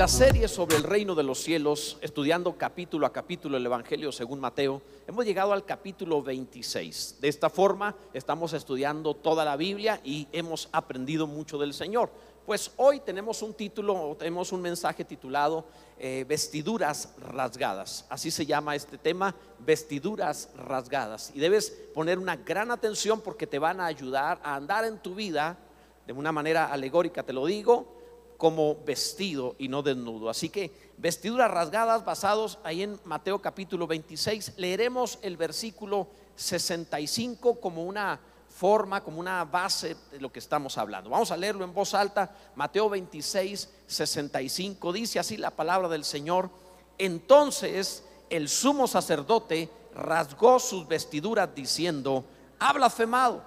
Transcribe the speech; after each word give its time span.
la 0.00 0.08
serie 0.08 0.48
sobre 0.48 0.76
el 0.76 0.82
reino 0.82 1.14
de 1.14 1.22
los 1.22 1.42
cielos, 1.42 1.98
estudiando 2.00 2.56
capítulo 2.56 3.04
a 3.04 3.12
capítulo 3.12 3.58
el 3.58 3.66
Evangelio 3.66 4.10
según 4.10 4.40
Mateo, 4.40 4.80
hemos 5.06 5.26
llegado 5.26 5.52
al 5.52 5.66
capítulo 5.66 6.22
26. 6.22 7.18
De 7.20 7.28
esta 7.28 7.50
forma 7.50 7.94
estamos 8.14 8.54
estudiando 8.54 9.12
toda 9.12 9.44
la 9.44 9.58
Biblia 9.58 10.00
y 10.02 10.26
hemos 10.32 10.70
aprendido 10.72 11.26
mucho 11.26 11.58
del 11.58 11.74
Señor. 11.74 12.08
Pues 12.46 12.70
hoy 12.78 13.00
tenemos 13.00 13.42
un 13.42 13.52
título, 13.52 14.16
tenemos 14.18 14.52
un 14.52 14.62
mensaje 14.62 15.04
titulado 15.04 15.66
eh, 15.98 16.24
Vestiduras 16.26 17.12
rasgadas. 17.18 18.06
Así 18.08 18.30
se 18.30 18.46
llama 18.46 18.74
este 18.74 18.96
tema, 18.96 19.34
vestiduras 19.58 20.48
rasgadas. 20.56 21.30
Y 21.34 21.40
debes 21.40 21.76
poner 21.92 22.18
una 22.18 22.36
gran 22.36 22.70
atención 22.70 23.20
porque 23.20 23.46
te 23.46 23.58
van 23.58 23.82
a 23.82 23.84
ayudar 23.84 24.40
a 24.42 24.54
andar 24.54 24.86
en 24.86 24.98
tu 24.98 25.14
vida 25.14 25.58
de 26.06 26.14
una 26.14 26.32
manera 26.32 26.72
alegórica, 26.72 27.22
te 27.22 27.34
lo 27.34 27.44
digo 27.44 27.99
como 28.40 28.74
vestido 28.86 29.54
y 29.58 29.68
no 29.68 29.82
desnudo. 29.82 30.30
Así 30.30 30.48
que 30.48 30.72
vestiduras 30.96 31.50
rasgadas 31.50 32.06
basados 32.06 32.58
ahí 32.64 32.82
en 32.82 32.98
Mateo 33.04 33.42
capítulo 33.42 33.86
26. 33.86 34.54
Leeremos 34.56 35.18
el 35.20 35.36
versículo 35.36 36.08
65 36.36 37.60
como 37.60 37.84
una 37.84 38.18
forma, 38.48 39.04
como 39.04 39.20
una 39.20 39.44
base 39.44 39.94
de 40.10 40.22
lo 40.22 40.32
que 40.32 40.38
estamos 40.38 40.78
hablando. 40.78 41.10
Vamos 41.10 41.30
a 41.30 41.36
leerlo 41.36 41.64
en 41.64 41.74
voz 41.74 41.92
alta. 41.92 42.34
Mateo 42.54 42.88
26, 42.88 43.68
65 43.86 44.90
dice 44.94 45.18
así 45.18 45.36
la 45.36 45.50
palabra 45.50 45.90
del 45.90 46.06
Señor. 46.06 46.48
Entonces 46.96 48.04
el 48.30 48.48
sumo 48.48 48.88
sacerdote 48.88 49.68
rasgó 49.94 50.58
sus 50.58 50.88
vestiduras 50.88 51.54
diciendo, 51.54 52.24
ha 52.58 52.72
blasfemado, 52.72 53.42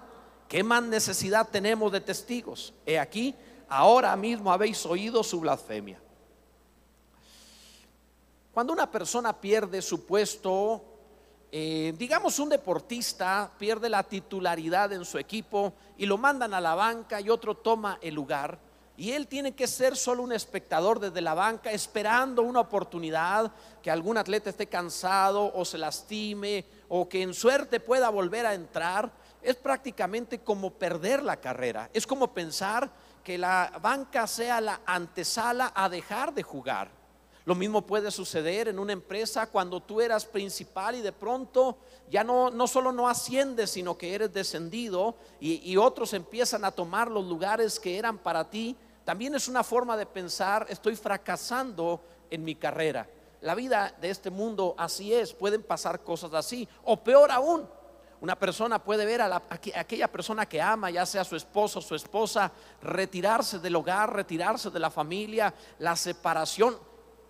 ¿qué 0.47 0.61
más 0.61 0.83
necesidad 0.83 1.49
tenemos 1.49 1.91
de 1.91 2.01
testigos? 2.01 2.75
He 2.85 2.99
aquí, 2.99 3.33
ahora 3.73 4.15
mismo 4.15 4.51
habéis 4.51 4.85
oído 4.85 5.23
su 5.23 5.39
blasfemia. 5.39 5.99
Cuando 8.53 8.71
una 8.71 8.89
persona 8.91 9.33
pierde 9.33 9.81
su 9.81 10.05
puesto, 10.05 10.83
eh, 11.51 11.93
digamos 11.97 12.37
un 12.37 12.49
deportista 12.49 13.51
pierde 13.57 13.89
la 13.89 14.03
titularidad 14.03 14.93
en 14.93 15.03
su 15.05 15.17
equipo 15.17 15.73
y 15.97 16.05
lo 16.05 16.19
mandan 16.19 16.53
a 16.53 16.61
la 16.61 16.75
banca 16.75 17.19
y 17.19 17.31
otro 17.31 17.55
toma 17.55 17.97
el 18.01 18.13
lugar, 18.13 18.59
y 18.95 19.11
él 19.11 19.27
tiene 19.27 19.53
que 19.53 19.65
ser 19.65 19.97
solo 19.97 20.21
un 20.21 20.33
espectador 20.33 20.99
desde 20.99 21.21
la 21.21 21.33
banca 21.33 21.71
esperando 21.71 22.43
una 22.43 22.59
oportunidad, 22.59 23.51
que 23.81 23.89
algún 23.89 24.19
atleta 24.19 24.51
esté 24.51 24.67
cansado 24.67 25.51
o 25.55 25.65
se 25.65 25.79
lastime 25.79 26.63
o 26.89 27.09
que 27.09 27.23
en 27.23 27.33
suerte 27.33 27.79
pueda 27.79 28.09
volver 28.09 28.45
a 28.45 28.53
entrar, 28.53 29.11
es 29.41 29.55
prácticamente 29.55 30.39
como 30.39 30.69
perder 30.69 31.23
la 31.23 31.37
carrera, 31.37 31.89
es 31.91 32.05
como 32.05 32.33
pensar 32.35 32.91
que 33.23 33.37
la 33.37 33.71
banca 33.81 34.27
sea 34.27 34.59
la 34.61 34.81
antesala 34.85 35.71
a 35.75 35.89
dejar 35.89 36.33
de 36.33 36.43
jugar. 36.43 36.89
Lo 37.45 37.55
mismo 37.55 37.81
puede 37.81 38.09
suceder 38.09 38.69
en 38.69 38.79
una 38.79 38.93
empresa 38.93 39.47
cuando 39.47 39.81
tú 39.81 39.99
eras 39.99 40.25
principal 40.25 40.95
y 40.95 41.01
de 41.01 41.11
pronto 41.11 41.77
ya 42.09 42.23
no, 42.23 42.49
no 42.49 42.67
solo 42.67 42.91
no 42.91 43.09
asciendes, 43.09 43.71
sino 43.71 43.97
que 43.97 44.15
eres 44.15 44.31
descendido 44.31 45.15
y, 45.41 45.69
y 45.69 45.75
otros 45.75 46.13
empiezan 46.13 46.63
a 46.63 46.71
tomar 46.71 47.11
los 47.11 47.25
lugares 47.25 47.79
que 47.79 47.97
eran 47.97 48.17
para 48.17 48.49
ti. 48.49 48.77
También 49.03 49.35
es 49.35 49.49
una 49.49 49.63
forma 49.63 49.97
de 49.97 50.05
pensar, 50.05 50.65
estoy 50.69 50.95
fracasando 50.95 52.01
en 52.29 52.45
mi 52.45 52.55
carrera. 52.55 53.09
La 53.41 53.55
vida 53.55 53.93
de 53.99 54.09
este 54.09 54.29
mundo 54.29 54.73
así 54.77 55.13
es, 55.13 55.33
pueden 55.33 55.63
pasar 55.63 56.01
cosas 56.01 56.33
así. 56.33 56.65
O 56.85 57.03
peor 57.03 57.29
aún, 57.29 57.67
una 58.23 58.39
persona 58.39 58.81
puede 58.81 59.05
ver 59.05 59.21
a, 59.21 59.43
aquella 59.75 60.09
persona 60.09 60.45
que 60.45 60.61
ama, 60.61 60.89
ya 60.89 61.05
sea 61.05 61.25
su 61.25 61.35
esposo 61.35 61.79
o 61.79 61.81
su 61.81 61.93
esposa, 61.93 62.49
retirarse 62.81 63.59
del 63.59 63.75
hogar, 63.75 64.15
retirarse 64.15 64.69
de 64.69 64.79
la 64.79 64.89
familia, 64.89 65.53
la 65.79 65.93
separación, 65.97 66.77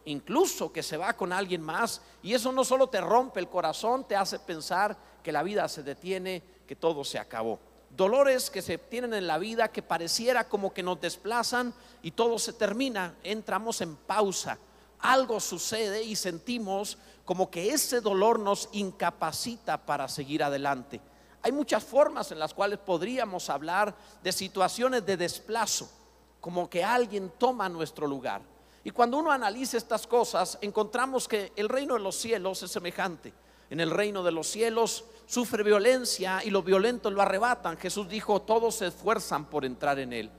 incluso 0.05 0.71
que 0.71 0.83
se 0.83 0.95
va 0.95 1.13
con 1.13 1.33
alguien 1.33 1.63
más. 1.63 1.99
Y 2.21 2.35
eso 2.35 2.51
no 2.51 2.63
solo 2.63 2.89
te 2.89 3.01
rompe 3.01 3.39
el 3.39 3.49
corazón, 3.49 4.07
te 4.07 4.15
hace 4.15 4.37
pensar 4.37 4.95
que 5.23 5.31
la 5.31 5.41
vida 5.41 5.67
se 5.67 5.81
detiene, 5.81 6.43
que 6.67 6.75
todo 6.75 7.03
se 7.03 7.17
acabó. 7.17 7.59
Dolores 7.89 8.51
que 8.51 8.61
se 8.61 8.77
tienen 8.77 9.15
en 9.15 9.25
la 9.25 9.39
vida 9.39 9.71
que 9.71 9.81
pareciera 9.81 10.47
como 10.47 10.75
que 10.75 10.83
nos 10.83 11.01
desplazan 11.01 11.73
y 12.03 12.11
todo 12.11 12.37
se 12.37 12.53
termina, 12.53 13.15
entramos 13.23 13.81
en 13.81 13.95
pausa. 13.95 14.59
Algo 14.99 15.39
sucede 15.39 16.03
y 16.03 16.15
sentimos 16.15 16.99
como 17.25 17.49
que 17.49 17.71
ese 17.71 18.01
dolor 18.01 18.39
nos 18.39 18.69
incapacita 18.73 19.77
para 19.77 20.07
seguir 20.07 20.43
adelante. 20.43 21.01
Hay 21.41 21.51
muchas 21.51 21.83
formas 21.83 22.31
en 22.31 22.39
las 22.39 22.53
cuales 22.53 22.79
podríamos 22.79 23.49
hablar 23.49 23.95
de 24.21 24.31
situaciones 24.31 25.05
de 25.05 25.17
desplazo, 25.17 25.89
como 26.39 26.69
que 26.69 26.83
alguien 26.83 27.31
toma 27.37 27.67
nuestro 27.69 28.07
lugar. 28.07 28.41
Y 28.83 28.91
cuando 28.91 29.17
uno 29.17 29.31
analiza 29.31 29.77
estas 29.77 30.05
cosas, 30.07 30.57
encontramos 30.61 31.27
que 31.27 31.53
el 31.55 31.69
reino 31.69 31.93
de 31.93 32.01
los 32.01 32.15
cielos 32.15 32.63
es 32.63 32.71
semejante. 32.71 33.33
En 33.69 33.79
el 33.79 33.89
reino 33.89 34.23
de 34.23 34.31
los 34.31 34.47
cielos 34.47 35.05
sufre 35.25 35.63
violencia 35.63 36.41
y 36.43 36.49
los 36.49 36.65
violentos 36.65 37.11
lo 37.11 37.21
arrebatan. 37.21 37.77
Jesús 37.77 38.09
dijo, 38.09 38.41
todos 38.41 38.75
se 38.75 38.87
esfuerzan 38.87 39.45
por 39.45 39.63
entrar 39.63 39.99
en 39.99 40.11
él. 40.11 40.29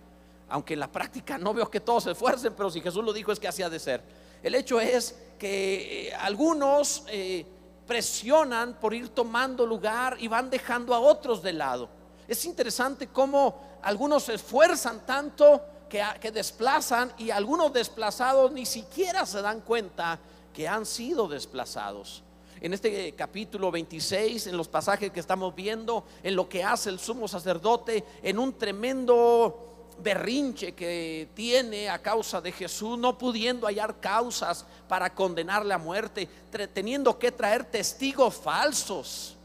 Aunque 0.49 0.75
en 0.75 0.81
la 0.81 0.93
práctica 0.93 1.39
no 1.39 1.55
veo 1.55 1.71
que 1.71 1.81
todos 1.81 2.05
se 2.05 2.13
esfuercen, 2.13 2.53
pero 2.55 2.71
si 2.71 2.81
Jesús 2.81 3.03
lo 3.03 3.13
dijo 3.13 3.33
es 3.33 3.41
que 3.41 3.49
así 3.49 3.63
ha 3.63 3.71
de 3.71 3.81
ser. 3.81 4.03
El 4.45 4.55
hecho 4.55 4.79
es 4.79 5.17
que 5.39 6.09
eh, 6.09 6.15
algunos 6.15 7.05
eh, 7.09 7.47
presionan 7.87 8.75
por 8.75 8.93
ir 8.93 9.09
tomando 9.09 9.67
lugar 9.67 10.19
y 10.21 10.29
van 10.29 10.51
dejando 10.51 10.95
a 10.95 11.01
otros 11.01 11.43
de 11.43 11.55
lado. 11.55 11.89
Es 12.29 12.45
interesante 12.45 13.07
cómo 13.09 13.79
algunos 13.81 14.25
se 14.25 14.35
esfuerzan 14.35 15.07
tanto 15.07 15.63
que, 15.89 16.05
que 16.21 16.31
desplazan 16.31 17.11
y 17.17 17.31
algunos 17.31 17.73
desplazados 17.73 18.53
ni 18.53 18.67
siquiera 18.67 19.25
se 19.25 19.41
dan 19.41 19.63
cuenta 19.63 20.19
que 20.53 20.69
han 20.69 20.85
sido 20.85 21.27
desplazados 21.27 22.23
en 22.61 22.75
este 22.75 23.13
capítulo 23.13 23.71
26, 23.71 24.47
en 24.47 24.57
los 24.59 24.69
pasajes 24.69 25.11
que 25.11 25.21
estamos 25.21 25.55
viendo, 25.55 26.05
en 26.23 26.37
lo 26.37 26.49
que 26.49 26.63
hace 26.63 26.91
el 26.91 26.99
sumo 26.99 27.29
sacerdote, 27.29 28.05
en 28.23 28.39
un 28.39 28.55
tremendo 28.55 29.74
berrinche 30.03 30.73
que 30.73 31.29
tiene 31.35 31.89
a 31.89 31.99
causa 32.01 32.41
de 32.41 32.53
Jesús, 32.53 32.99
no 32.99 33.17
pudiendo 33.19 33.67
hallar 33.67 34.01
causas 34.01 34.67
para 34.89 35.15
condenarle 35.15 35.75
a 35.75 35.79
muerte, 35.79 36.29
teniendo 36.73 37.19
que 37.19 37.33
traer 37.33 37.65
testigos 37.65 38.35
falsos, 38.35 39.37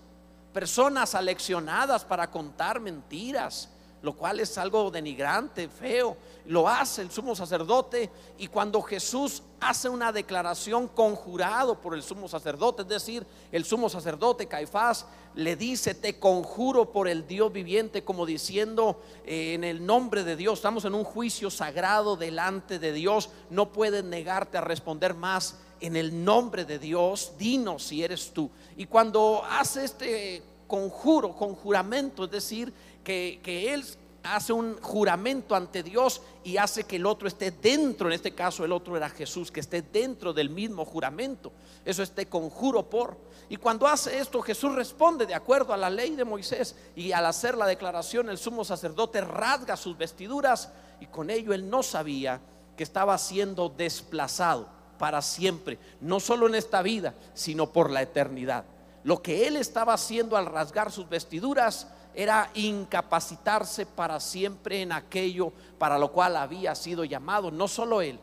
personas 0.53 1.15
aleccionadas 1.15 2.03
para 2.03 2.29
contar 2.29 2.79
mentiras 2.79 3.69
lo 4.01 4.13
cual 4.15 4.39
es 4.39 4.57
algo 4.57 4.89
denigrante, 4.91 5.67
feo. 5.67 6.15
Lo 6.45 6.67
hace 6.67 7.01
el 7.01 7.11
sumo 7.11 7.35
sacerdote 7.35 8.09
y 8.37 8.47
cuando 8.47 8.81
Jesús 8.81 9.43
hace 9.59 9.89
una 9.89 10.11
declaración 10.11 10.87
conjurado 10.87 11.79
por 11.79 11.93
el 11.93 12.01
sumo 12.01 12.27
sacerdote, 12.27 12.83
es 12.83 12.87
decir, 12.87 13.25
el 13.51 13.65
sumo 13.65 13.89
sacerdote 13.89 14.47
Caifás 14.47 15.05
le 15.35 15.55
dice, 15.55 15.93
te 15.93 16.17
conjuro 16.17 16.91
por 16.91 17.07
el 17.07 17.27
Dios 17.27 17.51
viviente, 17.51 18.03
como 18.03 18.25
diciendo 18.25 19.01
eh, 19.25 19.53
en 19.53 19.63
el 19.63 19.85
nombre 19.85 20.23
de 20.23 20.35
Dios, 20.35 20.59
estamos 20.59 20.85
en 20.85 20.95
un 20.95 21.03
juicio 21.03 21.49
sagrado 21.49 22.15
delante 22.15 22.79
de 22.79 22.93
Dios, 22.93 23.29
no 23.49 23.71
puedes 23.71 24.03
negarte 24.03 24.57
a 24.57 24.61
responder 24.61 25.13
más 25.13 25.55
en 25.81 25.95
el 25.95 26.23
nombre 26.23 26.65
de 26.65 26.79
Dios, 26.79 27.33
dinos 27.37 27.83
si 27.83 28.03
eres 28.03 28.31
tú. 28.33 28.49
Y 28.75 28.85
cuando 28.85 29.43
hace 29.49 29.85
este 29.85 30.43
conjuro, 30.67 31.35
conjuramento, 31.35 32.25
es 32.25 32.31
decir, 32.31 32.73
que, 33.03 33.73
él 33.73 33.83
hace 34.23 34.53
un 34.53 34.79
juramento 34.81 35.55
ante 35.55 35.81
Dios 35.81 36.21
y 36.43 36.57
hace 36.57 36.83
que 36.83 36.97
el 36.97 37.05
otro 37.05 37.27
esté 37.27 37.51
dentro, 37.51 38.07
en 38.07 38.13
este 38.13 38.33
caso 38.33 38.65
el 38.65 38.71
otro 38.71 38.97
era 38.97 39.09
Jesús, 39.09 39.51
que 39.51 39.59
esté 39.59 39.81
dentro 39.81 40.33
del 40.33 40.49
mismo 40.49 40.85
juramento. 40.85 41.51
Eso 41.85 42.03
este 42.03 42.27
conjuro 42.27 42.89
por. 42.89 43.17
Y 43.49 43.57
cuando 43.57 43.87
hace 43.87 44.19
esto, 44.19 44.41
Jesús 44.41 44.75
responde 44.75 45.25
de 45.25 45.33
acuerdo 45.33 45.73
a 45.73 45.77
la 45.77 45.89
ley 45.89 46.15
de 46.15 46.25
Moisés 46.25 46.75
y 46.95 47.11
al 47.11 47.25
hacer 47.25 47.57
la 47.57 47.65
declaración, 47.65 48.29
el 48.29 48.37
sumo 48.37 48.63
sacerdote 48.63 49.21
rasga 49.21 49.75
sus 49.75 49.97
vestiduras 49.97 50.71
y 50.99 51.07
con 51.07 51.29
ello 51.29 51.53
él 51.53 51.69
no 51.69 51.81
sabía 51.81 52.41
que 52.77 52.83
estaba 52.83 53.17
siendo 53.17 53.69
desplazado 53.69 54.69
para 54.99 55.21
siempre, 55.21 55.79
no 56.01 56.19
solo 56.19 56.47
en 56.47 56.55
esta 56.55 56.81
vida, 56.81 57.15
sino 57.33 57.71
por 57.71 57.89
la 57.89 58.01
eternidad. 58.01 58.65
Lo 59.03 59.21
que 59.21 59.47
él 59.47 59.55
estaba 59.55 59.93
haciendo 59.93 60.37
al 60.37 60.45
rasgar 60.45 60.91
sus 60.91 61.09
vestiduras 61.09 61.87
era 62.13 62.49
incapacitarse 62.53 63.85
para 63.85 64.19
siempre 64.19 64.81
en 64.81 64.91
aquello 64.91 65.53
para 65.77 65.97
lo 65.97 66.11
cual 66.11 66.35
había 66.35 66.75
sido 66.75 67.03
llamado, 67.05 67.51
no 67.51 67.67
solo 67.67 68.01
él, 68.01 68.19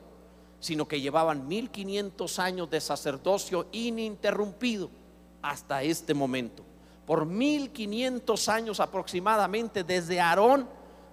sino 0.60 0.86
que 0.86 1.00
llevaban 1.00 1.46
1500 1.48 2.38
años 2.38 2.70
de 2.70 2.80
sacerdocio 2.80 3.66
ininterrumpido 3.72 4.90
hasta 5.42 5.82
este 5.82 6.14
momento. 6.14 6.64
Por 7.06 7.24
1500 7.24 8.48
años 8.48 8.80
aproximadamente 8.80 9.84
desde 9.84 10.20
Aarón, 10.20 10.68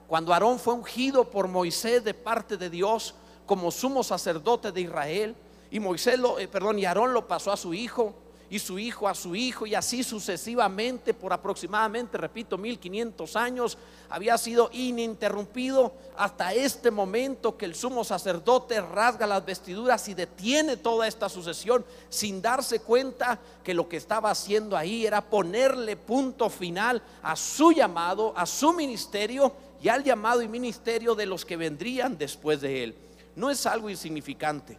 cuando 0.08 0.34
Aarón 0.34 0.60
fue 0.60 0.74
ungido 0.74 1.30
por 1.30 1.48
Moisés 1.48 2.04
de 2.04 2.14
parte 2.14 2.58
de 2.58 2.70
Dios 2.70 3.16
como 3.46 3.72
sumo 3.72 4.04
sacerdote 4.04 4.72
de 4.72 4.82
Israel, 4.82 5.36
y 5.70 5.80
Moisés 5.80 6.20
lo, 6.20 6.40
eh, 6.40 6.48
perdón, 6.48 6.80
y 6.80 6.86
Aarón 6.86 7.14
lo 7.14 7.28
pasó 7.28 7.52
a 7.52 7.58
su 7.58 7.74
hijo, 7.74 8.14
y 8.50 8.60
su 8.60 8.78
hijo 8.78 9.08
a 9.08 9.16
su 9.16 9.36
hijo 9.36 9.66
y 9.66 9.76
así 9.76 10.04
sucesivamente 10.04 11.14
por 11.14 11.34
aproximadamente, 11.34 12.18
repito, 12.18 12.58
1500 12.58 13.36
años, 13.36 13.78
había 14.10 14.38
sido 14.38 14.70
ininterrumpido 14.72 15.94
hasta 16.18 16.54
este 16.54 16.92
momento 16.92 17.58
que 17.58 17.66
el 17.66 17.76
sumo 17.76 18.04
sacerdote 18.04 18.80
rasga 18.82 19.26
las 19.26 19.44
vestiduras 19.44 20.08
y 20.08 20.14
detiene 20.14 20.78
toda 20.78 21.08
esta 21.08 21.30
sucesión 21.30 21.84
sin 22.10 22.42
darse 22.42 22.80
cuenta 22.80 23.40
que 23.64 23.74
lo 23.74 23.90
que 23.90 23.98
estaba 23.98 24.30
haciendo 24.30 24.78
ahí 24.78 25.06
era 25.06 25.22
ponerle 25.22 25.96
punto 25.96 26.50
final 26.50 27.02
a 27.22 27.36
su 27.36 27.72
llamado, 27.72 28.34
a 28.36 28.46
su 28.46 28.74
ministerio 28.74 29.54
y 29.82 29.90
al 29.90 30.04
llamado 30.04 30.42
y 30.42 30.48
ministerio 30.48 31.16
de 31.16 31.26
los 31.26 31.44
que 31.44 31.58
vendrían 31.58 32.18
después 32.18 32.62
de 32.62 32.84
él. 32.84 32.96
No 33.36 33.50
es 33.50 33.66
algo 33.66 33.90
insignificante. 33.90 34.78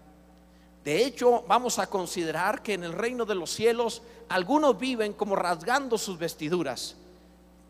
De 0.85 1.05
hecho, 1.05 1.43
vamos 1.49 1.79
a 1.79 1.87
considerar 1.87 2.63
que 2.63 2.75
en 2.75 2.85
el 2.85 2.93
reino 2.93 3.25
de 3.25 3.35
los 3.35 3.51
cielos 3.51 4.03
algunos 4.29 4.79
viven 4.79 5.15
como 5.15 5.35
rasgando 5.35 5.97
sus 5.97 6.19
vestiduras. 6.19 6.95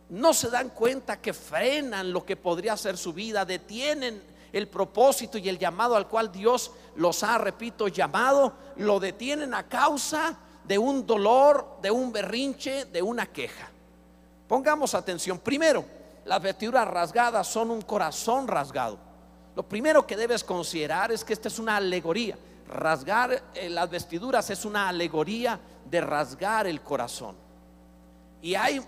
No 0.09 0.35
se 0.35 0.51
dan 0.51 0.71
cuenta 0.71 1.21
que 1.21 1.33
frenan 1.33 2.13
lo 2.13 2.27
que 2.27 2.37
podría 2.37 2.77
ser 2.77 2.97
su 2.99 3.13
vida, 3.13 3.45
detienen 3.45 4.21
el 4.53 4.67
propósito 4.67 5.39
y 5.39 5.49
el 5.49 5.59
llamado 5.59 5.95
al 5.95 6.09
cual 6.09 6.33
Dios 6.33 6.73
los 6.97 7.23
ha, 7.23 7.39
repito, 7.39 7.87
llamado, 7.87 8.53
lo 8.77 8.99
detienen 8.99 9.55
a 9.55 9.69
causa 9.69 10.37
de 10.65 10.77
un 10.77 11.07
dolor, 11.07 11.79
de 11.83 11.91
un 11.93 12.13
berrinche, 12.13 12.85
de 12.87 13.01
una 13.01 13.27
queja. 13.27 13.69
Pongamos 14.49 14.95
atención. 14.95 15.39
Primero, 15.39 15.85
las 16.25 16.43
vestiduras 16.43 16.89
rasgadas 16.89 17.47
son 17.47 17.71
un 17.71 17.83
corazón 17.83 18.49
rasgado. 18.49 18.99
Lo 19.55 19.63
primero 19.63 20.07
que 20.07 20.17
debes 20.17 20.43
considerar 20.43 21.13
es 21.13 21.23
que 21.23 21.33
esta 21.33 21.49
es 21.49 21.59
una 21.59 21.77
alegoría. 21.77 22.37
Rasgar 22.69 23.43
eh, 23.55 23.69
las 23.69 23.91
vestiduras 23.91 24.49
es 24.51 24.65
una 24.65 24.89
alegoría 24.89 25.61
de 25.85 26.01
rasgar 26.01 26.67
el 26.67 26.81
corazón. 26.81 27.37
Y 28.41 28.55
hay 28.55 28.81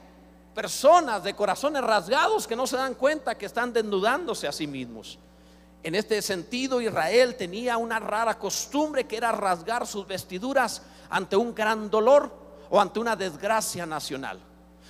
personas 0.55 1.23
de 1.23 1.35
corazones 1.35 1.83
rasgados 1.83 2.47
que 2.47 2.57
no 2.57 2.67
se 2.67 2.77
dan 2.77 2.95
cuenta 2.95 3.37
que 3.37 3.47
están 3.47 3.73
desnudándose 3.73 4.49
a 4.49 4.53
sí 4.53 4.67
mismos. 4.67 5.19
En 5.83 5.95
este 5.95 6.21
sentido, 6.23 6.81
Israel 6.81 7.37
tenía 7.37 7.77
una 7.77 8.01
rara 8.01 8.39
costumbre 8.39 9.07
que 9.07 9.17
era 9.17 9.33
rasgar 9.33 9.87
sus 9.87 10.07
vestiduras 10.07 10.83
ante 11.11 11.37
un 11.37 11.55
gran 11.55 11.91
dolor 11.91 12.33
o 12.71 12.81
ante 12.81 12.99
una 12.99 13.15
desgracia 13.15 13.87
nacional. 13.87 14.41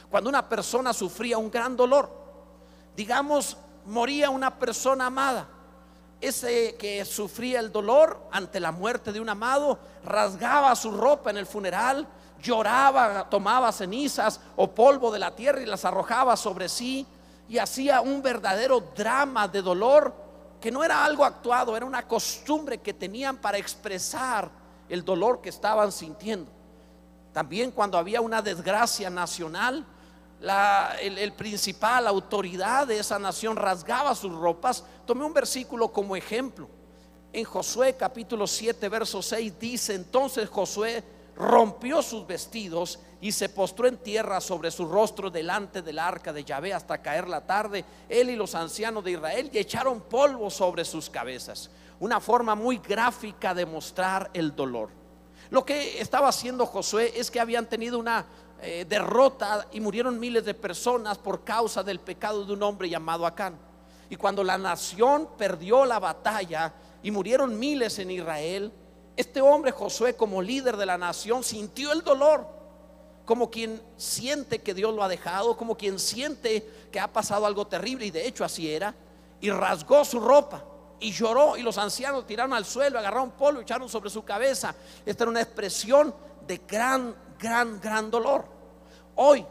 Cuando 0.08 0.30
una 0.30 0.48
persona 0.48 0.92
sufría 0.92 1.36
un 1.36 1.50
gran 1.50 1.76
dolor, 1.76 2.10
digamos, 2.96 3.56
moría 3.84 4.30
una 4.30 4.58
persona 4.58 5.06
amada, 5.06 5.48
ese 6.20 6.76
que 6.76 7.04
sufría 7.04 7.60
el 7.60 7.70
dolor 7.70 8.28
ante 8.32 8.60
la 8.60 8.72
muerte 8.72 9.12
de 9.12 9.20
un 9.20 9.28
amado, 9.28 9.78
rasgaba 10.04 10.74
su 10.74 10.90
ropa 10.90 11.30
en 11.30 11.36
el 11.36 11.46
funeral, 11.46 12.06
lloraba, 12.42 13.28
tomaba 13.28 13.72
cenizas 13.72 14.40
o 14.56 14.70
polvo 14.70 15.10
de 15.10 15.18
la 15.18 15.34
tierra 15.34 15.60
y 15.60 15.66
las 15.66 15.84
arrojaba 15.84 16.36
sobre 16.36 16.68
sí 16.68 17.06
y 17.48 17.58
hacía 17.58 18.00
un 18.00 18.22
verdadero 18.22 18.80
drama 18.96 19.46
de 19.46 19.62
dolor 19.62 20.14
que 20.60 20.70
no 20.70 20.82
era 20.82 21.04
algo 21.04 21.24
actuado, 21.24 21.76
era 21.76 21.86
una 21.86 22.06
costumbre 22.06 22.78
que 22.78 22.94
tenían 22.94 23.36
para 23.36 23.58
expresar 23.58 24.50
el 24.88 25.04
dolor 25.04 25.40
que 25.40 25.50
estaban 25.50 25.92
sintiendo. 25.92 26.50
También 27.32 27.70
cuando 27.70 27.98
había 27.98 28.20
una 28.20 28.40
desgracia 28.40 29.10
nacional, 29.10 29.84
la, 30.40 30.96
el, 31.00 31.32
principal 31.32 32.06
autoridad 32.06 32.86
de 32.86 32.98
esa 32.98 33.18
nación 33.18 33.56
rasgaba 33.56 34.14
sus 34.14 34.32
ropas, 34.32 34.84
tomé 35.06 35.24
un 35.24 35.32
versículo 35.32 35.88
como 35.92 36.16
ejemplo. 36.16 36.68
En 37.32 37.44
Josué 37.44 37.96
capítulo 37.96 38.46
7, 38.46 38.88
verso 38.88 39.22
6 39.22 39.58
dice, 39.58 39.94
entonces 39.94 40.48
Josué 40.48 41.02
rompió 41.36 42.02
sus 42.02 42.26
vestidos 42.26 42.98
y 43.20 43.32
se 43.32 43.48
postró 43.48 43.86
en 43.86 43.98
tierra 43.98 44.40
sobre 44.40 44.70
su 44.70 44.86
rostro 44.86 45.30
delante 45.30 45.82
del 45.82 45.98
arca 45.98 46.32
de 46.32 46.44
Yahvé 46.44 46.72
hasta 46.72 47.02
caer 47.02 47.28
la 47.28 47.46
tarde, 47.46 47.84
él 48.08 48.30
y 48.30 48.36
los 48.36 48.54
ancianos 48.54 49.04
de 49.04 49.12
Israel, 49.12 49.50
y 49.52 49.58
echaron 49.58 50.00
polvo 50.00 50.50
sobre 50.50 50.84
sus 50.84 51.10
cabezas. 51.10 51.70
Una 51.98 52.20
forma 52.20 52.54
muy 52.54 52.78
gráfica 52.78 53.54
de 53.54 53.66
mostrar 53.66 54.30
el 54.34 54.54
dolor. 54.54 54.90
Lo 55.50 55.64
que 55.64 56.00
estaba 56.00 56.28
haciendo 56.28 56.66
Josué 56.66 57.12
es 57.16 57.30
que 57.30 57.40
habían 57.40 57.66
tenido 57.66 57.98
una 57.98 58.26
eh, 58.62 58.86
derrota 58.88 59.66
y 59.72 59.80
murieron 59.80 60.18
miles 60.18 60.44
de 60.44 60.54
personas 60.54 61.18
por 61.18 61.44
causa 61.44 61.82
del 61.82 62.00
pecado 62.00 62.44
de 62.44 62.52
un 62.52 62.62
hombre 62.62 62.88
llamado 62.88 63.26
Acán. 63.26 63.58
Y 64.08 64.16
cuando 64.16 64.42
la 64.44 64.56
nación 64.56 65.28
perdió 65.36 65.84
la 65.84 65.98
batalla 65.98 66.72
y 67.02 67.10
murieron 67.10 67.58
miles 67.58 67.98
en 67.98 68.10
Israel, 68.10 68.72
este 69.16 69.40
hombre 69.40 69.72
Josué 69.72 70.14
como 70.14 70.42
líder 70.42 70.76
de 70.76 70.86
la 70.86 70.98
nación 70.98 71.42
sintió 71.42 71.92
el 71.92 72.02
dolor, 72.02 72.46
como 73.24 73.50
quien 73.50 73.82
siente 73.96 74.62
que 74.62 74.74
Dios 74.74 74.94
lo 74.94 75.02
ha 75.02 75.08
dejado, 75.08 75.56
como 75.56 75.76
quien 75.76 75.98
siente 75.98 76.88
que 76.92 77.00
ha 77.00 77.12
pasado 77.12 77.46
algo 77.46 77.66
terrible, 77.66 78.06
y 78.06 78.10
de 78.10 78.26
hecho 78.26 78.44
así 78.44 78.70
era, 78.70 78.94
y 79.40 79.50
rasgó 79.50 80.04
su 80.04 80.20
ropa 80.20 80.64
y 81.00 81.12
lloró, 81.12 81.56
y 81.56 81.62
los 81.62 81.76
ancianos 81.78 82.26
tiraron 82.26 82.52
al 82.54 82.64
suelo, 82.64 82.98
agarraron 82.98 83.32
polvo 83.32 83.60
y 83.60 83.62
echaron 83.62 83.88
sobre 83.88 84.10
su 84.10 84.24
cabeza. 84.24 84.74
Esta 85.04 85.24
era 85.24 85.30
una 85.30 85.42
expresión 85.42 86.14
de 86.46 86.60
gran 86.66 87.14
gran, 87.38 87.80
gran 87.80 88.10
dolor. 88.10 88.44
Hoy 89.14 89.44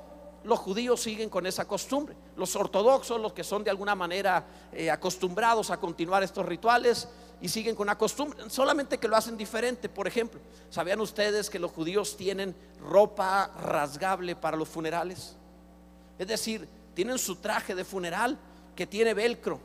los 0.44 0.60
judíos 0.60 1.02
siguen 1.02 1.30
con 1.30 1.46
esa 1.46 1.66
costumbre. 1.66 2.16
Los 2.38 2.56
ortodoxos, 2.56 3.20
los 3.20 3.34
que 3.34 3.44
son 3.44 3.64
de 3.64 3.72
alguna 3.72 3.96
manera 3.96 4.46
eh, 4.72 4.92
acostumbrados 4.92 5.72
a 5.72 5.78
continuar 5.78 6.24
estos 6.24 6.46
rituales 6.46 7.08
y 7.42 7.50
siguen 7.50 7.76
con 7.76 7.86
una 7.86 7.98
costumbre, 7.98 8.50
solamente 8.50 8.98
que 8.98 9.08
lo 9.08 9.16
hacen 9.16 9.38
diferente. 9.38 9.90
Por 9.90 10.08
ejemplo, 10.08 10.40
¿sabían 10.70 11.02
ustedes 11.02 11.50
que 11.50 11.60
los 11.60 11.72
judíos 11.72 12.16
tienen 12.16 12.56
ropa 12.80 13.52
rasgable 13.60 14.36
para 14.36 14.56
los 14.56 14.70
funerales? 14.70 15.36
Es 16.18 16.28
decir, 16.28 16.68
tienen 16.94 17.18
su 17.18 17.38
traje 17.38 17.76
de 17.76 17.84
funeral 17.84 18.38
que 18.76 18.88
tiene 18.88 19.14
velcro. 19.14 19.60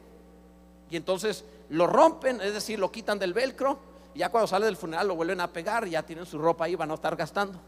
Y 0.90 0.96
entonces 0.96 1.44
lo 1.68 1.86
rompen, 1.86 2.40
es 2.40 2.52
decir, 2.52 2.78
lo 2.78 2.90
quitan 2.90 3.18
del 3.18 3.32
velcro. 3.32 3.78
Y 4.14 4.20
ya 4.20 4.28
cuando 4.30 4.48
sale 4.48 4.66
del 4.66 4.76
funeral 4.76 5.06
lo 5.06 5.14
vuelven 5.14 5.40
a 5.40 5.52
pegar, 5.52 5.86
y 5.86 5.90
ya 5.90 6.02
tienen 6.02 6.26
su 6.26 6.38
ropa 6.38 6.64
ahí, 6.64 6.74
van 6.74 6.90
a 6.90 6.94
estar 6.94 7.14
gastando. 7.14 7.60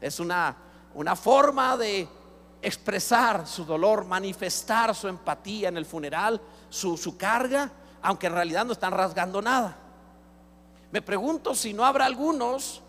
Es 0.00 0.20
una, 0.20 0.56
una 0.94 1.16
forma 1.16 1.76
de 1.76 2.08
expresar 2.62 3.46
su 3.46 3.64
dolor, 3.64 4.04
manifestar 4.04 4.94
su 4.94 5.08
empatía 5.08 5.68
en 5.68 5.76
el 5.76 5.86
funeral, 5.86 6.40
su, 6.68 6.96
su 6.96 7.16
carga, 7.16 7.70
aunque 8.02 8.26
en 8.26 8.32
realidad 8.34 8.64
no 8.64 8.72
están 8.72 8.92
rasgando 8.92 9.40
nada. 9.40 9.76
Me 10.90 11.02
pregunto 11.02 11.54
si 11.54 11.72
no 11.72 11.84
habrá 11.84 12.06
algunos 12.06 12.82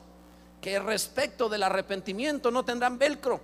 que 0.62 0.80
respecto 0.80 1.50
del 1.50 1.64
arrepentimiento 1.64 2.52
no 2.52 2.64
tendrán 2.64 2.98
velcro. 2.98 3.40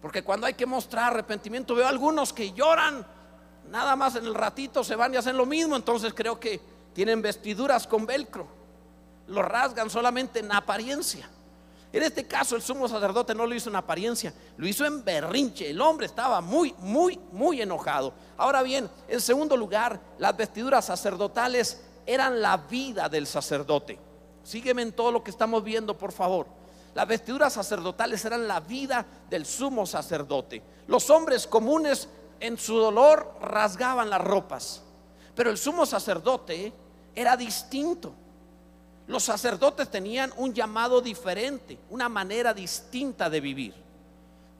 Porque 0.00 0.22
cuando 0.22 0.46
hay 0.46 0.54
que 0.54 0.66
mostrar 0.66 1.12
arrepentimiento 1.12 1.74
veo 1.74 1.88
algunos 1.88 2.32
que 2.32 2.52
lloran, 2.52 3.06
nada 3.70 3.96
más 3.96 4.16
en 4.16 4.26
el 4.26 4.34
ratito 4.34 4.84
se 4.84 4.96
van 4.96 5.14
y 5.14 5.16
hacen 5.16 5.36
lo 5.36 5.46
mismo, 5.46 5.76
entonces 5.76 6.12
creo 6.14 6.38
que 6.38 6.60
tienen 6.92 7.22
vestiduras 7.22 7.86
con 7.86 8.04
velcro 8.04 8.63
lo 9.26 9.42
rasgan 9.42 9.90
solamente 9.90 10.40
en 10.40 10.52
apariencia. 10.52 11.28
En 11.92 12.02
este 12.02 12.26
caso 12.26 12.56
el 12.56 12.62
sumo 12.62 12.88
sacerdote 12.88 13.34
no 13.36 13.46
lo 13.46 13.54
hizo 13.54 13.70
en 13.70 13.76
apariencia, 13.76 14.34
lo 14.56 14.66
hizo 14.66 14.84
en 14.84 15.04
berrinche. 15.04 15.70
El 15.70 15.80
hombre 15.80 16.06
estaba 16.06 16.40
muy, 16.40 16.74
muy, 16.78 17.20
muy 17.30 17.62
enojado. 17.62 18.12
Ahora 18.36 18.62
bien, 18.62 18.90
en 19.06 19.20
segundo 19.20 19.56
lugar, 19.56 20.00
las 20.18 20.36
vestiduras 20.36 20.86
sacerdotales 20.86 21.80
eran 22.04 22.42
la 22.42 22.56
vida 22.56 23.08
del 23.08 23.28
sacerdote. 23.28 23.98
Sígueme 24.42 24.82
en 24.82 24.92
todo 24.92 25.12
lo 25.12 25.22
que 25.22 25.30
estamos 25.30 25.62
viendo, 25.62 25.96
por 25.96 26.10
favor. 26.10 26.48
Las 26.94 27.06
vestiduras 27.06 27.52
sacerdotales 27.52 28.24
eran 28.24 28.48
la 28.48 28.58
vida 28.58 29.06
del 29.30 29.46
sumo 29.46 29.86
sacerdote. 29.86 30.62
Los 30.88 31.08
hombres 31.10 31.46
comunes 31.46 32.08
en 32.40 32.58
su 32.58 32.76
dolor 32.76 33.36
rasgaban 33.40 34.10
las 34.10 34.20
ropas, 34.20 34.82
pero 35.34 35.48
el 35.48 35.58
sumo 35.58 35.86
sacerdote 35.86 36.72
era 37.14 37.36
distinto. 37.36 38.14
Los 39.06 39.24
sacerdotes 39.24 39.90
tenían 39.90 40.32
un 40.36 40.54
llamado 40.54 41.00
diferente, 41.00 41.78
una 41.90 42.08
manera 42.08 42.54
distinta 42.54 43.28
de 43.28 43.40
vivir. 43.40 43.74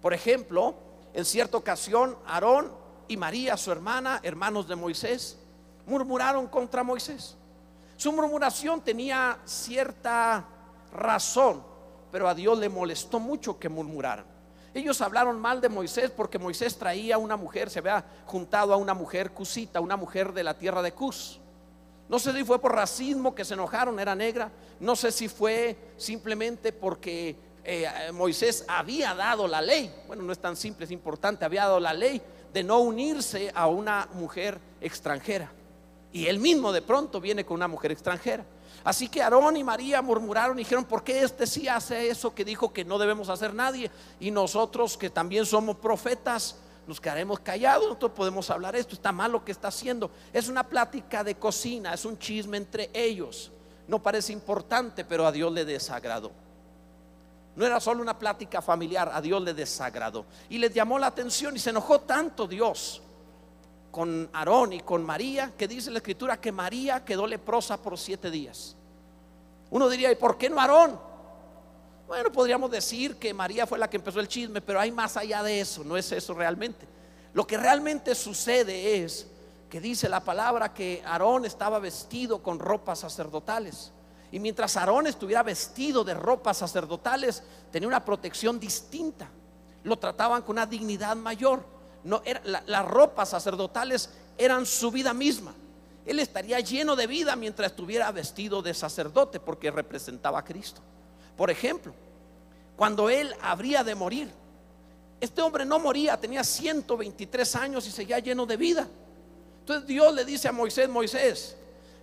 Por 0.03 0.13
ejemplo, 0.13 0.75
en 1.15 1.25
cierta 1.25 1.57
ocasión, 1.57 2.17
Aarón 2.27 2.71
y 3.09 3.17
María, 3.17 3.57
su 3.57 3.73
hermana, 3.73 4.21
hermanos 4.23 4.69
de 4.69 4.77
Moisés, 4.77 5.39
murmuraron 5.87 6.47
contra 6.49 6.83
Moisés. 6.83 7.37
Su 7.97 8.13
murmuración 8.13 8.83
tenía 8.83 9.39
cierta 9.45 10.45
razón, 10.93 11.63
pero 12.13 12.29
a 12.29 12.35
Dios 12.35 12.59
le 12.59 12.69
molestó 12.69 13.19
mucho 13.19 13.59
que 13.59 13.69
murmuraran. 13.69 14.27
Ellos 14.75 15.01
hablaron 15.01 15.41
mal 15.41 15.61
de 15.61 15.69
Moisés 15.69 16.11
porque 16.11 16.39
Moisés 16.39 16.77
traía 16.77 17.17
una 17.17 17.37
mujer, 17.37 17.71
se 17.71 17.79
había 17.79 18.05
juntado 18.27 18.75
a 18.75 18.77
una 18.77 18.93
mujer 18.93 19.31
cusita, 19.31 19.81
una 19.81 19.97
mujer 19.97 20.33
de 20.33 20.43
la 20.43 20.59
tierra 20.59 20.83
de 20.83 20.93
Cus. 20.93 21.41
No 22.09 22.19
sé 22.19 22.33
si 22.33 22.45
fue 22.45 22.61
por 22.61 22.75
racismo 22.75 23.35
que 23.35 23.45
se 23.45 23.55
enojaron, 23.55 23.99
era 23.99 24.15
negra. 24.15 24.51
No 24.81 24.95
sé 24.95 25.11
si 25.11 25.29
fue 25.29 25.77
simplemente 25.97 26.73
porque 26.73 27.37
eh, 27.65 27.87
Moisés 28.13 28.65
había 28.69 29.15
dado 29.15 29.49
la 29.49 29.63
ley. 29.63 29.93
Bueno, 30.07 30.23
no 30.23 30.33
es 30.33 30.39
tan 30.39 30.57
simple, 30.57 30.85
es 30.85 30.91
importante. 30.91 31.45
Había 31.45 31.63
dado 31.63 31.81
la 31.81 31.95
ley 31.95 32.21
de 32.53 32.63
no 32.63 32.81
unirse 32.81 33.51
a 33.55 33.67
una 33.69 34.09
mujer 34.15 34.59
extranjera. 34.81 35.51
Y 36.13 36.27
él 36.27 36.39
mismo 36.39 36.73
de 36.73 36.83
pronto 36.83 37.21
viene 37.21 37.45
con 37.45 37.57
una 37.57 37.69
mujer 37.69 37.91
extranjera. 37.91 38.45
Así 38.85 39.09
que 39.09 39.23
Aarón 39.23 39.57
y 39.57 39.65
María 39.65 40.03
murmuraron 40.03 40.59
y 40.59 40.63
dijeron, 40.63 40.85
¿por 40.85 41.03
qué 41.03 41.21
este 41.23 41.47
sí 41.47 41.67
hace 41.69 42.09
eso 42.09 42.35
que 42.35 42.45
dijo 42.45 42.73
que 42.73 42.85
no 42.85 42.99
debemos 42.99 43.31
hacer 43.31 43.55
nadie? 43.55 43.91
Y 44.21 44.31
nosotros 44.31 44.99
que 44.99 45.09
también 45.09 45.47
somos 45.47 45.77
profetas, 45.77 46.57
nos 46.87 47.01
quedaremos 47.01 47.41
callados, 47.41 47.85
nosotros 47.85 48.13
podemos 48.13 48.51
hablar 48.51 48.77
esto, 48.77 48.95
está 48.95 49.13
mal 49.13 49.33
lo 49.33 49.45
que 49.45 49.53
está 49.53 49.69
haciendo. 49.69 50.11
Es 50.33 50.49
una 50.49 50.65
plática 50.69 51.25
de 51.25 51.37
cocina, 51.37 51.95
es 51.95 52.05
un 52.05 52.19
chisme 52.19 52.57
entre 52.57 52.91
ellos. 52.93 53.51
No 53.89 54.03
parece 54.03 54.33
importante, 54.33 55.05
pero 55.05 55.27
a 55.27 55.33
Dios 55.33 55.53
le 55.53 55.65
desagradó. 55.65 56.33
No 57.57 57.65
era 57.65 57.79
solo 57.81 58.03
una 58.03 58.19
plática 58.19 58.61
familiar, 58.61 59.11
a 59.13 59.21
Dios 59.21 59.43
le 59.43 59.55
desagradó. 59.55 60.27
Y 60.49 60.59
les 60.59 60.75
llamó 60.75 60.99
la 60.99 61.07
atención 61.07 61.55
y 61.55 61.59
se 61.59 61.71
enojó 61.71 62.01
tanto 62.01 62.47
Dios 62.47 63.01
con 63.91 64.29
Aarón 64.33 64.73
y 64.73 64.81
con 64.81 65.05
María, 65.05 65.53
que 65.57 65.69
dice 65.69 65.91
la 65.91 65.99
escritura 65.99 66.41
que 66.41 66.51
María 66.51 67.05
quedó 67.05 67.27
leprosa 67.27 67.81
por 67.81 67.97
siete 67.97 68.31
días. 68.31 68.75
Uno 69.71 69.89
diría, 69.89 70.11
¿y 70.11 70.17
por 70.17 70.37
qué 70.37 70.51
no 70.51 70.61
Aarón? 70.61 70.99
Bueno, 72.07 72.31
podríamos 72.31 72.71
decir 72.71 73.17
que 73.17 73.33
María 73.33 73.67
fue 73.67 73.79
la 73.79 73.89
que 73.89 73.97
empezó 73.97 74.21
el 74.21 74.29
chisme, 74.29 74.61
pero 74.61 74.79
hay 74.79 74.93
más 74.93 75.17
allá 75.17 75.43
de 75.43 75.61
eso, 75.61 75.83
no 75.85 75.97
es 75.97 76.13
eso 76.13 76.35
realmente. 76.35 76.87
Lo 77.33 77.47
que 77.47 77.57
realmente 77.57 78.15
sucede 78.15 79.03
es 79.03 79.27
que 79.71 79.81
dice 79.81 80.09
la 80.09 80.21
palabra 80.21 80.73
que 80.73 81.03
Aarón 81.05 81.45
estaba 81.45 81.79
vestido 81.79 82.43
con 82.43 82.59
ropas 82.59 83.01
sacerdotales. 83.01 83.93
Y 84.31 84.39
mientras 84.39 84.77
Aarón 84.77 85.07
estuviera 85.07 85.43
vestido 85.43 86.05
de 86.05 86.15
ropas 86.15 86.59
sacerdotales, 86.59 87.43
tenía 87.71 87.89
una 87.89 88.05
protección 88.05 88.61
distinta. 88.61 89.29
Lo 89.83 89.99
trataban 89.99 90.43
con 90.43 90.53
una 90.53 90.67
dignidad 90.67 91.17
mayor 91.17 91.75
no, 92.05 92.23
las 92.45 92.87
ropas 92.87 93.31
sacerdotales 93.31 94.11
eran 94.37 94.67
su 94.67 94.91
vida 94.91 95.15
misma. 95.15 95.55
Él 96.05 96.19
estaría 96.19 96.61
lleno 96.61 96.97
de 96.97 97.07
vida 97.07 97.35
mientras 97.35 97.71
estuviera 97.71 98.13
vestido 98.13 98.61
de 98.61 98.75
sacerdote 98.75 99.41
porque 99.41 99.71
representaba 99.71 100.39
a 100.39 100.45
Cristo. 100.45 100.83
Por 101.37 101.51
ejemplo, 101.51 101.93
cuando 102.77 103.09
él 103.09 103.35
habría 103.43 103.83
de 103.85 103.95
morir, 103.95 104.31
este 105.21 105.41
hombre 105.43 105.65
no 105.65 105.79
moría, 105.79 106.19
tenía 106.19 106.45
123 106.45 107.57
años 107.57 107.87
y 107.87 107.91
seguía 107.91 108.19
lleno 108.19 108.47
de 108.47 108.57
vida. 108.57 108.87
Entonces 109.61 109.87
Dios 109.87 110.15
le 110.15 110.25
dice 110.25 110.49
a 110.49 110.53
Moisés, 110.53 110.89
Moisés, 110.89 111.57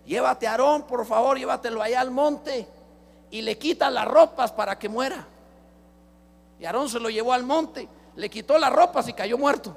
llévate 0.05 0.47
a 0.47 0.51
Aarón, 0.51 0.87
por 0.87 1.05
favor, 1.05 1.37
llévatelo 1.37 1.81
allá 1.81 2.01
al 2.01 2.11
monte 2.11 2.67
y 3.29 3.41
le 3.41 3.57
quita 3.57 3.89
las 3.91 4.07
ropas 4.07 4.51
para 4.51 4.79
que 4.79 4.89
muera. 4.89 5.27
Y 6.59 6.65
Aarón 6.65 6.89
se 6.89 6.99
lo 6.99 7.09
llevó 7.09 7.33
al 7.33 7.43
monte, 7.43 7.87
le 8.15 8.29
quitó 8.29 8.57
las 8.57 8.71
ropas 8.71 9.07
y 9.07 9.13
cayó 9.13 9.37
muerto. 9.37 9.75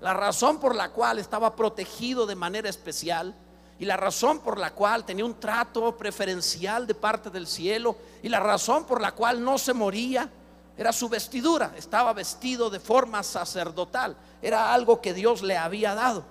La 0.00 0.12
razón 0.12 0.60
por 0.60 0.74
la 0.74 0.90
cual 0.90 1.18
estaba 1.18 1.56
protegido 1.56 2.26
de 2.26 2.34
manera 2.34 2.68
especial 2.68 3.34
y 3.78 3.84
la 3.84 3.96
razón 3.96 4.40
por 4.40 4.58
la 4.58 4.72
cual 4.72 5.04
tenía 5.04 5.24
un 5.24 5.38
trato 5.38 5.96
preferencial 5.96 6.86
de 6.86 6.94
parte 6.94 7.30
del 7.30 7.46
cielo 7.46 7.96
y 8.22 8.28
la 8.28 8.40
razón 8.40 8.84
por 8.84 9.00
la 9.00 9.12
cual 9.12 9.42
no 9.42 9.58
se 9.58 9.74
moría 9.74 10.30
era 10.76 10.92
su 10.92 11.08
vestidura. 11.08 11.72
Estaba 11.76 12.12
vestido 12.12 12.70
de 12.70 12.80
forma 12.80 13.22
sacerdotal. 13.22 14.16
Era 14.40 14.72
algo 14.72 15.00
que 15.00 15.14
Dios 15.14 15.42
le 15.42 15.56
había 15.56 15.94
dado. 15.94 16.24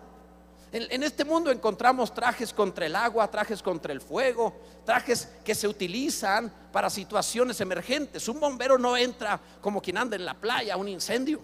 En, 0.72 1.04
este 1.04 1.24
mundo 1.24 1.52
encontramos 1.52 2.14
trajes 2.14 2.52
contra 2.52 2.86
el 2.86 2.98
agua, 2.98 3.32
trajes 3.32 3.64
contra 3.64 3.94
el 3.94 4.02
fuego, 4.02 4.54
trajes 4.84 5.30
que 5.46 5.56
se 5.56 5.70
utilizan 5.70 6.52
para 6.72 6.90
situaciones 6.90 7.62
emergentes. 7.62 8.28
Un 8.28 8.42
bombero 8.42 8.78
no 8.78 8.98
entra 8.98 9.40
como 9.62 9.82
quien 9.82 9.98
anda 9.98 10.18
en 10.18 10.26
la 10.26 10.34
playa, 10.34 10.76
un 10.76 10.90
incendio. 10.90 11.40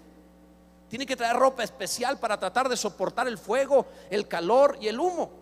Tiene 0.90 1.06
que 1.06 1.16
traer 1.16 1.38
ropa 1.38 1.64
especial 1.64 2.20
para 2.20 2.38
tratar 2.38 2.68
de 2.68 2.76
soportar 2.76 3.26
el 3.30 3.38
fuego, 3.38 3.86
el 4.10 4.28
calor 4.28 4.78
y 4.82 4.90
el 4.90 5.00
humo. 5.00 5.41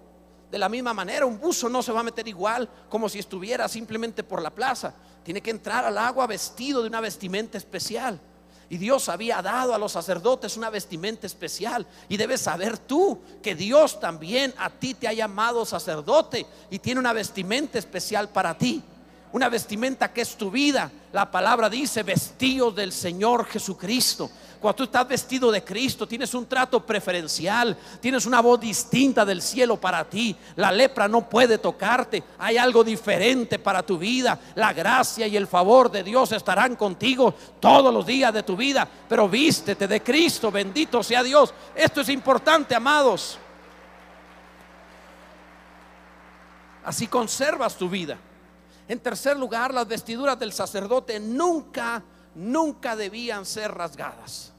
De 0.51 0.57
la 0.57 0.69
misma 0.69 0.93
manera, 0.93 1.25
un 1.25 1.39
buzo 1.39 1.69
no 1.69 1.83
se 1.83 1.91
va 1.91 1.99
a 1.99 2.03
meter 2.03 2.27
igual 2.27 2.67
como 2.89 3.07
si 3.07 3.19
estuviera 3.19 3.67
simplemente 3.67 4.23
por 4.23 4.41
la 4.41 4.49
plaza. 4.49 4.93
Tiene 5.23 5.41
que 5.41 5.51
entrar 5.51 5.85
al 5.85 5.97
agua 5.97 6.25
vestido 6.25 6.81
de 6.81 6.87
una 6.87 7.01
vestimenta 7.01 7.57
especial. 7.57 8.19
Y 8.69 8.77
Dios 8.77 9.09
había 9.09 9.41
dado 9.41 9.73
a 9.73 9.79
los 9.79 9.91
sacerdotes 9.91 10.57
una 10.57 10.69
vestimenta 10.69 11.27
especial. 11.27 11.85
Y 12.07 12.17
debes 12.17 12.41
saber 12.41 12.77
tú 12.77 13.19
que 13.41 13.55
Dios 13.55 13.99
también 13.99 14.53
a 14.57 14.69
ti 14.69 14.93
te 14.93 15.07
ha 15.07 15.13
llamado 15.13 15.65
sacerdote 15.65 16.45
y 16.69 16.79
tiene 16.79 16.99
una 16.99 17.13
vestimenta 17.13 17.79
especial 17.79 18.29
para 18.29 18.57
ti. 18.57 18.83
Una 19.31 19.47
vestimenta 19.47 20.11
que 20.11 20.21
es 20.21 20.35
tu 20.35 20.49
vida. 20.49 20.91
La 21.11 21.29
palabra 21.29 21.69
dice 21.69 22.01
vestidos 22.01 22.75
del 22.75 22.91
Señor 22.91 23.45
Jesucristo. 23.45 24.29
Cuando 24.59 24.77
tú 24.77 24.83
estás 24.83 25.07
vestido 25.07 25.51
de 25.51 25.63
Cristo, 25.63 26.07
tienes 26.07 26.33
un 26.33 26.47
trato 26.47 26.83
preferencial, 26.83 27.77
tienes 28.01 28.25
una 28.25 28.41
voz 28.41 28.59
distinta 28.59 29.23
del 29.23 29.41
cielo 29.41 29.77
para 29.77 30.03
ti. 30.03 30.35
La 30.55 30.71
lepra 30.71 31.07
no 31.07 31.29
puede 31.29 31.59
tocarte. 31.59 32.23
Hay 32.39 32.57
algo 32.57 32.83
diferente 32.83 33.59
para 33.59 33.83
tu 33.83 33.99
vida. 33.99 34.39
La 34.55 34.73
gracia 34.73 35.27
y 35.27 35.37
el 35.37 35.45
favor 35.45 35.91
de 35.91 36.03
Dios 36.03 36.31
estarán 36.31 36.75
contigo 36.75 37.33
todos 37.59 37.93
los 37.93 38.05
días 38.07 38.33
de 38.33 38.41
tu 38.41 38.57
vida. 38.57 38.87
Pero 39.07 39.29
vístete 39.29 39.87
de 39.87 40.01
Cristo, 40.01 40.51
bendito 40.51 41.03
sea 41.03 41.21
Dios. 41.21 41.53
Esto 41.75 42.01
es 42.01 42.09
importante, 42.09 42.73
amados. 42.73 43.37
Así 46.83 47.05
conservas 47.05 47.75
tu 47.75 47.87
vida. 47.87 48.17
En 48.89 48.99
tercer 48.99 49.37
lugar, 49.37 49.73
las 49.73 49.87
vestiduras 49.87 50.37
del 50.37 50.51
sacerdote 50.51 51.21
nunca 51.21 52.03
nunca 52.35 52.95
debían 52.95 53.45
ser 53.45 53.73
rasgadas. 53.73 54.53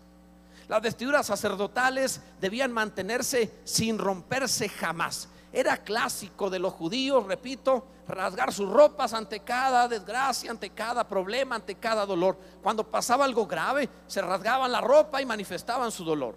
Las 0.68 0.82
vestiduras 0.82 1.26
sacerdotales 1.26 2.20
debían 2.40 2.72
mantenerse 2.72 3.52
sin 3.64 3.98
romperse 3.98 4.68
jamás. 4.68 5.28
Era 5.52 5.78
clásico 5.78 6.48
de 6.48 6.60
los 6.60 6.72
judíos, 6.74 7.26
repito, 7.26 7.84
rasgar 8.06 8.52
sus 8.52 8.70
ropas 8.70 9.12
ante 9.14 9.40
cada 9.40 9.88
desgracia, 9.88 10.50
ante 10.50 10.70
cada 10.70 11.08
problema, 11.08 11.56
ante 11.56 11.74
cada 11.74 12.06
dolor. 12.06 12.38
Cuando 12.62 12.88
pasaba 12.88 13.24
algo 13.24 13.46
grave, 13.46 13.88
se 14.06 14.22
rasgaban 14.22 14.70
la 14.70 14.80
ropa 14.80 15.20
y 15.20 15.26
manifestaban 15.26 15.90
su 15.90 16.04
dolor. 16.04 16.36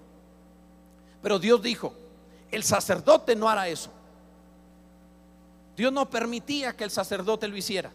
Pero 1.21 1.37
Dios 1.37 1.61
dijo, 1.61 1.93
el 2.49 2.63
sacerdote 2.63 3.35
no 3.35 3.47
hará 3.47 3.67
eso. 3.67 3.91
Dios 5.75 5.91
no 5.91 6.09
permitía 6.09 6.75
que 6.75 6.83
el 6.83 6.91
sacerdote 6.91 7.47
lo 7.47 7.57
hiciera. 7.57 7.91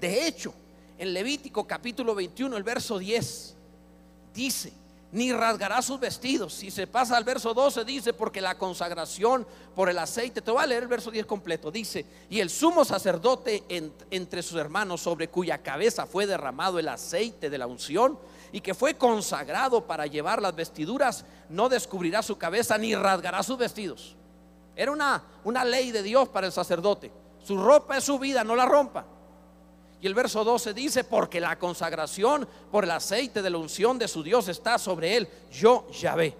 De 0.00 0.26
hecho, 0.26 0.54
en 0.98 1.14
Levítico 1.14 1.66
capítulo 1.66 2.14
21, 2.14 2.56
el 2.56 2.62
verso 2.62 2.98
10, 2.98 3.56
dice, 4.34 4.72
ni 5.14 5.32
rasgará 5.32 5.80
sus 5.80 6.00
vestidos. 6.00 6.52
Si 6.52 6.72
se 6.72 6.88
pasa 6.88 7.16
al 7.16 7.22
verso 7.22 7.54
12, 7.54 7.84
dice, 7.84 8.12
porque 8.12 8.40
la 8.40 8.58
consagración 8.58 9.46
por 9.74 9.88
el 9.88 9.98
aceite, 9.98 10.42
te 10.42 10.50
voy 10.50 10.62
a 10.62 10.66
leer 10.66 10.82
el 10.82 10.88
verso 10.88 11.10
10 11.10 11.24
completo, 11.24 11.70
dice, 11.70 12.04
y 12.28 12.40
el 12.40 12.50
sumo 12.50 12.84
sacerdote 12.84 13.62
entre 14.10 14.42
sus 14.42 14.58
hermanos 14.58 15.00
sobre 15.00 15.28
cuya 15.28 15.62
cabeza 15.62 16.06
fue 16.06 16.26
derramado 16.26 16.80
el 16.80 16.88
aceite 16.88 17.48
de 17.48 17.58
la 17.58 17.68
unción 17.68 18.18
y 18.50 18.60
que 18.60 18.74
fue 18.74 18.94
consagrado 18.94 19.86
para 19.86 20.06
llevar 20.06 20.42
las 20.42 20.54
vestiduras, 20.54 21.24
no 21.48 21.68
descubrirá 21.68 22.22
su 22.22 22.36
cabeza 22.36 22.76
ni 22.76 22.94
rasgará 22.96 23.42
sus 23.44 23.56
vestidos. 23.56 24.16
Era 24.76 24.90
una, 24.90 25.22
una 25.44 25.64
ley 25.64 25.90
de 25.92 26.02
Dios 26.02 26.28
para 26.28 26.46
el 26.46 26.52
sacerdote. 26.52 27.12
Su 27.42 27.56
ropa 27.56 27.96
es 27.96 28.04
su 28.04 28.18
vida, 28.18 28.42
no 28.42 28.56
la 28.56 28.66
rompa. 28.66 29.04
Y 30.00 30.06
el 30.06 30.14
verso 30.14 30.44
12 30.44 30.74
dice, 30.74 31.04
porque 31.04 31.40
la 31.40 31.58
consagración 31.58 32.46
por 32.70 32.84
el 32.84 32.90
aceite 32.90 33.40
de 33.40 33.50
la 33.50 33.58
unción 33.58 33.98
de 33.98 34.08
su 34.08 34.22
Dios 34.22 34.48
está 34.48 34.78
sobre 34.78 35.16
él, 35.16 35.28
yo 35.50 35.86
ya 35.90 36.14
ve. 36.14 36.36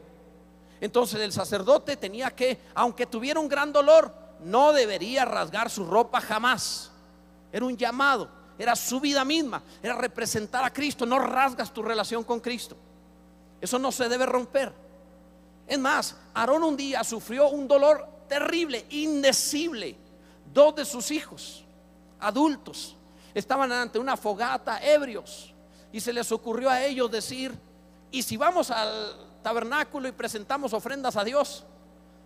Entonces 0.81 1.21
el 1.21 1.33
sacerdote 1.33 1.97
tenía 1.97 2.31
que, 2.31 2.59
aunque 2.75 3.07
tuviera 3.07 3.41
un 3.41 3.49
gran 3.49 3.73
dolor, 3.73 4.13
no 4.41 4.73
debería 4.73 5.25
rasgar 5.25 5.71
su 5.71 5.87
ropa 5.87 6.21
jamás. 6.21 6.91
Era 7.53 7.65
un 7.65 7.77
llamado, 7.77 8.29
era 8.59 8.77
su 8.77 9.01
vida 9.01 9.25
misma, 9.25 9.63
era 9.83 9.95
representar 9.95 10.65
a 10.65 10.73
Cristo. 10.73 11.07
No 11.07 11.19
rasgas 11.19 11.73
tu 11.73 11.83
relación 11.83 12.23
con 12.25 12.41
Cristo. 12.41 12.77
Eso 13.61 13.79
no 13.79 13.91
se 13.91 14.09
debe 14.09 14.27
romper. 14.27 14.73
Es 15.67 15.79
más, 15.79 16.17
Aarón 16.35 16.65
un 16.65 16.77
día 16.77 17.03
sufrió 17.03 17.49
un 17.49 17.67
dolor 17.67 18.07
terrible, 18.29 18.87
indecible. 18.91 19.97
Dos 20.53 20.77
de 20.77 20.85
sus 20.85 21.11
hijos, 21.11 21.65
adultos, 22.21 22.97
estaban 23.35 23.73
ante 23.73 23.99
una 23.99 24.17
fogata 24.17 24.79
ebrios 24.83 25.53
y 25.93 26.01
se 26.01 26.13
les 26.13 26.31
ocurrió 26.33 26.71
a 26.71 26.83
ellos 26.83 27.11
decir, 27.11 27.53
¿y 28.11 28.23
si 28.23 28.37
vamos 28.37 28.71
al 28.71 29.17
tabernáculo 29.43 30.09
y 30.09 30.13
presentamos 30.13 30.73
ofrendas 30.73 31.17
a 31.17 31.25
Dios? 31.25 31.65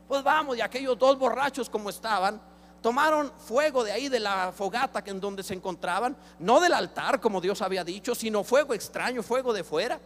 Pues 0.07 0.23
vamos, 0.23 0.57
y 0.57 0.61
aquellos 0.61 0.99
dos 0.99 1.19
borrachos 1.19 1.69
como 1.69 1.91
estaban, 1.91 2.41
tomaron 2.81 3.33
fuego 3.37 3.85
de 3.85 3.93
ahí 3.93 4.09
de 4.09 4.21
la 4.21 4.53
fogata 4.53 5.03
en 5.07 5.21
donde 5.21 5.43
se 5.43 5.55
encontraban, 5.55 6.17
no 6.39 6.61
del 6.61 6.73
altar 6.73 7.21
como 7.21 7.41
Dios 7.41 7.61
había 7.61 7.85
dicho, 7.85 8.15
sino 8.15 8.45
fuego 8.45 8.73
extraño, 8.73 9.23
fuego 9.23 9.53
de 9.53 9.65
fuera. 9.65 10.01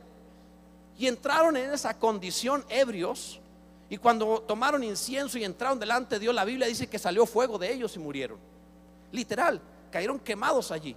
Y 0.98 1.06
entraron 1.06 1.56
en 1.56 1.72
esa 1.72 1.98
condición 1.98 2.64
ebrios. 2.68 3.40
Y 3.88 3.98
cuando 3.98 4.40
tomaron 4.42 4.82
incienso 4.82 5.36
y 5.38 5.44
entraron 5.44 5.78
delante 5.78 6.16
de 6.16 6.20
Dios, 6.20 6.34
la 6.34 6.44
Biblia 6.44 6.66
dice 6.66 6.88
que 6.88 6.98
salió 6.98 7.26
fuego 7.26 7.58
de 7.58 7.72
ellos 7.72 7.94
y 7.96 7.98
murieron. 7.98 8.38
Literal, 9.10 9.60
cayeron 9.90 10.18
quemados 10.18 10.70
allí. 10.70 10.96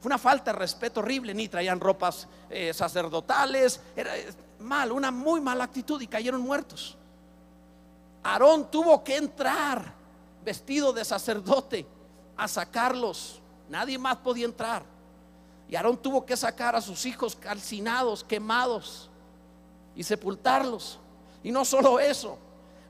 Fue 0.00 0.08
una 0.08 0.18
falta 0.18 0.52
de 0.52 0.58
respeto 0.58 1.00
horrible, 1.00 1.34
ni 1.34 1.48
traían 1.48 1.80
ropas 1.80 2.28
eh, 2.48 2.72
sacerdotales, 2.72 3.80
era 3.96 4.16
eh, 4.16 4.28
mal, 4.60 4.92
una 4.92 5.10
muy 5.10 5.40
mala 5.40 5.64
actitud 5.64 6.00
y 6.00 6.06
cayeron 6.06 6.40
muertos. 6.40 6.96
Aarón 8.22 8.70
tuvo 8.70 9.02
que 9.02 9.16
entrar 9.16 9.92
vestido 10.44 10.92
de 10.92 11.04
sacerdote 11.04 11.86
a 12.36 12.46
sacarlos. 12.46 13.40
Nadie 13.68 13.98
más 13.98 14.16
podía 14.18 14.44
entrar. 14.44 14.84
Y 15.68 15.74
Aarón 15.74 15.96
tuvo 15.96 16.24
que 16.24 16.36
sacar 16.36 16.76
a 16.76 16.80
sus 16.80 17.04
hijos 17.04 17.34
calcinados, 17.34 18.22
quemados 18.22 19.10
y 19.96 20.04
sepultarlos. 20.04 20.98
Y 21.48 21.50
no 21.50 21.64
solo 21.64 21.98
eso, 21.98 22.36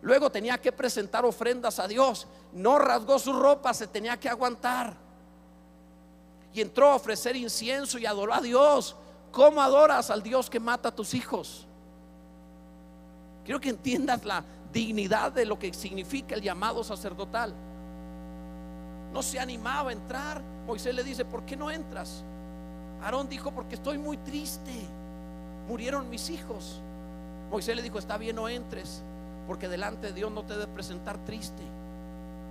luego 0.02 0.32
tenía 0.32 0.58
que 0.58 0.72
presentar 0.72 1.24
ofrendas 1.24 1.78
a 1.78 1.86
Dios. 1.86 2.26
No 2.52 2.76
rasgó 2.76 3.16
su 3.20 3.32
ropa, 3.32 3.72
se 3.72 3.86
tenía 3.86 4.18
que 4.18 4.28
aguantar. 4.28 4.96
Y 6.52 6.60
entró 6.60 6.90
a 6.90 6.96
ofrecer 6.96 7.36
incienso 7.36 8.00
y 8.00 8.06
adoró 8.06 8.34
a 8.34 8.40
Dios. 8.40 8.96
¿Cómo 9.30 9.62
adoras 9.62 10.10
al 10.10 10.24
Dios 10.24 10.50
que 10.50 10.58
mata 10.58 10.88
a 10.88 10.92
tus 10.92 11.14
hijos? 11.14 11.68
Quiero 13.44 13.60
que 13.60 13.68
entiendas 13.68 14.24
la 14.24 14.44
dignidad 14.72 15.30
de 15.30 15.46
lo 15.46 15.56
que 15.56 15.72
significa 15.72 16.34
el 16.34 16.42
llamado 16.42 16.82
sacerdotal. 16.82 17.54
No 19.12 19.22
se 19.22 19.38
animaba 19.38 19.90
a 19.90 19.92
entrar. 19.92 20.42
Moisés 20.66 20.96
le 20.96 21.04
dice, 21.04 21.24
¿por 21.24 21.44
qué 21.44 21.54
no 21.54 21.70
entras? 21.70 22.24
Aarón 23.02 23.28
dijo, 23.28 23.52
porque 23.52 23.76
estoy 23.76 23.98
muy 23.98 24.16
triste. 24.16 24.72
Murieron 25.68 26.10
mis 26.10 26.28
hijos. 26.28 26.82
Moisés 27.50 27.74
le 27.74 27.82
dijo, 27.82 27.98
está 27.98 28.18
bien, 28.18 28.36
no 28.36 28.48
entres, 28.48 29.02
porque 29.46 29.68
delante 29.68 30.08
de 30.08 30.12
Dios 30.12 30.30
no 30.30 30.44
te 30.44 30.54
debe 30.54 30.66
presentar 30.66 31.18
triste. 31.24 31.62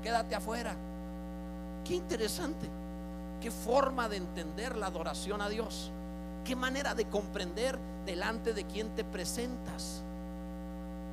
Quédate 0.01 0.35
afuera. 0.35 0.75
Qué 1.83 1.95
interesante. 1.95 2.69
Qué 3.39 3.51
forma 3.51 4.09
de 4.09 4.17
entender 4.17 4.75
la 4.75 4.87
adoración 4.87 5.41
a 5.41 5.49
Dios. 5.49 5.91
Qué 6.43 6.55
manera 6.55 6.95
de 6.95 7.05
comprender 7.05 7.77
delante 8.05 8.53
de 8.53 8.65
quien 8.65 8.95
te 8.95 9.03
presentas. 9.03 10.03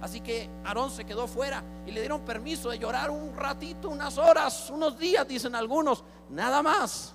Así 0.00 0.20
que 0.20 0.50
Aarón 0.64 0.90
se 0.90 1.04
quedó 1.04 1.26
fuera 1.26 1.62
y 1.86 1.90
le 1.90 2.00
dieron 2.00 2.20
permiso 2.22 2.70
de 2.70 2.78
llorar 2.78 3.10
un 3.10 3.34
ratito, 3.34 3.88
unas 3.88 4.18
horas, 4.18 4.70
unos 4.70 4.98
días, 4.98 5.26
dicen 5.26 5.54
algunos, 5.54 6.04
nada 6.30 6.62
más. 6.62 7.14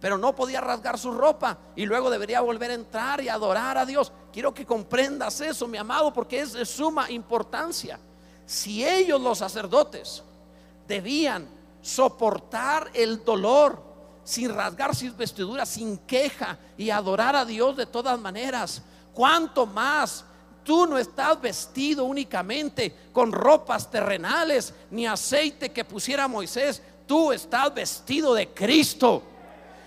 Pero 0.00 0.18
no 0.18 0.34
podía 0.34 0.60
rasgar 0.60 0.98
su 0.98 1.12
ropa 1.12 1.56
y 1.74 1.86
luego 1.86 2.10
debería 2.10 2.42
volver 2.42 2.70
a 2.70 2.74
entrar 2.74 3.22
y 3.22 3.28
adorar 3.28 3.78
a 3.78 3.86
Dios. 3.86 4.12
Quiero 4.34 4.52
que 4.52 4.66
comprendas 4.66 5.40
eso, 5.40 5.68
mi 5.68 5.78
amado, 5.78 6.12
porque 6.12 6.40
es 6.40 6.54
de 6.54 6.66
suma 6.66 7.08
importancia. 7.08 8.00
Si 8.44 8.84
ellos, 8.84 9.20
los 9.20 9.38
sacerdotes, 9.38 10.24
debían 10.88 11.48
soportar 11.80 12.90
el 12.94 13.24
dolor 13.24 13.80
sin 14.24 14.52
rasgar 14.52 14.92
sus 14.92 15.16
vestiduras, 15.16 15.68
sin 15.68 15.98
queja 15.98 16.58
y 16.76 16.90
adorar 16.90 17.36
a 17.36 17.44
Dios 17.44 17.76
de 17.76 17.86
todas 17.86 18.18
maneras, 18.18 18.82
¿cuánto 19.12 19.66
más 19.66 20.24
Tú 20.64 20.86
no 20.86 20.96
estás 20.96 21.40
vestido 21.40 22.04
únicamente 22.06 23.10
con 23.12 23.30
ropas 23.30 23.90
terrenales 23.90 24.72
ni 24.90 25.06
aceite 25.06 25.70
que 25.70 25.84
pusiera 25.84 26.26
Moisés. 26.26 26.82
Tú 27.06 27.30
estás 27.32 27.72
vestido 27.74 28.32
de 28.32 28.48
Cristo. 28.48 29.22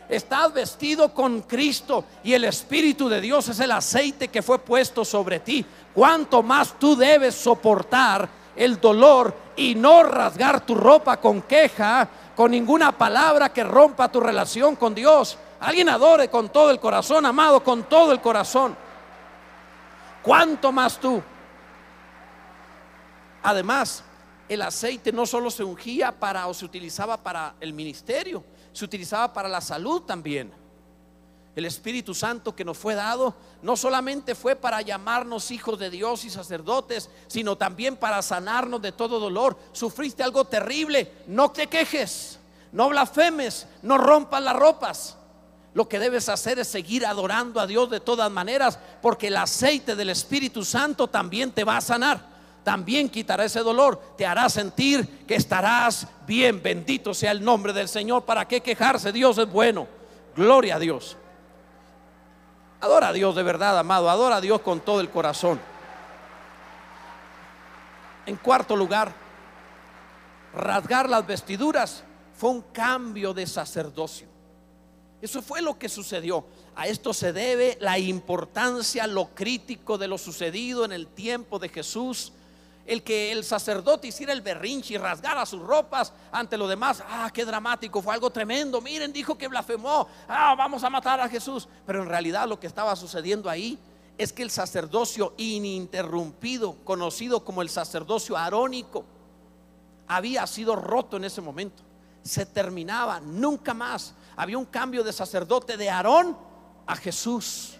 Estás 0.09 0.53
vestido 0.53 1.13
con 1.13 1.41
Cristo 1.41 2.05
y 2.23 2.33
el 2.33 2.45
Espíritu 2.45 3.09
de 3.09 3.19
Dios 3.19 3.49
es 3.49 3.59
el 3.59 3.71
aceite 3.71 4.29
que 4.29 4.41
fue 4.41 4.59
puesto 4.59 5.03
sobre 5.03 5.41
ti. 5.41 5.65
Cuanto 5.93 6.41
más 6.41 6.79
tú 6.79 6.95
debes 6.95 7.35
soportar 7.35 8.29
el 8.55 8.79
dolor 8.79 9.35
y 9.57 9.75
no 9.75 10.03
rasgar 10.03 10.65
tu 10.65 10.75
ropa 10.75 11.17
con 11.17 11.41
queja, 11.41 12.07
con 12.35 12.51
ninguna 12.51 12.97
palabra 12.97 13.51
que 13.51 13.63
rompa 13.63 14.09
tu 14.09 14.19
relación 14.21 14.77
con 14.77 14.95
Dios. 14.95 15.37
Alguien 15.59 15.89
adore 15.89 16.29
con 16.29 16.49
todo 16.49 16.71
el 16.71 16.79
corazón, 16.79 17.25
amado, 17.25 17.63
con 17.63 17.83
todo 17.83 18.11
el 18.13 18.21
corazón. 18.21 18.77
¿Cuánto 20.23 20.71
más 20.71 20.99
tú? 20.99 21.21
Además, 23.43 24.03
el 24.47 24.61
aceite 24.61 25.11
no 25.11 25.25
solo 25.25 25.51
se 25.51 25.63
ungía 25.63 26.11
para 26.11 26.47
o 26.47 26.53
se 26.53 26.65
utilizaba 26.65 27.17
para 27.17 27.55
el 27.59 27.73
ministerio, 27.73 28.43
se 28.77 28.85
utilizaba 28.85 29.33
para 29.33 29.49
la 29.49 29.59
salud 29.59 30.03
también. 30.03 30.53
El 31.55 31.65
Espíritu 31.65 32.13
Santo 32.13 32.55
que 32.55 32.63
nos 32.63 32.77
fue 32.77 32.93
dado 32.93 33.33
no 33.63 33.75
solamente 33.75 34.35
fue 34.35 34.55
para 34.55 34.83
llamarnos 34.83 35.49
hijos 35.49 35.79
de 35.79 35.89
Dios 35.89 36.23
y 36.25 36.29
sacerdotes, 36.29 37.09
sino 37.25 37.55
también 37.55 37.95
para 37.95 38.21
sanarnos 38.21 38.79
de 38.79 38.91
todo 38.91 39.19
dolor. 39.19 39.57
Sufriste 39.71 40.21
algo 40.21 40.45
terrible, 40.45 41.11
no 41.25 41.49
te 41.49 41.65
quejes, 41.65 42.39
no 42.71 42.89
blasfemes, 42.89 43.65
no 43.81 43.97
rompas 43.97 44.43
las 44.43 44.55
ropas 44.55 45.17
lo 45.77 45.87
que 45.87 45.99
debes 45.99 46.27
hacer 46.27 46.57
es 46.57 46.67
seguir 46.67 47.05
adorando 47.05 47.59
a 47.59 47.67
Dios 47.67 47.87
de 47.91 47.99
todas 47.99 48.31
maneras, 48.31 48.79
porque 48.99 49.27
el 49.27 49.37
aceite 49.37 49.95
del 49.95 50.09
Espíritu 50.09 50.65
Santo 50.65 51.07
también 51.07 51.51
te 51.51 51.63
va 51.63 51.77
a 51.77 51.81
sanar, 51.81 52.36
también 52.67 53.07
quitará 53.07 53.45
ese 53.45 53.61
dolor, 53.61 53.97
te 54.17 54.25
hará 54.25 54.49
sentir 54.49 55.25
que 55.25 55.35
estarás 55.35 56.05
bien. 56.27 56.61
Bendito 56.61 57.13
sea 57.13 57.31
el 57.31 57.41
nombre 57.41 57.71
del 57.71 57.87
Señor. 57.87 58.25
¿Para 58.25 58.45
qué 58.45 58.59
quejarse? 58.59 59.13
Dios 59.13 59.37
es 59.37 59.49
bueno. 59.49 59.87
Gloria 60.35 60.75
a 60.75 60.79
Dios. 60.79 61.15
Adora 62.81 63.07
a 63.07 63.13
Dios 63.13 63.37
de 63.37 63.43
verdad, 63.43 63.79
amado. 63.79 64.09
Adora 64.09 64.35
a 64.35 64.41
Dios 64.41 64.59
con 64.59 64.81
todo 64.81 64.99
el 64.99 65.09
corazón. 65.09 65.61
En 68.25 68.35
cuarto 68.35 68.75
lugar, 68.75 69.13
rasgar 70.53 71.09
las 71.09 71.25
vestiduras 71.25 72.03
fue 72.35 72.49
un 72.49 72.63
cambio 72.73 73.33
de 73.33 73.47
sacerdocio. 73.47 74.27
Eso 75.21 75.41
fue 75.41 75.61
lo 75.61 75.79
que 75.79 75.87
sucedió. 75.87 76.45
A 76.75 76.85
esto 76.85 77.13
se 77.13 77.31
debe 77.31 77.77
la 77.79 77.97
importancia, 77.97 79.07
lo 79.07 79.33
crítico 79.33 79.97
de 79.97 80.09
lo 80.09 80.17
sucedido 80.17 80.83
en 80.83 80.91
el 80.91 81.07
tiempo 81.07 81.59
de 81.59 81.69
Jesús. 81.69 82.33
El 82.87 83.03
que 83.03 83.31
el 83.31 83.43
sacerdote 83.43 84.07
hiciera 84.07 84.33
el 84.33 84.41
berrinche 84.41 84.93
y 84.93 84.97
rasgara 84.97 85.45
sus 85.45 85.61
ropas 85.61 86.13
ante 86.31 86.57
los 86.57 86.69
demás. 86.69 87.03
Ah, 87.05 87.29
qué 87.33 87.43
dramático, 87.43 88.01
fue 88.01 88.13
algo 88.13 88.29
tremendo. 88.29 88.81
Miren, 88.81 89.11
dijo 89.11 89.37
que 89.37 89.49
blasfemó. 89.49 90.07
Ah, 90.27 90.55
vamos 90.57 90.83
a 90.83 90.89
matar 90.89 91.19
a 91.19 91.27
Jesús. 91.27 91.67
Pero 91.85 92.01
en 92.01 92.07
realidad 92.09 92.47
lo 92.47 92.59
que 92.59 92.65
estaba 92.65 92.95
sucediendo 92.95 93.49
ahí 93.49 93.77
es 94.17 94.31
que 94.31 94.41
el 94.41 94.49
sacerdocio 94.49 95.33
ininterrumpido, 95.37 96.77
conocido 96.85 97.43
como 97.43 97.61
el 97.61 97.69
sacerdocio 97.69 98.37
arónico, 98.37 99.03
había 100.07 100.47
sido 100.47 100.75
roto 100.75 101.17
en 101.17 101.25
ese 101.25 101.41
momento. 101.41 101.83
Se 102.23 102.45
terminaba, 102.45 103.19
nunca 103.19 103.73
más 103.73 104.15
había 104.35 104.57
un 104.57 104.65
cambio 104.65 105.03
de 105.03 105.11
sacerdote 105.11 105.75
de 105.75 105.89
Aarón 105.89 106.37
a 106.85 106.95
Jesús. 106.95 107.77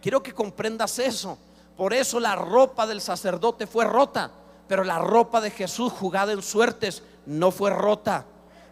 Quiero 0.00 0.22
que 0.22 0.32
comprendas 0.32 0.98
eso. 0.98 1.38
Por 1.76 1.92
eso 1.92 2.20
la 2.20 2.34
ropa 2.34 2.86
del 2.86 3.00
sacerdote 3.00 3.66
fue 3.66 3.84
rota, 3.84 4.30
pero 4.66 4.82
la 4.84 4.98
ropa 4.98 5.40
de 5.40 5.50
Jesús 5.50 5.92
jugada 5.92 6.32
en 6.32 6.42
suertes 6.42 7.02
no 7.26 7.50
fue 7.50 7.70
rota. 7.70 8.24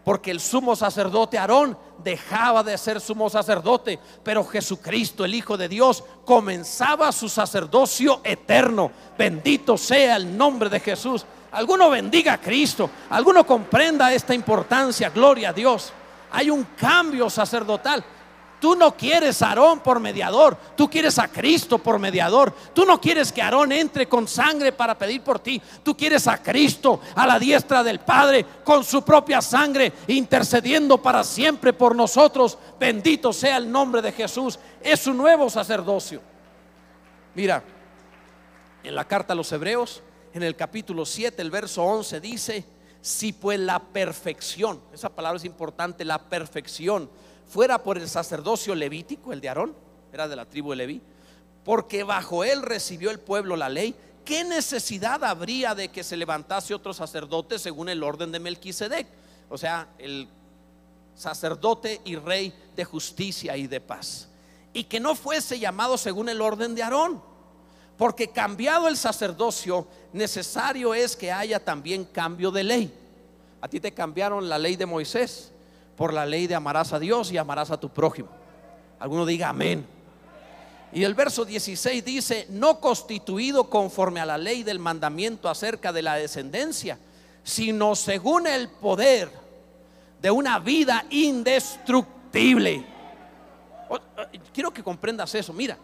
Porque 0.05 0.31
el 0.31 0.41
sumo 0.41 0.77
sacerdote 0.77 1.39
Aarón 1.39 1.79
dejaba 2.03 2.63
de 2.63 2.77
ser 2.77 3.01
sumo 3.01 3.31
sacerdote, 3.31 3.99
pero 4.23 4.45
Jesucristo, 4.45 5.25
el 5.25 5.35
Hijo 5.35 5.57
de 5.57 5.69
Dios, 5.69 6.05
comenzaba 6.27 7.11
su 7.11 7.29
sacerdocio 7.29 8.21
eterno. 8.23 8.91
Bendito 9.17 9.79
sea 9.79 10.17
el 10.17 10.37
nombre 10.37 10.69
de 10.69 10.81
Jesús. 10.81 11.25
Alguno 11.53 11.89
bendiga 11.89 12.35
a 12.35 12.41
Cristo, 12.41 12.91
alguno 13.11 13.47
comprenda 13.47 14.13
esta 14.13 14.35
importancia, 14.35 15.09
gloria 15.11 15.51
a 15.51 15.53
Dios 15.53 15.93
hay 16.35 16.51
un 16.51 16.65
cambio 16.77 17.31
sacerdotal. 17.31 18.05
Tú 18.61 18.75
no 18.75 18.97
quieres 18.97 19.43
a 19.43 19.49
Aarón 19.51 19.81
por 19.81 20.01
mediador, 20.01 20.57
tú 20.77 20.89
quieres 20.89 21.19
a 21.19 21.29
Cristo 21.29 21.79
por 21.79 21.99
mediador. 21.99 22.55
Tú 22.73 22.87
no 22.87 23.01
quieres 23.01 23.31
que 23.31 23.43
Aarón 23.43 23.73
entre 23.73 24.09
con 24.09 24.27
sangre 24.27 24.73
para 24.73 24.97
pedir 24.97 25.23
por 25.23 25.39
ti. 25.39 25.61
Tú 25.83 25.97
quieres 25.97 26.27
a 26.27 26.43
Cristo 26.43 27.01
a 27.15 27.27
la 27.27 27.39
diestra 27.39 27.83
del 27.83 28.01
Padre 28.01 28.45
con 28.65 28.83
su 28.83 29.03
propia 29.03 29.43
sangre 29.43 29.93
intercediendo 30.09 31.01
para 31.03 31.25
siempre 31.25 31.73
por 31.73 31.95
nosotros. 31.95 32.57
Bendito 32.79 33.33
sea 33.33 33.59
el 33.59 33.71
nombre 33.71 34.01
de 34.01 34.13
Jesús. 34.13 34.59
Es 34.81 35.01
su 35.01 35.13
nuevo 35.13 35.51
sacerdocio. 35.51 36.23
Mira, 37.35 37.63
en 38.83 38.95
la 38.95 39.05
carta 39.07 39.33
a 39.33 39.37
los 39.37 39.51
Hebreos, 39.53 40.03
en 40.33 40.43
el 40.43 40.57
capítulo 40.57 41.05
7, 41.05 41.41
el 41.43 41.51
verso 41.51 41.83
11 41.83 42.21
dice, 42.21 42.65
si 43.01 43.33
pues 43.33 43.59
la 43.61 43.81
perfección, 43.81 44.81
esa 44.93 45.11
palabra 45.11 45.37
es 45.37 45.45
importante, 45.45 46.05
la 46.05 46.19
perfección, 46.19 47.11
fuera 47.47 47.83
por 47.83 47.99
el 47.99 48.09
sacerdocio 48.09 48.75
levítico, 48.75 49.33
el 49.33 49.41
de 49.41 49.49
Aarón, 49.49 49.75
era 50.13 50.29
de 50.29 50.37
la 50.37 50.45
tribu 50.45 50.71
de 50.71 50.77
Leví, 50.77 51.03
porque 51.65 52.05
bajo 52.05 52.45
él 52.45 52.63
recibió 52.63 53.11
el 53.11 53.19
pueblo 53.19 53.57
la 53.57 53.69
ley, 53.69 53.95
¿qué 54.25 54.45
necesidad 54.45 55.25
habría 55.25 55.75
de 55.75 55.89
que 55.89 56.05
se 56.05 56.17
levantase 56.17 56.75
otro 56.75 56.93
sacerdote 56.93 57.59
según 57.59 57.89
el 57.89 58.03
orden 58.03 58.31
de 58.31 58.39
Melquisedec? 58.39 59.07
O 59.49 59.59
sea, 59.59 59.89
el 59.99 60.29
sacerdote 61.15 62.01
y 62.05 62.17
rey 62.17 62.53
de 62.77 62.85
justicia 62.85 63.57
y 63.57 63.67
de 63.67 63.81
paz. 63.81 64.29
Y 64.73 64.85
que 64.85 65.01
no 65.01 65.15
fuese 65.15 65.59
llamado 65.59 65.97
según 65.97 66.29
el 66.29 66.41
orden 66.41 66.75
de 66.75 66.83
Aarón, 66.83 67.23
porque 67.97 68.29
cambiado 68.29 68.89
el 68.89 68.97
sacerdocio, 68.97 69.87
necesario 70.13 70.95
es 70.95 71.17
que 71.17 71.31
haya 71.31 71.65
también 71.65 72.05
cambio 72.05 72.51
de 72.51 72.65
ley. 72.65 72.95
A 73.61 73.69
ti 73.69 73.81
te 73.81 73.95
cambiaron 73.95 74.49
la 74.49 74.59
ley 74.59 74.77
de 74.77 74.87
Moisés 74.87 75.54
por 75.97 76.13
la 76.13 76.27
ley 76.27 76.47
de 76.47 76.55
amarás 76.55 76.93
a 76.93 76.99
Dios 76.99 77.31
y 77.33 77.37
amarás 77.37 77.71
a 77.71 77.79
tu 77.79 77.89
prójimo. 77.89 78.29
Alguno 78.99 79.27
diga 79.27 79.49
amén. 79.49 79.87
Y 80.93 81.03
el 81.03 81.15
verso 81.15 81.45
16 81.45 82.05
dice, 82.05 82.47
no 82.51 82.81
constituido 82.81 83.69
conforme 83.69 84.21
a 84.21 84.27
la 84.27 84.39
ley 84.39 84.63
del 84.63 84.79
mandamiento 84.79 85.49
acerca 85.49 85.93
de 85.93 86.03
la 86.03 86.15
descendencia, 86.15 86.99
sino 87.43 87.97
según 87.97 88.47
el 88.47 88.69
poder 88.69 89.29
de 90.23 90.31
una 90.31 90.59
vida 90.61 91.05
indestructible. 91.11 92.87
Quiero 94.53 94.73
que 94.73 94.85
comprendas 94.85 95.35
eso. 95.35 95.53
Mira, 95.53 95.77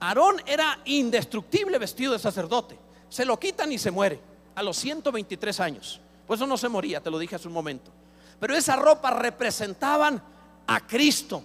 Aarón 0.00 0.36
era 0.46 0.80
indestructible 0.86 1.78
vestido 1.78 2.14
de 2.14 2.18
sacerdote. 2.18 2.78
Se 3.08 3.24
lo 3.24 3.38
quitan 3.38 3.70
y 3.72 3.78
se 3.78 3.90
muere 3.90 4.20
a 4.54 4.62
los 4.62 4.76
123 4.78 5.60
años. 5.60 6.00
Por 6.26 6.36
eso 6.36 6.46
no 6.46 6.56
se 6.56 6.68
moría, 6.68 7.00
te 7.02 7.10
lo 7.10 7.18
dije 7.18 7.36
hace 7.36 7.48
un 7.48 7.54
momento. 7.54 7.90
Pero 8.40 8.56
esa 8.56 8.76
ropa 8.76 9.10
representaban 9.10 10.22
a 10.66 10.80
Cristo. 10.86 11.42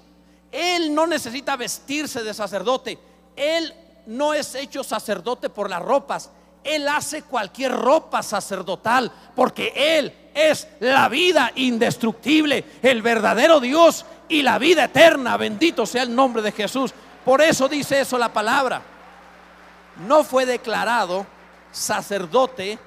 Él 0.51 0.93
no 0.93 1.05
necesita 1.07 1.55
vestirse 1.55 2.23
de 2.23 2.33
sacerdote. 2.33 2.97
Él 3.35 3.73
no 4.07 4.33
es 4.33 4.55
hecho 4.55 4.83
sacerdote 4.83 5.49
por 5.49 5.69
las 5.69 5.81
ropas. 5.81 6.29
Él 6.63 6.87
hace 6.87 7.21
cualquier 7.23 7.71
ropa 7.71 8.21
sacerdotal 8.21 9.11
porque 9.35 9.71
Él 9.75 10.13
es 10.33 10.67
la 10.79 11.07
vida 11.07 11.51
indestructible, 11.55 12.65
el 12.81 13.01
verdadero 13.01 13.59
Dios 13.59 14.05
y 14.27 14.41
la 14.41 14.57
vida 14.57 14.85
eterna. 14.85 15.37
Bendito 15.37 15.85
sea 15.85 16.03
el 16.03 16.13
nombre 16.13 16.41
de 16.41 16.51
Jesús. 16.51 16.93
Por 17.23 17.41
eso 17.41 17.67
dice 17.67 18.01
eso 18.01 18.17
la 18.17 18.33
palabra. 18.33 18.81
No 20.07 20.23
fue 20.23 20.45
declarado 20.45 21.25
sacerdote 21.71 22.79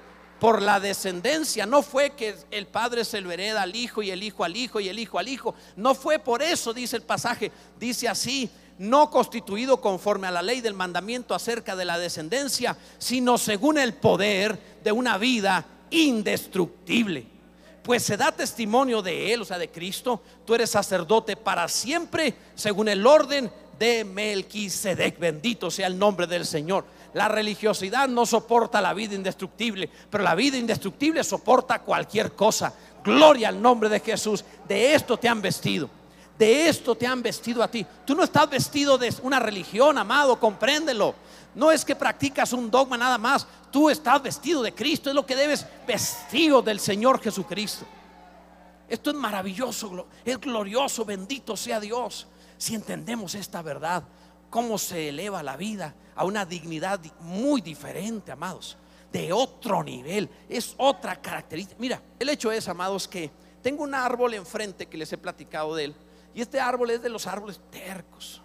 por 0.43 0.61
la 0.61 0.81
descendencia. 0.81 1.67
No 1.67 1.83
fue 1.83 2.11
que 2.11 2.35
el 2.51 2.67
padre 2.67 3.05
se 3.05 3.21
lo 3.21 3.31
hereda 3.31 3.63
al 3.63 3.77
hijo 3.77 4.03
y 4.03 4.11
el 4.11 4.25
hijo 4.25 4.43
al 4.43 4.57
hijo 4.57 4.81
y 4.81 4.89
el 4.89 4.99
hijo 4.99 5.21
al 5.21 5.29
hijo. 5.29 5.55
No 5.77 5.95
fue 5.95 6.19
por 6.19 6.43
eso, 6.43 6.75
dice 6.75 6.97
el 6.97 7.03
pasaje. 7.03 7.53
Dice 7.79 8.09
así, 8.09 8.51
no 8.77 9.09
constituido 9.09 9.81
conforme 9.81 10.27
a 10.27 10.33
la 10.33 10.43
ley 10.43 10.61
del 10.61 10.75
mandamiento 10.75 11.37
acerca 11.37 11.77
de 11.77 11.85
la 11.85 11.97
descendencia, 11.97 12.77
sino 12.99 13.39
según 13.39 13.79
el 13.79 13.95
poder 13.95 14.59
de 14.83 14.91
una 14.91 15.17
vida 15.17 15.65
indestructible. 15.91 17.25
Pues 17.85 18.03
se 18.03 18.17
da 18.17 18.33
testimonio 18.33 19.01
de 19.01 19.33
él, 19.33 19.43
o 19.43 19.45
sea, 19.45 19.59
de 19.59 19.71
Cristo. 19.71 20.23
Tú 20.45 20.57
eres 20.57 20.71
sacerdote 20.71 21.37
para 21.37 21.69
siempre, 21.69 22.35
según 22.57 22.89
el 22.89 23.07
orden 23.07 23.49
de 23.79 24.05
Melquisedec. 24.05 25.21
Bendito 25.21 25.71
sea 25.71 25.87
el 25.87 25.97
nombre 25.97 26.27
del 26.27 26.47
Señor. 26.47 26.85
La 27.15 27.29
religiosidad 27.29 28.09
no 28.09 28.25
soporta 28.25 28.81
la 28.81 28.95
vida 28.95 29.15
indestructible, 29.15 29.89
pero 30.11 30.25
la 30.25 30.35
vida 30.35 30.57
indestructible 30.57 31.23
soporta 31.23 31.81
cualquier 31.81 32.33
cosa. 32.33 32.73
Gloria 33.05 33.49
al 33.49 33.61
nombre 33.61 33.89
de 33.89 34.01
Jesús. 34.01 34.45
De 34.67 34.95
esto 34.95 35.19
te 35.19 35.29
han 35.29 35.43
vestido. 35.43 35.91
De 36.39 36.69
esto 36.69 36.95
te 36.95 37.07
han 37.07 37.23
vestido 37.23 37.63
a 37.63 37.69
ti. 37.69 37.87
Tú 38.07 38.15
no 38.15 38.25
estás 38.25 38.49
vestido 38.49 38.97
de 38.97 39.15
una 39.23 39.39
religión, 39.39 39.99
amado, 39.99 40.41
compréndelo. 40.41 41.15
No 41.55 41.71
es 41.71 41.85
que 41.85 41.95
practicas 41.95 42.53
un 42.55 42.71
dogma 42.71 42.97
nada 42.97 43.19
más. 43.19 43.47
Tú 43.71 43.91
estás 43.91 44.23
vestido 44.23 44.63
de 44.63 44.73
Cristo. 44.73 45.11
Es 45.11 45.15
lo 45.15 45.27
que 45.27 45.37
debes 45.37 45.67
vestido 45.87 46.63
del 46.63 46.81
Señor 46.81 47.21
Jesucristo. 47.21 47.85
Esto 48.89 49.11
es 49.11 49.17
maravilloso, 49.17 50.07
es 50.23 50.39
glorioso, 50.39 51.05
bendito 51.05 51.57
sea 51.57 51.81
Dios. 51.81 52.27
Si 52.59 52.75
entendemos 52.75 53.35
esta 53.35 53.63
verdad, 53.63 54.03
cómo 54.53 54.77
se 54.77 55.09
eleva 55.09 55.43
la 55.43 55.57
vida 55.57 55.95
a 56.15 56.27
una 56.27 56.45
dignidad 56.45 57.01
muy 57.21 57.63
diferente, 57.63 58.33
amados, 58.33 58.77
de 59.11 59.33
otro 59.33 59.83
nivel, 59.83 60.29
es 60.47 60.75
otra 60.77 61.19
característica. 61.23 61.81
Mira, 61.81 62.03
el 62.19 62.29
hecho 62.29 62.53
es, 62.53 62.69
amados, 62.69 63.09
que 63.09 63.31
tengo 63.63 63.83
un 63.83 63.95
árbol 63.95 64.35
enfrente 64.35 64.85
que 64.85 64.99
les 64.99 65.11
he 65.11 65.17
platicado 65.17 65.75
de 65.75 65.87
él, 65.87 65.95
y 66.35 66.43
este 66.43 66.61
árbol 66.61 66.91
es 66.91 67.01
de 67.01 67.09
los 67.09 67.27
árboles 67.27 67.63
tercos. 67.71 68.43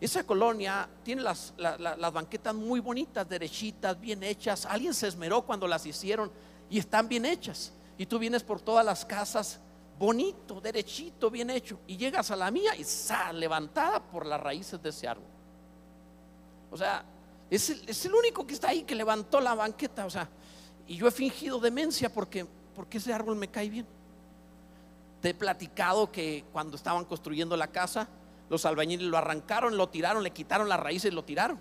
Esa 0.00 0.24
colonia 0.24 0.88
tiene 1.04 1.22
las, 1.22 1.54
las 1.56 2.12
banquetas 2.12 2.52
muy 2.52 2.80
bonitas, 2.80 3.28
derechitas, 3.28 4.00
bien 4.00 4.24
hechas. 4.24 4.66
Alguien 4.66 4.94
se 4.94 5.06
esmeró 5.06 5.42
cuando 5.42 5.68
las 5.68 5.86
hicieron 5.86 6.30
y 6.68 6.80
están 6.80 7.06
bien 7.08 7.24
hechas. 7.24 7.72
Y 7.96 8.06
tú 8.06 8.18
vienes 8.18 8.42
por 8.42 8.60
todas 8.60 8.84
las 8.84 9.06
casas 9.06 9.60
bonito, 9.96 10.60
derechito, 10.60 11.30
bien 11.30 11.50
hecho. 11.50 11.80
Y 11.86 11.96
llegas 11.96 12.30
a 12.30 12.36
la 12.36 12.50
mía 12.50 12.76
y 12.76 12.82
está 12.82 13.32
levantada 13.32 14.02
por 14.02 14.26
las 14.26 14.38
raíces 14.40 14.82
de 14.82 14.90
ese 14.90 15.08
árbol. 15.08 15.35
O 16.76 16.78
sea, 16.78 17.02
es 17.48 18.04
el, 18.04 18.14
único 18.14 18.46
que 18.46 18.52
está 18.52 18.68
ahí 18.68 18.82
que 18.82 18.94
levantó 18.94 19.40
la 19.40 19.54
banqueta. 19.54 20.04
O 20.04 20.10
sea, 20.10 20.28
y 20.86 20.96
yo 20.96 21.08
he 21.08 21.10
fingido 21.10 21.58
demencia 21.58 22.12
porque, 22.12 22.46
porque 22.74 22.98
ese 22.98 23.14
árbol 23.14 23.34
me 23.36 23.48
cae 23.48 23.70
bien. 23.70 23.86
Te 25.22 25.30
he 25.30 25.34
platicado 25.34 26.12
que 26.12 26.44
cuando 26.52 26.76
estaban 26.76 27.06
construyendo 27.06 27.56
la 27.56 27.68
casa, 27.68 28.08
los 28.50 28.66
albañiles 28.66 29.06
lo 29.06 29.16
arrancaron, 29.16 29.78
lo 29.78 29.88
tiraron, 29.88 30.22
le 30.22 30.32
quitaron 30.32 30.68
las 30.68 30.78
raíces 30.78 31.10
y 31.10 31.14
lo 31.14 31.24
tiraron. 31.24 31.58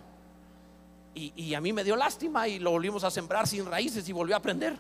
Y, 1.14 1.32
y 1.42 1.54
a 1.54 1.62
mí 1.62 1.72
me 1.72 1.86
dio 1.86 1.96
lástima 1.96 2.50
y 2.50 2.60
lo 2.60 2.72
volvimos 2.72 3.06
a 3.06 3.10
sembrar 3.10 3.48
sin 3.48 3.66
raíces 3.66 4.10
y 4.10 4.12
volvió 4.12 4.36
a 4.36 4.42
prender. 4.42 4.78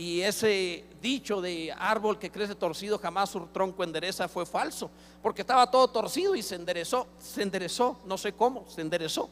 Y 0.00 0.22
ese 0.22 0.86
dicho 1.02 1.42
de 1.42 1.70
árbol 1.78 2.18
que 2.18 2.30
crece 2.30 2.54
torcido 2.54 2.98
jamás 2.98 3.28
su 3.28 3.38
tronco 3.48 3.84
endereza 3.84 4.28
fue 4.28 4.46
falso, 4.46 4.90
porque 5.22 5.42
estaba 5.42 5.70
todo 5.70 5.88
torcido 5.88 6.34
y 6.34 6.42
se 6.42 6.54
enderezó, 6.54 7.06
se 7.18 7.42
enderezó, 7.42 8.00
no 8.06 8.16
sé 8.16 8.32
cómo, 8.32 8.64
se 8.66 8.80
enderezó. 8.80 9.28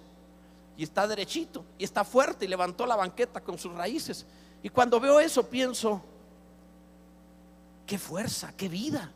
Y 0.76 0.83
está 0.83 1.09
derechito, 1.09 1.64
y 1.78 1.85
está 1.85 2.04
fuerte, 2.04 2.44
y 2.44 2.48
levantó 2.48 2.85
la 2.85 2.96
banqueta 2.96 3.40
con 3.40 3.57
sus 3.57 3.72
raíces. 3.72 4.26
Y 4.62 4.68
cuando 4.68 5.00
veo 5.00 5.18
eso 5.18 5.48
pienso, 5.48 6.02
qué 7.87 7.96
fuerza, 7.96 8.52
qué 8.54 8.68
vida, 8.68 9.11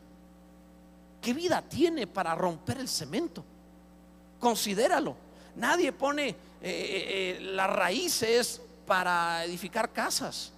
qué 1.21 1.35
vida 1.35 1.61
tiene 1.61 2.07
para 2.07 2.33
romper 2.33 2.79
el 2.79 2.89
cemento. 2.89 3.45
Considéralo. 4.39 5.15
Nadie 5.55 5.91
pone 5.91 6.29
eh, 6.29 6.35
eh, 6.63 7.37
eh, 7.37 7.37
las 7.41 7.69
raíces 7.69 8.59
para 8.87 9.45
edificar 9.45 9.93
casas. 9.93 10.52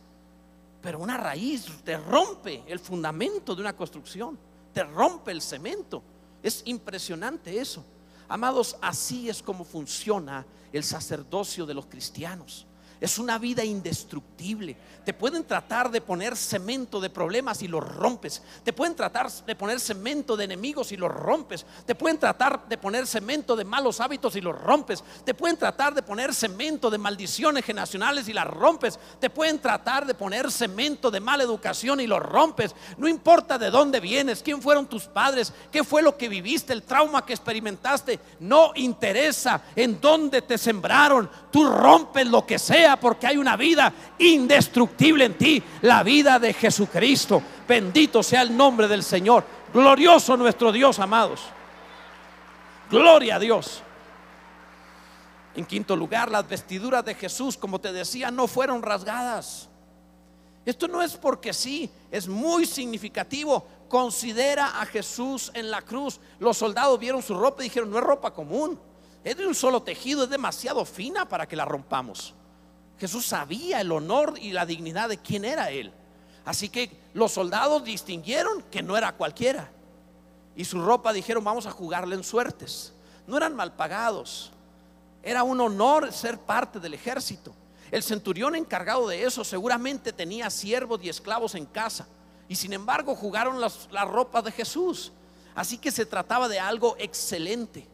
Pero 0.85 0.99
una 0.99 1.17
raíz 1.17 1.65
te 1.83 1.97
rompe 1.97 2.63
el 2.67 2.77
fundamento 2.77 3.55
de 3.55 3.61
una 3.61 3.75
construcción, 3.75 4.37
te 4.71 4.83
rompe 4.83 5.31
el 5.31 5.41
cemento. 5.41 6.03
Es 6.43 6.61
impresionante 6.65 7.59
eso. 7.59 7.83
Amados, 8.27 8.77
así 8.79 9.27
es 9.27 9.41
como 9.41 9.65
funciona 9.65 10.45
el 10.71 10.83
sacerdocio 10.83 11.65
de 11.65 11.73
los 11.73 11.87
cristianos. 11.87 12.67
Es 13.01 13.19
una 13.19 13.37
vida 13.37 13.63
indestructible. 13.63 14.77
Te 15.03 15.13
pueden 15.13 15.43
tratar 15.43 15.91
de 15.91 16.01
poner 16.01 16.35
cemento 16.35 16.99
de 16.99 17.09
problemas 17.09 17.61
y 17.61 17.67
lo 17.67 17.79
rompes. 17.79 18.41
Te 18.63 18.73
pueden 18.73 18.95
tratar 18.95 19.29
de 19.31 19.55
poner 19.55 19.79
cemento 19.79 20.37
de 20.37 20.45
enemigos 20.45 20.91
y 20.91 20.97
lo 20.97 21.09
rompes. 21.09 21.65
Te 21.85 21.93
pueden 21.93 22.17
tratar 22.17 22.67
de 22.67 22.77
poner 22.77 23.05
cemento 23.05 23.55
de 23.55 23.65
malos 23.65 23.99
hábitos 23.99 24.35
y 24.35 24.41
lo 24.41 24.53
rompes. 24.53 25.03
Te 25.23 25.33
pueden 25.33 25.57
tratar 25.57 25.93
de 25.93 26.01
poner 26.01 26.33
cemento 26.33 26.89
de 26.89 26.97
maldiciones 26.97 27.65
generacionales 27.65 28.27
y 28.29 28.33
las 28.33 28.47
rompes. 28.47 28.97
Te 29.19 29.29
pueden 29.29 29.59
tratar 29.59 30.05
de 30.05 30.15
poner 30.15 30.51
cemento 30.51 31.11
de 31.11 31.19
mala 31.19 31.43
educación 31.43 31.99
y 31.99 32.07
lo 32.07 32.19
rompes. 32.19 32.73
No 32.97 33.07
importa 33.07 33.57
de 33.57 33.69
dónde 33.69 33.99
vienes, 33.99 34.41
quién 34.41 34.61
fueron 34.61 34.87
tus 34.87 35.03
padres, 35.03 35.53
qué 35.71 35.83
fue 35.83 36.01
lo 36.01 36.17
que 36.17 36.29
viviste, 36.29 36.73
el 36.73 36.83
trauma 36.83 37.25
que 37.25 37.33
experimentaste. 37.33 38.19
No 38.39 38.71
interesa 38.75 39.61
en 39.75 39.99
dónde 39.99 40.41
te 40.41 40.57
sembraron. 40.57 41.29
Tú 41.51 41.65
rompes 41.65 42.25
lo 42.27 42.45
que 42.45 42.57
sea 42.57 42.84
porque 42.99 43.27
hay 43.27 43.37
una 43.37 43.57
vida 43.57 43.91
indestructible 44.19 45.25
en 45.25 45.37
ti, 45.37 45.63
la 45.81 46.03
vida 46.03 46.37
de 46.37 46.53
Jesucristo. 46.53 47.41
Bendito 47.67 48.21
sea 48.21 48.43
el 48.43 48.55
nombre 48.55 48.87
del 48.87 49.03
Señor. 49.03 49.43
Glorioso 49.73 50.37
nuestro 50.37 50.71
Dios, 50.71 50.99
amados. 50.99 51.41
Gloria 52.89 53.35
a 53.35 53.39
Dios. 53.39 53.81
En 55.55 55.65
quinto 55.65 55.95
lugar, 55.95 56.29
las 56.29 56.47
vestiduras 56.47 57.03
de 57.03 57.15
Jesús, 57.15 57.57
como 57.57 57.79
te 57.79 57.91
decía, 57.91 58.29
no 58.29 58.47
fueron 58.47 58.81
rasgadas. 58.81 59.69
Esto 60.65 60.87
no 60.87 61.01
es 61.01 61.15
porque 61.15 61.53
sí, 61.53 61.89
es 62.11 62.27
muy 62.27 62.65
significativo. 62.65 63.65
Considera 63.87 64.81
a 64.81 64.85
Jesús 64.85 65.51
en 65.53 65.71
la 65.71 65.81
cruz. 65.81 66.19
Los 66.39 66.57
soldados 66.57 66.99
vieron 66.99 67.21
su 67.21 67.35
ropa 67.35 67.61
y 67.61 67.65
dijeron, 67.65 67.91
no 67.91 67.97
es 67.97 68.03
ropa 68.03 68.33
común. 68.33 68.79
Es 69.23 69.37
de 69.37 69.47
un 69.47 69.55
solo 69.55 69.81
tejido, 69.81 70.23
es 70.23 70.29
demasiado 70.29 70.85
fina 70.85 71.27
para 71.27 71.47
que 71.47 71.55
la 71.55 71.65
rompamos. 71.65 72.33
Jesús 72.99 73.25
sabía 73.25 73.81
el 73.81 73.91
honor 73.91 74.35
y 74.39 74.51
la 74.51 74.65
dignidad 74.65 75.09
de 75.09 75.17
quién 75.17 75.45
era 75.45 75.69
Él. 75.69 75.91
Así 76.45 76.69
que 76.69 76.95
los 77.13 77.31
soldados 77.31 77.83
distinguieron 77.83 78.61
que 78.63 78.83
no 78.83 78.95
era 78.95 79.13
cualquiera. 79.13 79.71
Y 80.55 80.63
su 80.63 80.81
ropa 80.81 81.11
dijeron, 81.11 81.43
vamos 81.43 81.65
a 81.65 81.71
jugarle 81.71 82.15
en 82.15 82.23
suertes. 82.23 82.93
No 83.27 83.35
eran 83.35 83.55
mal 83.55 83.73
pagados. 83.73 84.51
Era 85.23 85.43
un 85.43 85.59
honor 85.59 86.13
ser 86.13 86.39
parte 86.39 86.79
del 86.79 86.93
ejército. 86.93 87.53
El 87.91 88.03
centurión 88.03 88.55
encargado 88.55 89.07
de 89.07 89.23
eso 89.23 89.43
seguramente 89.43 90.13
tenía 90.13 90.49
siervos 90.49 90.99
y 91.03 91.09
esclavos 91.09 91.55
en 91.55 91.65
casa. 91.65 92.07
Y 92.47 92.55
sin 92.55 92.73
embargo 92.73 93.15
jugaron 93.15 93.59
las, 93.59 93.89
la 93.91 94.05
ropa 94.05 94.41
de 94.41 94.51
Jesús. 94.51 95.11
Así 95.55 95.77
que 95.77 95.91
se 95.91 96.05
trataba 96.05 96.47
de 96.47 96.59
algo 96.59 96.95
excelente. 96.99 97.87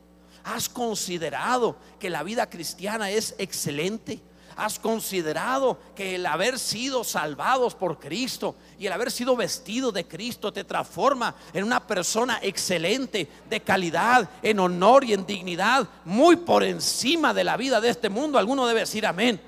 ¿Has 0.43 0.67
considerado 0.67 1.77
que 1.99 2.09
la 2.09 2.23
vida 2.23 2.49
cristiana 2.49 3.11
es 3.11 3.35
excelente? 3.37 4.21
¿Has 4.55 4.79
considerado 4.79 5.77
que 5.95 6.15
el 6.15 6.25
haber 6.25 6.59
sido 6.59 7.03
salvados 7.03 7.75
por 7.75 7.99
Cristo 7.99 8.55
y 8.77 8.87
el 8.87 8.93
haber 8.93 9.11
sido 9.11 9.35
vestido 9.35 9.91
de 9.91 10.07
Cristo 10.07 10.51
te 10.51 10.63
transforma 10.63 11.35
en 11.53 11.63
una 11.63 11.85
persona 11.85 12.39
excelente, 12.41 13.27
de 13.49 13.61
calidad, 13.61 14.29
en 14.41 14.59
honor 14.59 15.03
y 15.03 15.13
en 15.13 15.25
dignidad, 15.25 15.87
muy 16.05 16.35
por 16.35 16.63
encima 16.63 17.33
de 17.33 17.43
la 17.43 17.57
vida 17.57 17.81
de 17.81 17.89
este 17.89 18.09
mundo? 18.09 18.37
Alguno 18.37 18.67
debe 18.67 18.81
decir 18.81 19.05
amén. 19.05 19.41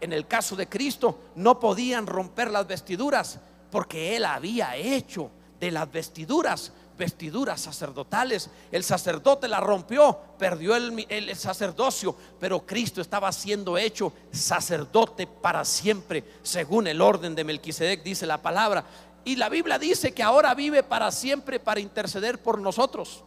En 0.00 0.12
el 0.12 0.26
caso 0.26 0.54
de 0.54 0.68
Cristo 0.68 1.18
no 1.34 1.58
podían 1.58 2.06
romper 2.06 2.50
las 2.50 2.66
vestiduras 2.66 3.40
porque 3.70 4.16
él 4.16 4.24
había 4.24 4.76
hecho 4.76 5.30
de 5.60 5.70
las 5.70 5.90
vestiduras 5.90 6.72
vestiduras 6.98 7.60
sacerdotales. 7.62 8.50
El 8.70 8.84
sacerdote 8.84 9.48
la 9.48 9.60
rompió, 9.60 10.18
perdió 10.38 10.76
el, 10.76 11.36
sacerdocio, 11.36 12.14
pero 12.38 12.66
Cristo 12.66 13.00
estaba 13.00 13.32
siendo 13.32 13.78
hecho 13.78 14.12
sacerdote 14.30 15.26
para 15.26 15.64
siempre, 15.64 16.24
según 16.42 16.88
el 16.88 17.00
orden 17.00 17.34
de 17.34 17.44
Melquisedec, 17.44 18.02
dice 18.02 18.26
la 18.26 18.42
palabra. 18.42 18.84
Y 19.24 19.36
la 19.36 19.48
Biblia 19.48 19.78
dice 19.78 20.12
que 20.12 20.22
ahora 20.22 20.54
vive 20.54 20.82
para 20.82 21.10
siempre 21.10 21.60
para 21.60 21.80
interceder 21.80 22.42
por 22.42 22.58
nosotros. 22.58 23.22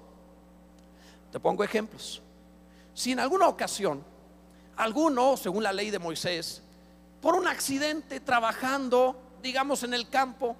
Te 1.31 1.39
pongo 1.39 1.63
ejemplos. 1.63 2.21
Si 2.93 3.13
en 3.13 3.19
alguna 3.19 3.47
ocasión 3.47 4.03
alguno, 4.75 5.37
según 5.37 5.63
la 5.63 5.71
ley 5.71 5.89
de 5.89 5.99
Moisés, 5.99 6.61
por 7.21 7.35
un 7.35 7.47
accidente 7.47 8.19
trabajando, 8.19 9.15
digamos, 9.41 9.83
en 9.83 9.93
el 9.93 10.09
campo, 10.09 10.55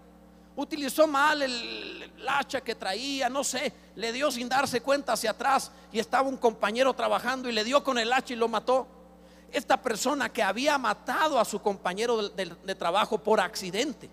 utilizó 0.55 1.07
mal 1.07 1.41
el, 1.41 2.11
hacha 2.27 2.61
que 2.61 2.75
traía, 2.75 3.29
no 3.29 3.43
sé, 3.43 3.73
le 3.95 4.11
dio 4.11 4.31
sin 4.31 4.47
darse 4.47 4.81
cuenta 4.81 5.13
hacia 5.13 5.31
atrás 5.31 5.71
y 5.91 5.99
estaba 5.99 6.29
un 6.29 6.37
compañero 6.37 6.93
trabajando 6.93 7.49
y 7.49 7.51
le 7.51 7.63
dio 7.63 7.83
con 7.83 7.97
el 7.97 8.13
hacha 8.13 8.33
y 8.33 8.37
lo 8.37 8.47
mató. 8.47 8.87
Esta 9.51 9.81
persona 9.81 10.29
que 10.29 10.43
había 10.43 10.77
matado 10.77 11.39
a 11.39 11.45
su 11.45 11.61
compañero 11.61 12.29
de, 12.29 12.75
trabajo 12.75 13.17
por 13.17 13.39
accidente, 13.39 14.09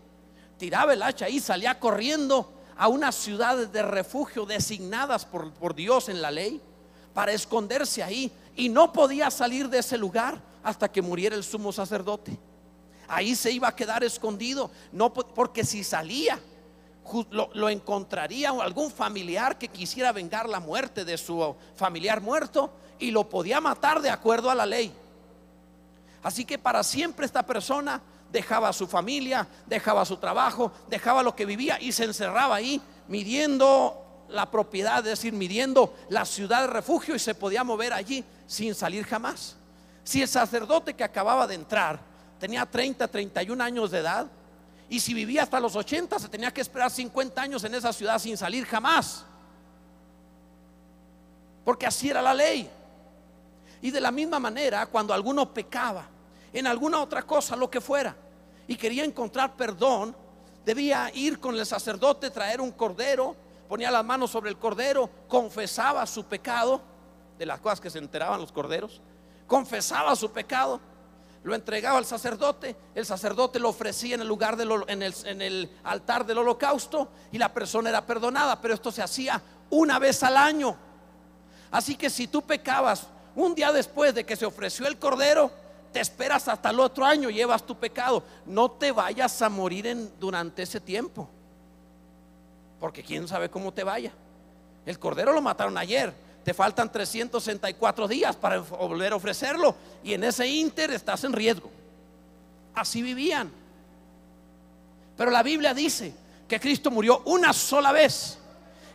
tiraba 0.58 0.92
el 0.92 1.02
hacha 1.02 1.28
y 1.28 1.38
salía 1.38 1.78
corriendo 1.78 2.52
a 2.76 2.88
unas 2.88 3.14
ciudades 3.14 3.70
de 3.72 3.82
refugio 3.82 4.46
designadas 4.46 5.24
por, 5.24 5.52
por 5.52 5.74
Dios 5.74 6.08
en 6.08 6.22
la 6.22 6.30
ley 6.30 6.60
para 7.14 7.32
esconderse 7.32 8.02
ahí 8.02 8.32
y 8.56 8.68
no 8.68 8.92
podía 8.92 9.30
salir 9.30 9.68
de 9.68 9.78
ese 9.78 9.96
lugar 9.96 10.40
hasta 10.62 10.90
que 10.90 11.02
muriera 11.02 11.36
el 11.36 11.44
sumo 11.44 11.72
sacerdote. 11.72 12.38
Ahí 13.08 13.34
se 13.34 13.50
iba 13.50 13.68
a 13.68 13.74
quedar 13.74 14.04
escondido, 14.04 14.70
no 14.92 15.12
porque 15.12 15.64
si 15.64 15.82
salía 15.82 16.38
lo, 17.30 17.50
lo, 17.54 17.68
encontraría 17.70 18.50
algún 18.50 18.90
familiar 18.90 19.56
que 19.56 19.68
quisiera 19.68 20.12
vengar 20.12 20.48
la 20.48 20.60
muerte 20.60 21.06
de 21.06 21.16
su 21.16 21.56
familiar 21.74 22.20
muerto 22.20 22.70
y 22.98 23.10
lo 23.10 23.28
podía 23.28 23.60
matar 23.60 24.02
de 24.02 24.10
acuerdo 24.10 24.50
a 24.50 24.54
la 24.54 24.66
ley. 24.66 24.92
Así 26.22 26.44
que 26.44 26.58
para 26.58 26.82
siempre 26.82 27.24
esta 27.24 27.44
persona 27.44 28.02
dejaba 28.30 28.68
a 28.68 28.72
su 28.72 28.86
familia, 28.86 29.48
dejaba 29.66 30.04
su 30.04 30.16
trabajo, 30.16 30.72
dejaba 30.88 31.22
lo 31.22 31.34
que 31.34 31.46
vivía 31.46 31.80
y 31.80 31.92
se 31.92 32.04
encerraba 32.04 32.56
ahí 32.56 32.80
midiendo 33.06 34.04
la 34.28 34.50
propiedad, 34.50 34.98
es 34.98 35.04
decir, 35.04 35.32
midiendo 35.32 35.94
la 36.10 36.24
ciudad 36.24 36.62
de 36.62 36.66
refugio 36.66 37.14
y 37.14 37.18
se 37.18 37.34
podía 37.34 37.64
mover 37.64 37.92
allí 37.92 38.24
sin 38.46 38.74
salir 38.74 39.04
jamás. 39.04 39.56
Si 40.04 40.22
el 40.22 40.28
sacerdote 40.28 40.94
que 40.94 41.04
acababa 41.04 41.46
de 41.46 41.54
entrar 41.54 42.00
tenía 42.38 42.66
30, 42.66 43.08
31 43.08 43.62
años 43.62 43.90
de 43.90 43.98
edad, 43.98 44.26
y 44.88 45.00
si 45.00 45.12
vivía 45.12 45.42
hasta 45.42 45.60
los 45.60 45.76
80, 45.76 46.18
se 46.18 46.28
tenía 46.28 46.52
que 46.52 46.60
esperar 46.60 46.90
50 46.90 47.40
años 47.42 47.62
en 47.64 47.74
esa 47.74 47.92
ciudad 47.92 48.18
sin 48.18 48.36
salir 48.36 48.64
jamás. 48.64 49.24
Porque 51.64 51.86
así 51.86 52.08
era 52.08 52.22
la 52.22 52.32
ley. 52.32 52.70
Y 53.82 53.90
de 53.90 54.00
la 54.00 54.10
misma 54.10 54.38
manera, 54.38 54.86
cuando 54.86 55.12
alguno 55.12 55.52
pecaba 55.52 56.08
en 56.52 56.66
alguna 56.66 57.00
otra 57.00 57.22
cosa, 57.22 57.54
lo 57.54 57.70
que 57.70 57.80
fuera, 57.80 58.16
y 58.66 58.76
quería 58.76 59.04
encontrar 59.04 59.54
perdón, 59.56 60.16
debía 60.64 61.10
ir 61.14 61.38
con 61.38 61.54
el 61.54 61.66
sacerdote, 61.66 62.30
traer 62.30 62.60
un 62.60 62.72
cordero, 62.72 63.36
ponía 63.68 63.90
las 63.90 64.04
manos 64.04 64.30
sobre 64.30 64.50
el 64.50 64.58
cordero, 64.58 65.10
confesaba 65.28 66.06
su 66.06 66.24
pecado, 66.24 66.80
de 67.38 67.46
las 67.46 67.60
cosas 67.60 67.80
que 67.80 67.90
se 67.90 67.98
enteraban 67.98 68.40
los 68.40 68.50
corderos, 68.50 69.00
confesaba 69.46 70.16
su 70.16 70.30
pecado, 70.32 70.80
lo 71.48 71.54
entregaba 71.54 71.98
al 71.98 72.04
sacerdote, 72.04 72.76
el 72.94 73.06
sacerdote 73.06 73.58
lo 73.58 73.70
ofrecía 73.70 74.14
en 74.14 74.20
el 74.20 74.28
lugar 74.28 74.56
en, 74.60 75.02
el, 75.02 75.14
en 75.24 75.42
el 75.42 75.70
altar 75.82 76.24
del 76.26 76.38
holocausto 76.38 77.08
y 77.32 77.38
la 77.38 77.52
persona 77.52 77.88
era 77.88 78.06
perdonada, 78.06 78.60
pero 78.60 78.74
esto 78.74 78.92
se 78.92 79.02
hacía 79.02 79.40
una 79.70 79.98
vez 79.98 80.22
al 80.22 80.36
año. 80.36 80.76
Así 81.70 81.96
que 81.96 82.10
si 82.10 82.28
tú 82.28 82.42
pecabas 82.42 83.06
un 83.34 83.54
día 83.54 83.72
después 83.72 84.14
de 84.14 84.24
que 84.24 84.36
se 84.36 84.46
ofreció 84.46 84.86
el 84.86 84.98
cordero, 84.98 85.50
te 85.92 86.00
esperas 86.00 86.48
hasta 86.48 86.70
el 86.70 86.80
otro 86.80 87.04
año, 87.04 87.30
llevas 87.30 87.64
tu 87.64 87.76
pecado. 87.76 88.22
No 88.46 88.70
te 88.70 88.92
vayas 88.92 89.40
a 89.42 89.48
morir 89.48 89.86
en, 89.86 90.12
durante 90.18 90.62
ese 90.62 90.80
tiempo. 90.80 91.28
Porque 92.78 93.02
quién 93.02 93.26
sabe 93.26 93.48
cómo 93.48 93.72
te 93.72 93.84
vaya. 93.84 94.12
El 94.84 94.98
cordero 94.98 95.32
lo 95.32 95.42
mataron 95.42 95.76
ayer. 95.78 96.12
Te 96.44 96.54
faltan 96.54 96.90
364 96.90 98.08
días 98.08 98.36
para 98.36 98.58
volver 98.58 99.12
a 99.12 99.16
ofrecerlo. 99.16 99.74
Y 100.02 100.14
en 100.14 100.24
ese 100.24 100.46
inter 100.46 100.90
estás 100.92 101.24
en 101.24 101.32
riesgo. 101.32 101.70
Así 102.74 103.02
vivían. 103.02 103.50
Pero 105.16 105.30
la 105.30 105.42
Biblia 105.42 105.74
dice 105.74 106.14
que 106.46 106.60
Cristo 106.60 106.90
murió 106.90 107.22
una 107.26 107.52
sola 107.52 107.92
vez. 107.92 108.38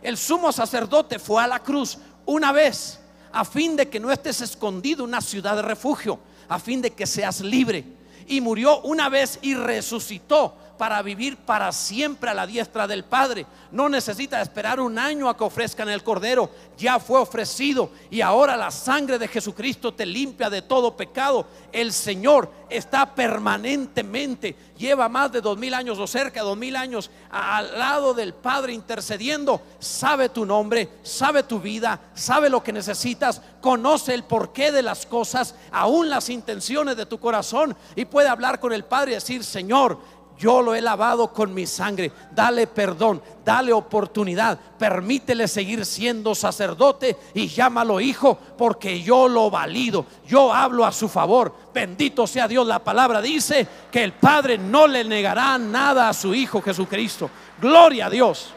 El 0.02 0.16
sumo 0.16 0.52
sacerdote 0.52 1.18
fue 1.18 1.42
a 1.42 1.46
la 1.46 1.60
cruz 1.60 1.98
una 2.26 2.52
vez 2.52 3.00
a 3.34 3.44
fin 3.44 3.74
de 3.74 3.88
que 3.88 3.98
no 3.98 4.12
estés 4.12 4.40
escondido 4.40 5.02
en 5.02 5.10
una 5.10 5.20
ciudad 5.20 5.56
de 5.56 5.62
refugio, 5.62 6.20
a 6.48 6.60
fin 6.60 6.80
de 6.80 6.92
que 6.92 7.04
seas 7.04 7.40
libre. 7.40 7.84
Y 8.28 8.40
murió 8.40 8.80
una 8.82 9.08
vez 9.08 9.40
y 9.42 9.54
resucitó 9.54 10.56
para 10.76 11.02
vivir 11.02 11.36
para 11.36 11.72
siempre 11.72 12.30
a 12.30 12.34
la 12.34 12.46
diestra 12.46 12.86
del 12.86 13.04
Padre. 13.04 13.46
No 13.70 13.88
necesita 13.88 14.40
esperar 14.40 14.80
un 14.80 14.98
año 14.98 15.28
a 15.28 15.36
que 15.36 15.44
ofrezcan 15.44 15.88
el 15.88 16.02
Cordero. 16.02 16.50
Ya 16.76 16.98
fue 16.98 17.20
ofrecido 17.20 17.90
y 18.10 18.20
ahora 18.20 18.56
la 18.56 18.70
sangre 18.70 19.18
de 19.18 19.28
Jesucristo 19.28 19.94
te 19.94 20.06
limpia 20.06 20.50
de 20.50 20.62
todo 20.62 20.96
pecado. 20.96 21.46
El 21.72 21.92
Señor 21.92 22.50
está 22.68 23.14
permanentemente, 23.14 24.56
lleva 24.76 25.08
más 25.08 25.30
de 25.32 25.40
dos 25.40 25.56
mil 25.56 25.74
años 25.74 25.98
o 25.98 26.06
cerca 26.06 26.40
de 26.40 26.46
dos 26.46 26.56
mil 26.56 26.74
años 26.76 27.10
al 27.30 27.78
lado 27.78 28.14
del 28.14 28.34
Padre 28.34 28.72
intercediendo. 28.72 29.60
Sabe 29.78 30.28
tu 30.28 30.44
nombre, 30.44 30.88
sabe 31.02 31.42
tu 31.42 31.60
vida, 31.60 32.00
sabe 32.14 32.50
lo 32.50 32.62
que 32.62 32.72
necesitas, 32.72 33.40
conoce 33.60 34.14
el 34.14 34.24
porqué 34.24 34.72
de 34.72 34.82
las 34.82 35.06
cosas, 35.06 35.54
aún 35.70 36.10
las 36.10 36.28
intenciones 36.28 36.96
de 36.96 37.06
tu 37.06 37.18
corazón 37.18 37.76
y 37.94 38.04
puede 38.04 38.28
hablar 38.28 38.60
con 38.60 38.72
el 38.72 38.84
Padre 38.84 39.12
y 39.12 39.14
decir, 39.14 39.44
Señor, 39.44 39.98
yo 40.36 40.62
lo 40.62 40.74
he 40.74 40.80
lavado 40.80 41.32
con 41.32 41.54
mi 41.54 41.66
sangre. 41.66 42.10
Dale 42.32 42.66
perdón, 42.66 43.22
dale 43.44 43.72
oportunidad. 43.72 44.58
Permítele 44.78 45.46
seguir 45.46 45.86
siendo 45.86 46.34
sacerdote 46.34 47.16
y 47.34 47.46
llámalo 47.46 48.00
hijo 48.00 48.36
porque 48.58 49.00
yo 49.00 49.28
lo 49.28 49.50
valido. 49.50 50.06
Yo 50.26 50.52
hablo 50.52 50.84
a 50.84 50.92
su 50.92 51.08
favor. 51.08 51.54
Bendito 51.72 52.26
sea 52.26 52.48
Dios. 52.48 52.66
La 52.66 52.82
palabra 52.82 53.20
dice 53.22 53.66
que 53.90 54.02
el 54.02 54.12
Padre 54.12 54.58
no 54.58 54.86
le 54.86 55.04
negará 55.04 55.56
nada 55.56 56.08
a 56.08 56.14
su 56.14 56.34
Hijo 56.34 56.60
Jesucristo. 56.60 57.30
Gloria 57.60 58.06
a 58.06 58.10
Dios. 58.10 58.52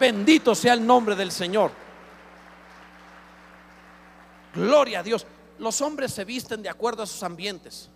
Bendito 0.00 0.54
sea 0.54 0.72
el 0.74 0.84
nombre 0.84 1.14
del 1.14 1.30
Señor. 1.30 1.70
Gloria 4.54 5.00
a 5.00 5.02
Dios. 5.02 5.24
Los 5.58 5.80
hombres 5.80 6.12
se 6.12 6.24
visten 6.24 6.62
de 6.62 6.68
acuerdo 6.68 7.04
a 7.04 7.06
sus 7.06 7.22
ambientes. 7.22 7.88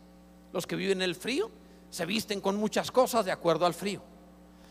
Los 0.52 0.66
que 0.66 0.76
viven 0.76 0.98
en 0.98 1.02
el 1.02 1.16
frío 1.16 1.50
se 1.90 2.06
visten 2.06 2.40
con 2.40 2.56
muchas 2.56 2.90
cosas 2.90 3.24
de 3.24 3.32
acuerdo 3.32 3.66
al 3.66 3.74
frío. 3.74 4.02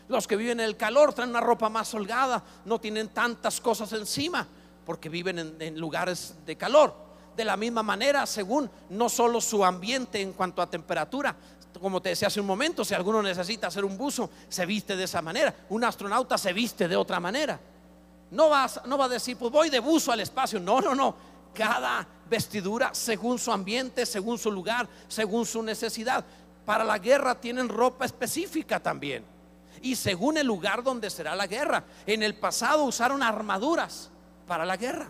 Los 0.08 0.26
que 0.26 0.36
viven 0.36 0.60
en 0.60 0.66
el 0.66 0.76
calor 0.76 1.12
traen 1.12 1.30
una 1.30 1.40
ropa 1.40 1.68
más 1.68 1.92
holgada, 1.94 2.42
no 2.64 2.80
tienen 2.80 3.08
tantas 3.08 3.60
cosas 3.60 3.92
encima 3.92 4.46
porque 4.84 5.08
viven 5.08 5.56
en, 5.58 5.78
lugares 5.78 6.36
de 6.46 6.56
calor. 6.56 7.06
De 7.36 7.44
la 7.44 7.56
misma 7.56 7.82
manera, 7.82 8.24
según 8.24 8.70
no 8.90 9.08
solo 9.08 9.40
su 9.40 9.64
ambiente 9.64 10.22
en 10.22 10.32
cuanto 10.32 10.62
a 10.62 10.70
temperatura, 10.70 11.36
como 11.80 12.00
te 12.00 12.10
decía 12.10 12.28
hace 12.28 12.40
un 12.40 12.46
momento, 12.46 12.84
si 12.84 12.94
alguno 12.94 13.22
necesita 13.22 13.66
hacer 13.66 13.84
un 13.84 13.98
buzo, 13.98 14.30
se 14.48 14.64
viste 14.64 14.96
de 14.96 15.04
esa 15.04 15.20
manera. 15.20 15.54
Un 15.68 15.84
astronauta 15.84 16.38
se 16.38 16.52
viste 16.52 16.88
de 16.88 16.96
otra 16.96 17.20
manera. 17.20 17.60
No, 18.30 18.48
vas, 18.48 18.80
no 18.86 18.96
va 18.96 19.04
a 19.04 19.08
decir, 19.10 19.36
pues 19.36 19.52
voy 19.52 19.68
de 19.68 19.80
buzo 19.80 20.12
al 20.12 20.20
espacio. 20.20 20.58
No, 20.58 20.80
no, 20.80 20.94
no. 20.94 21.14
Cada 21.52 22.06
vestidura 22.30 22.94
según 22.94 23.38
su 23.38 23.52
ambiente, 23.52 24.06
según 24.06 24.38
su 24.38 24.50
lugar, 24.50 24.88
según 25.08 25.44
su 25.44 25.62
necesidad 25.62 26.24
para 26.66 26.84
la 26.84 26.98
guerra 26.98 27.40
tienen 27.40 27.68
ropa 27.68 28.04
específica 28.04 28.80
también. 28.80 29.24
Y 29.80 29.94
según 29.94 30.36
el 30.36 30.46
lugar 30.46 30.82
donde 30.82 31.08
será 31.08 31.36
la 31.36 31.46
guerra. 31.46 31.84
En 32.06 32.22
el 32.22 32.34
pasado 32.34 32.84
usaron 32.84 33.22
armaduras 33.22 34.10
para 34.46 34.66
la 34.66 34.76
guerra. 34.76 35.08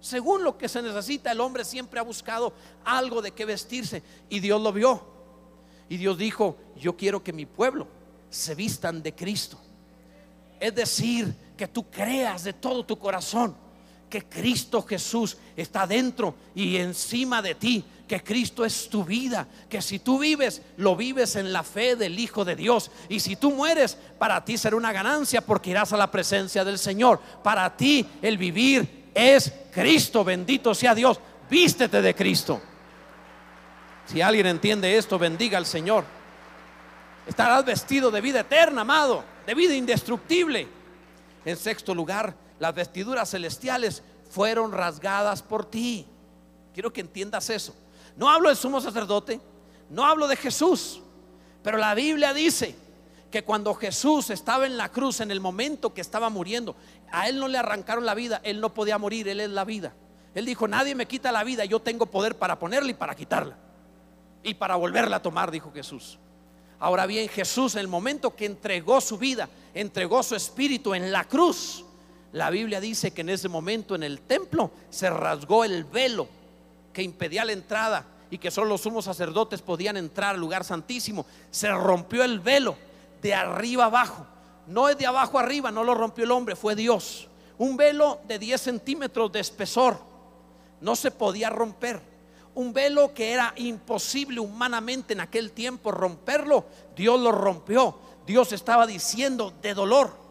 Según 0.00 0.42
lo 0.42 0.56
que 0.56 0.68
se 0.68 0.80
necesita, 0.82 1.30
el 1.30 1.40
hombre 1.40 1.64
siempre 1.64 2.00
ha 2.00 2.02
buscado 2.02 2.54
algo 2.84 3.20
de 3.20 3.32
qué 3.32 3.44
vestirse. 3.44 4.02
Y 4.30 4.40
Dios 4.40 4.60
lo 4.60 4.72
vio. 4.72 5.04
Y 5.88 5.98
Dios 5.98 6.16
dijo, 6.16 6.56
yo 6.76 6.96
quiero 6.96 7.22
que 7.22 7.32
mi 7.32 7.44
pueblo 7.44 7.86
se 8.30 8.54
vistan 8.54 9.02
de 9.02 9.14
Cristo. 9.14 9.58
Es 10.58 10.74
decir, 10.74 11.34
que 11.56 11.68
tú 11.68 11.90
creas 11.90 12.44
de 12.44 12.54
todo 12.54 12.84
tu 12.84 12.98
corazón 12.98 13.54
que 14.08 14.24
Cristo 14.24 14.82
Jesús 14.82 15.36
está 15.56 15.86
dentro 15.86 16.34
y 16.54 16.76
encima 16.76 17.42
de 17.42 17.54
ti, 17.54 17.84
que 18.06 18.22
Cristo 18.22 18.64
es 18.64 18.88
tu 18.88 19.04
vida, 19.04 19.48
que 19.68 19.82
si 19.82 19.98
tú 19.98 20.18
vives, 20.18 20.62
lo 20.76 20.94
vives 20.94 21.34
en 21.36 21.52
la 21.52 21.64
fe 21.64 21.96
del 21.96 22.18
Hijo 22.18 22.44
de 22.44 22.54
Dios. 22.54 22.90
Y 23.08 23.20
si 23.20 23.36
tú 23.36 23.50
mueres, 23.50 23.98
para 24.18 24.44
ti 24.44 24.56
será 24.56 24.76
una 24.76 24.92
ganancia 24.92 25.40
porque 25.40 25.70
irás 25.70 25.92
a 25.92 25.96
la 25.96 26.10
presencia 26.10 26.64
del 26.64 26.78
Señor. 26.78 27.20
Para 27.42 27.76
ti 27.76 28.06
el 28.22 28.38
vivir 28.38 29.10
es 29.12 29.52
Cristo, 29.72 30.22
bendito 30.22 30.74
sea 30.74 30.94
Dios. 30.94 31.18
Vístete 31.50 32.00
de 32.00 32.14
Cristo. 32.14 32.60
Si 34.06 34.22
alguien 34.22 34.46
entiende 34.46 34.96
esto, 34.96 35.18
bendiga 35.18 35.58
al 35.58 35.66
Señor. 35.66 36.04
Estarás 37.26 37.64
vestido 37.64 38.12
de 38.12 38.20
vida 38.20 38.40
eterna, 38.40 38.82
amado, 38.82 39.24
de 39.44 39.54
vida 39.54 39.74
indestructible. 39.74 40.68
En 41.44 41.56
sexto 41.56 41.92
lugar, 41.92 42.34
las 42.58 42.74
vestiduras 42.74 43.30
celestiales 43.30 44.02
fueron 44.30 44.72
rasgadas 44.72 45.42
por 45.42 45.64
ti. 45.66 46.06
Quiero 46.74 46.92
que 46.92 47.00
entiendas 47.00 47.50
eso. 47.50 47.74
No 48.16 48.30
hablo 48.30 48.48
de 48.48 48.56
sumo 48.56 48.80
sacerdote, 48.80 49.40
no 49.90 50.04
hablo 50.04 50.26
de 50.28 50.36
Jesús, 50.36 51.00
pero 51.62 51.78
la 51.78 51.94
Biblia 51.94 52.32
dice 52.32 52.76
que 53.30 53.44
cuando 53.44 53.74
Jesús 53.74 54.30
estaba 54.30 54.66
en 54.66 54.76
la 54.76 54.90
cruz, 54.90 55.20
en 55.20 55.30
el 55.30 55.40
momento 55.40 55.92
que 55.92 56.00
estaba 56.00 56.30
muriendo, 56.30 56.76
a 57.10 57.28
él 57.28 57.38
no 57.38 57.48
le 57.48 57.58
arrancaron 57.58 58.06
la 58.06 58.14
vida, 58.14 58.40
él 58.44 58.60
no 58.60 58.72
podía 58.72 58.98
morir, 58.98 59.28
él 59.28 59.40
es 59.40 59.50
la 59.50 59.64
vida. 59.64 59.94
Él 60.34 60.44
dijo, 60.44 60.68
nadie 60.68 60.94
me 60.94 61.06
quita 61.06 61.32
la 61.32 61.44
vida, 61.44 61.64
yo 61.64 61.80
tengo 61.80 62.06
poder 62.06 62.36
para 62.36 62.58
ponerla 62.58 62.90
y 62.90 62.94
para 62.94 63.14
quitarla. 63.14 63.56
Y 64.42 64.54
para 64.54 64.76
volverla 64.76 65.16
a 65.16 65.22
tomar, 65.22 65.50
dijo 65.50 65.72
Jesús. 65.72 66.18
Ahora 66.78 67.06
bien, 67.06 67.26
Jesús, 67.28 67.74
en 67.74 67.80
el 67.80 67.88
momento 67.88 68.36
que 68.36 68.44
entregó 68.44 69.00
su 69.00 69.16
vida, 69.16 69.48
entregó 69.72 70.22
su 70.22 70.36
espíritu 70.36 70.94
en 70.94 71.10
la 71.10 71.24
cruz, 71.24 71.85
la 72.36 72.50
Biblia 72.50 72.82
dice 72.82 73.12
que 73.12 73.22
en 73.22 73.30
ese 73.30 73.48
momento 73.48 73.94
en 73.94 74.02
el 74.02 74.20
templo 74.20 74.70
se 74.90 75.08
rasgó 75.08 75.64
el 75.64 75.84
velo 75.84 76.28
que 76.92 77.02
impedía 77.02 77.46
la 77.46 77.52
entrada 77.52 78.04
y 78.30 78.36
que 78.36 78.50
solo 78.50 78.68
los 78.68 78.82
sumos 78.82 79.06
sacerdotes 79.06 79.62
podían 79.62 79.96
entrar 79.96 80.34
al 80.34 80.40
lugar 80.40 80.62
santísimo. 80.62 81.24
Se 81.50 81.70
rompió 81.70 82.24
el 82.24 82.40
velo 82.40 82.76
de 83.22 83.32
arriba 83.32 83.86
abajo. 83.86 84.26
No 84.66 84.90
es 84.90 84.98
de 84.98 85.06
abajo 85.06 85.38
arriba, 85.38 85.70
no 85.70 85.82
lo 85.82 85.94
rompió 85.94 86.24
el 86.24 86.30
hombre, 86.30 86.56
fue 86.56 86.76
Dios. 86.76 87.26
Un 87.56 87.78
velo 87.78 88.20
de 88.28 88.38
10 88.38 88.60
centímetros 88.60 89.32
de 89.32 89.40
espesor. 89.40 89.98
No 90.82 90.94
se 90.94 91.10
podía 91.10 91.48
romper. 91.48 92.02
Un 92.54 92.74
velo 92.74 93.14
que 93.14 93.32
era 93.32 93.54
imposible 93.56 94.40
humanamente 94.40 95.14
en 95.14 95.20
aquel 95.20 95.52
tiempo 95.52 95.90
romperlo. 95.90 96.66
Dios 96.94 97.18
lo 97.18 97.32
rompió. 97.32 97.96
Dios 98.26 98.52
estaba 98.52 98.86
diciendo 98.86 99.54
de 99.62 99.72
dolor 99.72 100.25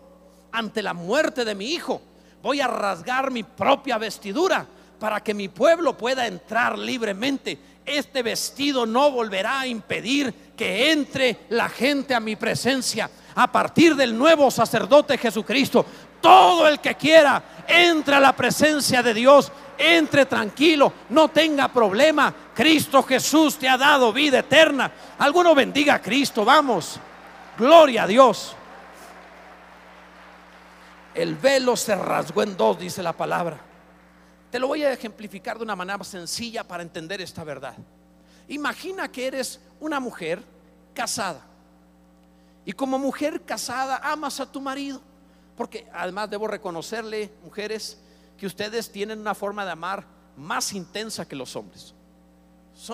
ante 0.55 0.81
la 0.81 0.93
muerte 0.93 1.43
de 1.43 1.53
mi 1.53 1.73
hijo, 1.73 2.01
voy 2.41 2.61
a 2.61 2.67
rasgar 2.67 3.29
mi 3.29 3.43
propia 3.43 3.97
vestidura 3.97 4.65
para 4.99 5.21
que 5.21 5.33
mi 5.33 5.49
pueblo 5.49 5.97
pueda 5.97 6.25
entrar 6.25 6.79
libremente. 6.79 7.59
Este 7.85 8.23
vestido 8.23 8.85
no 8.85 9.11
volverá 9.11 9.59
a 9.59 9.67
impedir 9.67 10.33
que 10.55 10.91
entre 10.91 11.41
la 11.49 11.67
gente 11.67 12.15
a 12.15 12.21
mi 12.21 12.37
presencia. 12.37 13.09
A 13.35 13.51
partir 13.51 13.95
del 13.95 14.17
nuevo 14.17 14.49
sacerdote 14.49 15.17
Jesucristo, 15.17 15.85
todo 16.21 16.67
el 16.67 16.79
que 16.79 16.95
quiera 16.95 17.43
entre 17.67 18.15
a 18.15 18.19
la 18.21 18.33
presencia 18.33 19.03
de 19.03 19.13
Dios, 19.13 19.51
entre 19.77 20.25
tranquilo, 20.25 20.93
no 21.09 21.27
tenga 21.27 21.67
problema. 21.67 22.33
Cristo 22.55 23.03
Jesús 23.03 23.57
te 23.57 23.67
ha 23.67 23.77
dado 23.77 24.13
vida 24.13 24.39
eterna. 24.39 24.89
Alguno 25.19 25.53
bendiga 25.53 25.95
a 25.95 26.01
Cristo, 26.01 26.45
vamos. 26.45 26.97
Gloria 27.57 28.03
a 28.03 28.07
Dios 28.07 28.55
el 31.15 31.35
velo 31.35 31.75
se 31.75 31.95
rasgó 31.95 32.43
en 32.43 32.55
dos, 32.55 32.77
dice 32.77 33.01
la 33.01 33.13
palabra. 33.13 33.59
Te 34.51 34.59
lo 34.59 34.67
voy 34.67 34.83
a 34.83 34.93
ejemplificar 34.93 35.57
de 35.57 35.63
una 35.63 35.75
manera 35.75 36.03
sencilla 36.03 36.63
para 36.63 36.83
entender 36.83 37.21
esta 37.21 37.43
verdad. 37.43 37.75
Imagina 38.47 39.11
que 39.11 39.27
eres 39.27 39.59
una 39.79 39.99
mujer 39.99 40.43
casada. 40.93 41.41
Y 42.65 42.73
como 42.73 42.99
mujer 42.99 43.41
casada 43.41 43.97
amas 44.03 44.39
a 44.39 44.51
tu 44.51 44.61
marido. 44.61 45.01
Porque 45.57 45.87
además 45.93 46.29
debo 46.29 46.47
reconocerle, 46.47 47.31
mujeres, 47.43 47.97
que 48.37 48.45
ustedes 48.45 48.91
tienen 48.91 49.19
una 49.19 49.33
forma 49.33 49.65
de 49.65 49.71
amar 49.71 50.05
más 50.35 50.73
intensa 50.73 51.25
que 51.27 51.35
los 51.35 51.55
hombres. 51.55 51.93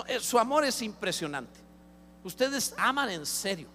Eh, 0.06 0.20
su, 0.20 0.38
amor 0.38 0.64
es 0.64 0.80
impresionante. 0.82 1.58
Ustedes 2.22 2.74
aman 2.78 3.10
en 3.10 3.26
serio 3.26 3.66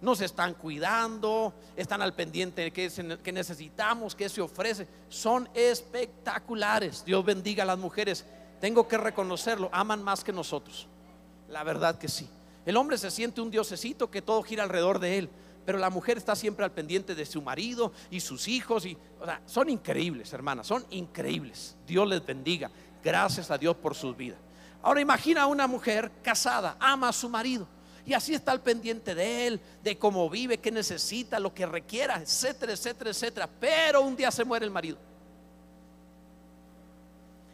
nos 0.00 0.20
están 0.20 0.54
cuidando, 0.54 1.54
están 1.76 2.02
al 2.02 2.14
pendiente 2.14 2.62
de 2.62 2.70
qué, 2.72 3.32
necesitamos, 3.32 4.14
qué 4.14 4.28
se 4.28 4.40
ofrece. 4.40 4.86
Son 5.08 5.48
espectaculares. 5.54 7.04
Dios 7.04 7.24
bendiga 7.24 7.64
a 7.64 7.66
las 7.66 7.78
mujeres. 7.78 8.24
Tengo 8.60 8.86
que 8.86 8.98
reconocerlo, 8.98 9.68
aman 9.72 10.02
más 10.02 10.22
que 10.22 10.32
nosotros. 10.32 10.86
La 11.48 11.64
verdad 11.64 11.98
que 11.98 12.08
sí. 12.08 12.28
El 12.64 12.76
hombre 12.76 12.98
se 12.98 13.10
siente 13.10 13.40
un 13.40 13.50
diosecito 13.50 14.10
que 14.10 14.22
todo 14.22 14.42
gira 14.42 14.62
alrededor 14.62 14.98
de 14.98 15.18
él, 15.18 15.30
pero 15.64 15.78
la 15.78 15.90
mujer 15.90 16.18
está 16.18 16.36
siempre 16.36 16.64
al 16.64 16.72
pendiente 16.72 17.14
de 17.14 17.26
su 17.26 17.42
marido 17.42 17.92
y 18.10 18.20
sus 18.20 18.46
hijos. 18.46 18.86
Y, 18.86 18.96
son 19.46 19.68
increíbles, 19.68 20.32
hermanas, 20.32 20.66
son 20.66 20.84
increíbles. 20.90 21.76
Dios 21.86 22.06
les 22.06 22.24
bendiga. 22.24 22.70
Gracias 23.02 23.50
a 23.50 23.58
Dios 23.58 23.76
por 23.76 23.94
sus 23.94 24.16
vidas. 24.16 24.38
Ahora 24.82 25.00
imagina 25.00 25.42
a 25.42 25.46
una 25.46 25.66
mujer 25.66 26.10
casada, 26.22 26.76
ama 26.78 27.08
a 27.08 27.12
su 27.12 27.28
marido 27.28 27.66
y 28.08 28.14
así 28.14 28.32
está 28.32 28.52
al 28.52 28.62
pendiente 28.62 29.14
de 29.14 29.46
él, 29.46 29.60
de 29.82 29.98
cómo 29.98 30.30
vive, 30.30 30.56
qué 30.56 30.70
necesita, 30.70 31.38
lo 31.38 31.52
que 31.52 31.66
requiera, 31.66 32.16
etcétera, 32.16 32.72
etcétera, 32.72 33.10
etcétera. 33.10 33.50
Pero 33.60 34.00
un 34.00 34.16
día 34.16 34.30
se 34.30 34.46
muere 34.46 34.64
el 34.64 34.70
marido. 34.70 34.96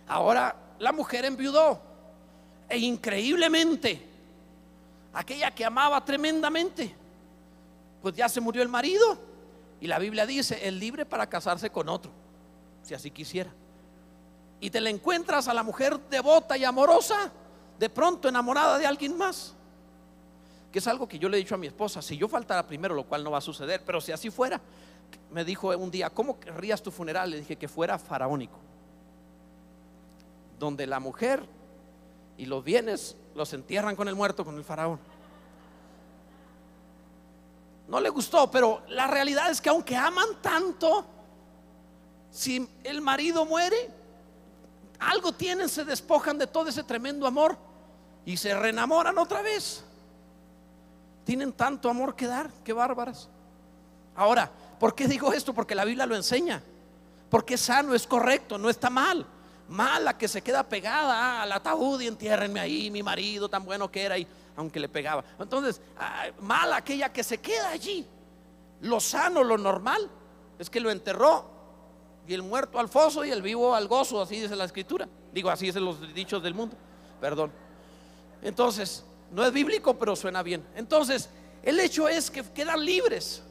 Ahora 0.07 0.55
la 0.79 0.93
mujer 0.93 1.25
enviudó. 1.25 1.83
E 2.69 2.79
increíblemente, 2.79 4.01
aquella 5.12 5.51
que 5.51 5.64
amaba 5.64 6.05
tremendamente, 6.05 6.95
pues 8.01 8.14
ya 8.14 8.29
se 8.29 8.40
murió 8.40 8.62
el 8.62 8.69
marido. 8.69 9.19
Y 9.81 9.88
la 9.88 9.99
Biblia 9.99 10.25
dice, 10.25 10.64
es 10.64 10.73
libre 10.73 11.05
para 11.05 11.29
casarse 11.29 11.69
con 11.69 11.88
otro, 11.88 12.12
si 12.85 12.95
así 12.95 13.11
quisiera. 13.11 13.51
Y 14.61 14.71
te 14.71 14.81
la 14.81 14.90
encuentras 14.90 15.49
a 15.49 15.53
la 15.53 15.64
mujer 15.64 15.99
devota 16.09 16.57
y 16.57 16.62
amorosa, 16.62 17.33
de 17.77 17.90
pronto 17.90 18.29
enamorada 18.29 18.79
de 18.79 18.87
alguien 18.87 19.19
más 19.19 19.53
que 20.75 20.81
es 20.81 20.89
algo 20.89 21.07
que 21.07 21.21
yo 21.21 21.29
le 21.29 21.37
he 21.37 21.39
dicho 21.39 21.55
a 21.55 21.59
mi 21.59 21.69
esposa, 21.69 22.03
si 22.03 22.17
yo 22.17 22.27
faltara 22.27 22.67
primero, 22.67 22.97
lo 22.97 23.05
cual 23.05 23.23
no 23.23 23.31
va 23.31 23.39
a 23.39 23.41
suceder, 23.41 23.85
pero 23.87 24.01
si 24.01 24.11
así 24.11 24.29
fuera, 24.29 24.61
me 25.31 25.45
dijo 25.45 25.69
un 25.69 25.89
día, 25.89 26.11
¿cómo 26.11 26.41
querrías 26.41 26.83
tu 26.83 26.91
funeral? 26.91 27.31
Le 27.31 27.39
dije 27.39 27.55
que 27.55 27.69
fuera 27.69 27.97
faraónico, 27.97 28.59
donde 30.59 30.89
la 30.89 30.99
mujer 30.99 31.47
y 32.37 32.47
los 32.47 32.65
bienes 32.65 33.17
los 33.37 33.53
entierran 33.53 33.95
con 33.95 34.09
el 34.09 34.17
muerto, 34.17 34.45
con 34.45 34.57
el 34.57 34.65
faraón. 34.65 34.99
No 37.87 38.01
le 38.01 38.09
gustó, 38.09 38.51
pero 38.51 38.83
la 38.89 39.07
realidad 39.07 39.53
es 39.53 39.61
que 39.61 39.69
aunque 39.69 39.95
aman 39.95 40.43
tanto, 40.43 41.07
si 42.33 42.69
el 42.83 43.01
marido 43.01 43.45
muere, 43.45 43.91
algo 44.99 45.31
tienen, 45.31 45.69
se 45.69 45.85
despojan 45.85 46.37
de 46.37 46.49
todo 46.49 46.69
ese 46.69 46.83
tremendo 46.83 47.29
amor 47.29 47.57
y 48.27 48.37
se 48.37 48.59
reenamoran 48.59 49.17
otra 49.19 49.41
vez. 49.41 49.85
Tienen 51.25 51.53
tanto 51.53 51.89
amor 51.89 52.15
que 52.15 52.27
dar, 52.27 52.51
qué 52.65 52.73
bárbaras. 52.73 53.29
Ahora, 54.15 54.51
¿por 54.79 54.95
qué 54.95 55.09
digo 55.09 55.33
esto? 55.33 55.55
Porque 55.55 55.75
la 55.75 55.85
Biblia 55.85 56.07
lo 56.07 56.15
enseña. 56.15 56.63
Porque 57.31 57.55
es 57.55 57.61
sano, 57.63 57.95
es 57.95 58.07
correcto, 58.07 58.59
no 58.59 58.71
está 58.71 58.91
mal. 58.91 59.27
Mala 59.69 60.17
que 60.17 60.29
se 60.29 60.43
queda 60.43 60.63
pegada 60.69 61.43
al 61.43 61.51
ataúd 61.51 62.01
y 62.01 62.07
entiérrenme 62.07 62.61
ahí, 62.61 62.91
mi 62.91 63.03
marido 63.03 63.49
tan 63.49 63.65
bueno 63.65 63.91
que 63.91 64.03
era, 64.03 64.19
y, 64.19 64.27
aunque 64.57 64.79
le 64.79 64.89
pegaba. 64.89 65.25
Entonces, 65.39 65.81
mala 66.41 66.77
aquella 66.77 67.13
que 67.13 67.25
se 67.25 67.39
queda 67.39 67.71
allí. 67.71 68.07
Lo 68.83 69.01
sano, 69.01 69.43
lo 69.43 69.57
normal, 69.57 70.09
es 70.59 70.69
que 70.69 70.81
lo 70.81 70.91
enterró 70.91 71.51
y 72.27 72.35
el 72.35 72.43
muerto 72.43 72.79
al 72.79 72.89
foso 72.89 73.25
y 73.25 73.31
el 73.31 73.43
vivo 73.43 73.75
al 73.75 73.89
gozo, 73.89 74.21
así 74.21 74.41
dice 74.41 74.55
la 74.57 74.65
escritura. 74.65 75.09
Digo, 75.33 75.51
así 75.51 75.67
dicen 75.67 75.85
los 75.85 76.15
dichos 76.15 76.43
del 76.43 76.55
mundo. 76.55 76.77
Perdón. 77.21 77.51
Entonces, 78.43 79.05
no 79.35 79.44
es 79.44 79.53
bíblico, 79.53 79.99
pero 79.99 80.14
suena 80.14 80.42
bien. 80.42 80.64
Entonces, 80.77 81.29
el 81.62 81.81
hecho 81.81 82.09
es 82.09 82.31
que 82.31 82.42
quedan 82.42 82.85
libres. 82.85 83.42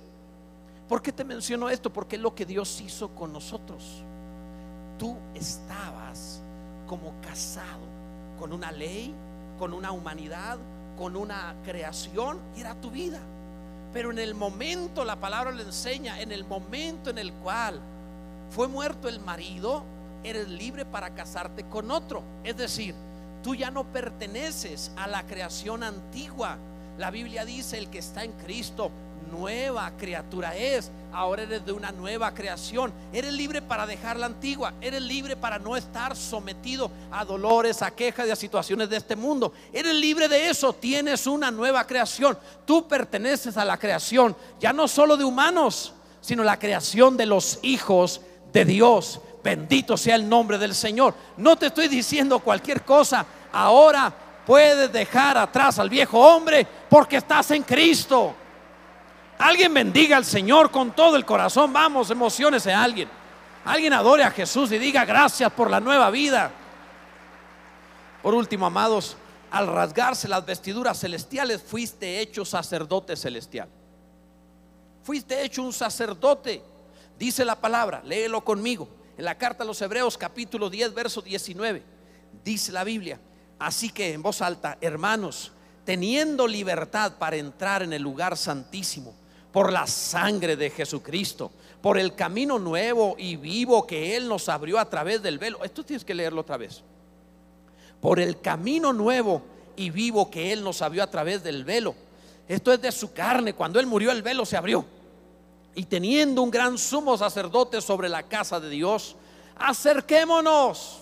¿Por 0.88 1.02
qué 1.02 1.12
te 1.12 1.26
menciono 1.26 1.69
esto? 1.69 1.91
Porque 1.91 2.15
es 2.15 2.22
lo 2.22 2.34
que 2.34 2.46
Dios 2.46 2.80
hizo 2.80 3.13
con 3.13 3.34
nosotros. 3.34 4.04
Tú 4.98 5.17
estabas 5.34 6.41
como 6.88 7.13
casado 7.22 7.82
con 8.39 8.54
una 8.54 8.72
ley, 8.72 9.13
con 9.60 9.74
una 9.74 9.91
humanidad, 9.91 10.58
con 10.98 11.17
una 11.17 11.56
creación 11.63 12.39
y 12.56 12.62
era 12.62 12.80
tu 12.80 12.89
vida. 12.89 13.19
Pero 13.92 14.12
en 14.12 14.19
el 14.19 14.36
momento, 14.36 15.04
la 15.04 15.19
palabra 15.19 15.52
le 15.52 15.63
enseña, 15.63 16.21
en 16.21 16.31
el 16.31 16.46
momento 16.46 17.10
en 17.10 17.17
el 17.17 17.34
cual 17.34 17.81
fue 18.50 18.67
muerto 18.67 19.10
el 19.10 19.19
marido, 19.19 19.84
eres 20.23 20.48
libre 20.48 20.86
para 20.86 21.13
casarte 21.13 21.65
con 21.65 21.92
otro. 21.92 22.23
Es 22.44 22.56
decir, 22.56 22.96
Tú 23.44 23.56
ya 23.56 23.69
no 23.69 23.83
perteneces 23.83 24.91
a 24.96 25.08
la 25.08 25.25
creación 25.25 25.83
antigua. 25.83 26.58
La 26.98 27.12
Biblia 27.12 27.44
dice, 27.44 27.77
el 27.77 27.89
que 27.89 28.00
está 28.00 28.23
en 28.23 28.31
Cristo, 28.31 28.89
nueva 29.31 29.91
criatura 29.98 30.56
es. 30.56 30.91
Ahora 31.12 31.44
eres 31.44 31.65
de 31.65 31.71
una 31.71 31.91
nueva 31.91 32.33
creación. 32.33 32.94
Eres 33.12 33.33
libre 33.33 33.62
para 33.62 33.85
dejar 33.85 34.17
la 34.17 34.27
antigua. 34.27 34.73
Eres 34.79 35.02
libre 35.02 35.35
para 35.35 35.60
no 35.60 35.75
estar 35.75 36.15
sometido 36.15 36.89
a 37.12 37.25
dolores, 37.25 37.81
a 37.81 37.91
quejas 37.91 38.27
y 38.27 38.31
a 38.31 38.35
situaciones 38.35 38.89
de 38.89 38.98
este 38.98 39.15
mundo. 39.15 39.52
Eres 39.73 39.94
libre 39.94 40.27
de 40.27 40.50
eso. 40.50 40.73
Tienes 40.73 41.27
una 41.27 41.52
nueva 41.52 41.85
creación. 41.85 42.37
Tú 42.65 42.87
perteneces 42.87 43.58
a 43.58 43.65
la 43.65 43.77
creación, 43.77 44.35
ya 44.60 44.71
no 44.71 44.87
solo 44.87 45.17
de 45.17 45.25
humanos, 45.25 45.94
sino 46.21 46.44
la 46.44 46.58
creación 46.58 47.17
de 47.17 47.25
los 47.25 47.60
hijos 47.62 48.21
de 48.54 48.65
Dios. 48.65 49.19
Bendito 49.44 49.98
sea 49.98 50.15
el 50.15 50.27
nombre 50.27 50.58
del 50.58 50.73
Señor. 50.73 51.13
No 51.35 51.58
te 51.58 51.65
estoy 51.65 51.89
diciendo 51.89 52.39
cualquier 52.39 52.83
cosa. 52.83 53.25
Ahora 53.52 54.12
puedes 54.46 54.91
dejar 54.91 55.37
atrás 55.37 55.79
al 55.79 55.89
viejo 55.89 56.17
hombre 56.17 56.65
porque 56.89 57.17
estás 57.17 57.52
en 57.52 57.63
Cristo. 57.63 58.33
Alguien 59.37 59.73
bendiga 59.73 60.15
al 60.15 60.23
Señor 60.23 60.71
con 60.71 60.91
todo 60.91 61.17
el 61.17 61.25
corazón. 61.25 61.73
Vamos, 61.73 62.10
emociones 62.10 62.65
a 62.67 62.81
alguien. 62.81 63.10
Alguien 63.65 63.91
adore 63.91 64.23
a 64.23 64.31
Jesús 64.31 64.71
y 64.71 64.77
diga 64.77 65.04
gracias 65.04 65.52
por 65.52 65.69
la 65.69 65.81
nueva 65.81 66.10
vida. 66.10 66.50
Por 68.21 68.33
último, 68.33 68.65
amados, 68.65 69.17
al 69.52 69.67
rasgarse 69.67 70.29
las 70.29 70.46
vestiduras 70.46 71.00
celestiales, 71.00 71.62
fuiste 71.62 72.21
hecho 72.21 72.46
sacerdote 72.46 73.17
celestial. 73.17 73.67
Fuiste 75.04 75.44
hecho 75.44 75.63
un 75.63 75.73
sacerdote. 75.73 76.63
Dice 77.19 77.44
la 77.44 77.60
palabra, 77.60 78.02
léelo 78.06 78.41
conmigo. 78.41 78.87
En 79.18 79.26
la 79.26 79.38
carta 79.38 79.64
a 79.64 79.68
los 79.68 79.82
Hebreos 79.82 80.18
capítulo 80.18 80.70
10, 80.70 80.94
verso 80.94 81.22
19, 81.22 81.84
dice 82.44 82.72
la 82.72 82.84
Biblia. 82.84 83.20
Así 83.60 83.90
que 83.90 84.14
en 84.14 84.24
voz 84.24 84.42
alta, 84.42 84.78
hermanos, 84.82 85.52
teniendo 85.86 86.48
libertad 86.48 87.14
para 87.20 87.36
entrar 87.36 87.84
en 87.84 87.94
el 87.94 88.02
lugar 88.02 88.36
santísimo 88.38 89.14
por 89.52 89.72
la 89.72 89.86
sangre 89.86 90.56
de 90.56 90.72
Jesucristo, 90.72 91.52
por 91.82 92.00
el 92.00 92.16
camino 92.16 92.58
nuevo 92.58 93.16
y 93.20 93.36
vivo 93.36 93.86
que 93.86 94.16
Él 94.16 94.28
nos 94.28 94.50
abrió 94.50 94.80
a 94.80 94.90
través 94.90 95.22
del 95.22 95.38
velo. 95.38 95.64
Esto 95.64 95.84
tienes 95.84 96.04
que 96.04 96.16
leerlo 96.16 96.42
otra 96.42 96.58
vez. 96.58 96.82
Por 98.02 98.20
el 98.20 98.42
camino 98.42 98.94
nuevo 98.94 99.44
y 99.76 99.92
vivo 99.92 100.32
que 100.32 100.52
Él 100.52 100.64
nos 100.64 100.82
abrió 100.82 101.04
a 101.04 101.12
través 101.12 101.44
del 101.44 101.64
velo. 101.66 101.94
Esto 102.48 102.74
es 102.74 102.82
de 102.82 102.92
su 102.92 103.14
carne. 103.14 103.54
Cuando 103.54 103.80
Él 103.80 103.86
murió 103.86 104.12
el 104.12 104.24
velo 104.24 104.46
se 104.46 104.58
abrió. 104.58 104.86
Y 105.76 105.86
teniendo 105.86 106.42
un 106.42 106.52
gran 106.52 106.78
sumo 106.78 107.17
sacerdote 107.17 107.82
sobre 107.82 108.10
la 108.10 108.24
casa 108.24 108.60
de 108.60 108.69
Dios, 108.69 109.15
acerquémonos 109.56 111.00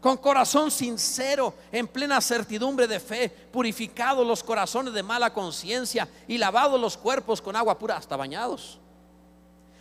con 0.00 0.16
corazón 0.16 0.70
sincero, 0.70 1.54
en 1.70 1.86
plena 1.86 2.20
certidumbre 2.20 2.86
de 2.86 3.00
fe, 3.00 3.28
purificados 3.28 4.26
los 4.26 4.42
corazones 4.42 4.94
de 4.94 5.02
mala 5.02 5.32
conciencia 5.32 6.08
y 6.26 6.38
lavados 6.38 6.80
los 6.80 6.96
cuerpos 6.96 7.42
con 7.42 7.54
agua 7.54 7.78
pura 7.78 7.96
hasta 7.96 8.16
bañados. 8.16 8.78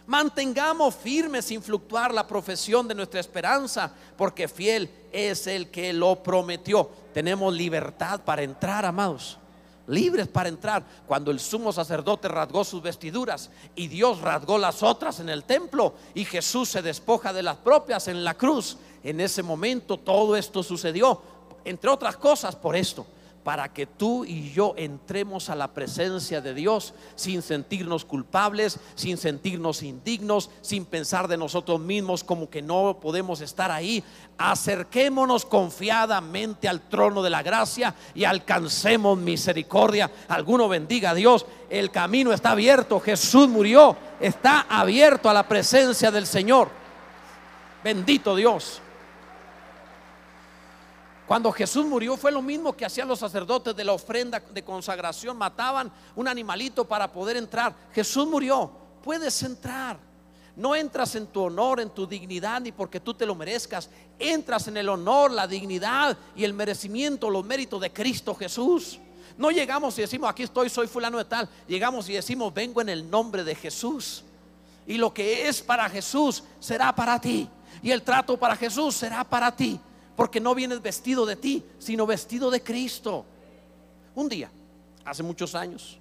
Mantengamos 0.06 0.96
firme 0.96 1.42
sin 1.42 1.62
fluctuar 1.62 2.14
la 2.14 2.28
profesión 2.28 2.88
de 2.88 2.96
nuestra 2.96 3.20
esperanza, 3.20 3.94
porque 4.18 4.48
fiel 4.48 4.90
es 5.12 5.48
el 5.48 5.70
que 5.70 5.94
lo 5.94 6.22
prometió. 6.22 6.90
Tenemos 7.14 7.54
libertad 7.54 8.22
para 8.22 8.42
entrar, 8.42 8.86
amados 8.86 9.38
libres 9.90 10.28
para 10.28 10.50
entrar. 10.50 10.86
Cuando 11.06 11.32
el 11.32 11.40
sumo 11.40 11.74
sacerdote 11.74 12.28
rasgó 12.28 12.64
sus 12.64 12.82
vestiduras 12.82 13.50
y 13.76 13.88
Dios 13.88 14.22
rasgó 14.22 14.58
las 14.58 14.84
otras 14.84 15.20
en 15.20 15.30
el 15.30 15.44
templo 15.44 15.94
y 16.14 16.26
Jesús 16.26 16.70
se 16.70 16.82
despoja 16.82 17.34
de 17.34 17.44
las 17.44 17.58
propias 17.58 18.08
en 18.08 18.24
la 18.24 18.36
cruz, 18.36 18.78
en 19.04 19.20
ese 19.20 19.44
momento 19.44 19.98
todo 19.98 20.36
esto 20.36 20.64
sucedió, 20.64 21.22
entre 21.66 21.90
otras 21.90 22.18
cosas 22.18 22.56
por 22.56 22.76
esto 22.76 23.06
para 23.44 23.74
que 23.74 23.86
tú 23.86 24.26
y 24.26 24.52
yo 24.52 24.74
entremos 24.78 25.50
a 25.50 25.56
la 25.56 25.74
presencia 25.74 26.42
de 26.42 26.54
Dios 26.54 26.94
sin 27.16 27.42
sentirnos 27.42 28.06
culpables, 28.06 28.80
sin 28.96 29.18
sentirnos 29.18 29.82
indignos, 29.84 30.50
sin 30.62 30.86
pensar 30.86 31.28
de 31.28 31.38
nosotros 31.38 31.80
mismos 31.80 32.24
como 32.24 32.50
que 32.50 32.62
no 32.62 33.00
podemos 33.02 33.42
estar 33.42 33.72
ahí. 33.72 34.04
Acerquémonos 34.38 35.46
confiadamente 35.46 36.68
al 36.68 36.82
trono 36.90 37.24
de 37.24 37.30
la 37.30 37.44
gracia 37.44 37.96
y 38.14 38.24
alcancemos 38.24 39.18
misericordia. 39.18 40.12
Alguno 40.28 40.68
bendiga 40.68 41.12
a 41.12 41.16
Dios. 41.16 41.46
El 41.70 41.92
camino 41.92 42.34
está 42.34 42.52
abierto. 42.52 43.00
Jesús 43.00 43.48
murió. 43.48 43.96
Está 44.20 44.66
abierto 44.70 45.30
a 45.30 45.34
la 45.34 45.48
presencia 45.48 46.12
del 46.12 46.26
Señor. 46.26 46.70
Bendito 47.84 48.36
Dios. 48.36 48.82
Cuando 51.30 51.52
Jesús 51.52 51.86
murió 51.86 52.18
fue 52.18 52.32
lo 52.32 52.42
mismo 52.42 52.76
que 52.76 52.84
hacían 52.84 53.08
los 53.08 53.20
sacerdotes 53.20 53.76
de 53.76 53.84
la 53.84 53.94
ofrenda 53.94 54.40
de 54.40 54.64
consagración. 54.64 55.38
Mataban 55.38 55.92
un 56.16 56.28
animalito 56.28 56.86
para 56.86 57.12
poder 57.12 57.38
entrar. 57.38 57.76
Jesús 57.94 58.26
murió. 58.26 58.72
Puedes 59.04 59.44
entrar. 59.44 60.00
No 60.56 60.76
entras 60.76 61.14
en 61.14 61.28
tu 61.28 61.42
honor, 61.42 61.82
en 61.82 61.92
tu 61.92 62.08
dignidad, 62.08 62.60
ni 62.62 62.72
porque 62.72 63.00
tú 63.00 63.14
te 63.14 63.28
lo 63.28 63.36
merezcas. 63.36 63.92
Entras 64.18 64.70
en 64.70 64.78
el 64.78 64.90
honor, 64.90 65.30
la 65.30 65.46
dignidad 65.46 66.18
y 66.36 66.46
el 66.46 66.54
merecimiento, 66.54 67.30
los 67.30 67.46
méritos 67.46 67.80
de 67.80 67.94
Cristo 67.94 68.34
Jesús. 68.34 68.98
No 69.38 69.52
llegamos 69.52 70.00
y 70.00 70.02
decimos, 70.02 70.32
aquí 70.32 70.42
estoy, 70.42 70.68
soy 70.68 70.88
fulano 70.88 71.20
de 71.20 71.26
tal. 71.26 71.48
Llegamos 71.68 72.10
y 72.10 72.14
decimos, 72.14 72.52
vengo 72.52 72.82
en 72.82 72.90
el 72.90 73.08
nombre 73.08 73.44
de 73.44 73.54
Jesús. 73.54 74.24
Y 74.88 74.98
lo 74.98 75.14
que 75.14 75.48
es 75.48 75.62
para 75.62 75.88
Jesús 75.92 76.44
será 76.60 76.92
para 76.96 77.22
ti. 77.22 77.48
Y 77.84 77.92
el 77.92 78.02
trato 78.02 78.36
para 78.36 78.56
Jesús 78.56 78.96
será 78.96 79.24
para 79.24 79.56
ti 79.56 79.80
porque 80.20 80.42
no 80.42 80.54
vienes 80.54 80.82
vestido 80.82 81.26
de 81.26 81.38
ti, 81.38 81.64
sino 81.78 82.06
vestido 82.06 82.52
de 82.52 82.62
Cristo. 82.62 83.24
Un 84.16 84.28
día, 84.28 84.52
hace 85.06 85.24
muchos 85.24 85.56
años, 85.56 85.98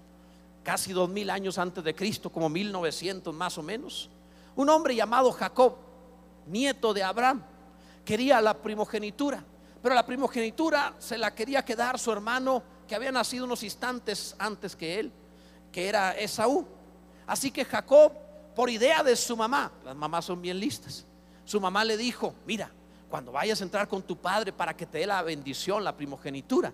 casi 0.65 0.93
dos 0.93 1.09
mil 1.09 1.31
años 1.31 1.57
antes 1.57 1.85
de 1.85 1.95
Cristo, 1.95 2.29
como 2.29 2.49
1900 2.49 3.33
más 3.33 3.57
o 3.59 3.63
menos, 3.63 4.11
un 4.57 4.69
hombre 4.71 4.97
llamado 4.97 5.31
Jacob, 5.31 5.77
nieto 6.49 6.93
de 6.93 7.05
Abraham, 7.05 7.45
quería 8.05 8.41
la 8.41 8.55
primogenitura, 8.55 9.45
pero 9.81 9.95
la 9.95 10.05
primogenitura 10.05 10.97
se 10.99 11.17
la 11.17 11.33
quería 11.33 11.65
quedar 11.65 11.97
su 11.97 12.11
hermano 12.11 12.65
que 12.89 12.97
había 12.97 13.13
nacido 13.13 13.45
unos 13.45 13.63
instantes 13.63 14.35
antes 14.37 14.75
que 14.75 14.99
él, 14.99 15.13
que 15.71 15.89
era 15.89 16.11
Esaú. 16.19 16.67
Así 17.25 17.53
que 17.53 17.65
Jacob, 17.65 18.11
por 18.57 18.69
idea 18.69 19.05
de 19.05 19.15
su 19.15 19.37
mamá, 19.37 19.71
las 19.85 19.95
mamás 19.95 20.25
son 20.25 20.43
bien 20.43 20.59
listas, 20.59 21.07
su 21.45 21.61
mamá 21.61 21.85
le 21.85 21.97
dijo, 21.97 22.35
mira, 22.45 22.73
cuando 23.09 23.33
vayas 23.33 23.61
a 23.61 23.65
entrar 23.65 23.89
con 23.89 24.03
tu 24.03 24.17
padre 24.17 24.53
para 24.53 24.77
que 24.77 24.87
te 24.87 24.99
dé 24.99 25.07
la 25.07 25.23
bendición, 25.23 25.83
la 25.83 25.97
primogenitura, 25.97 26.73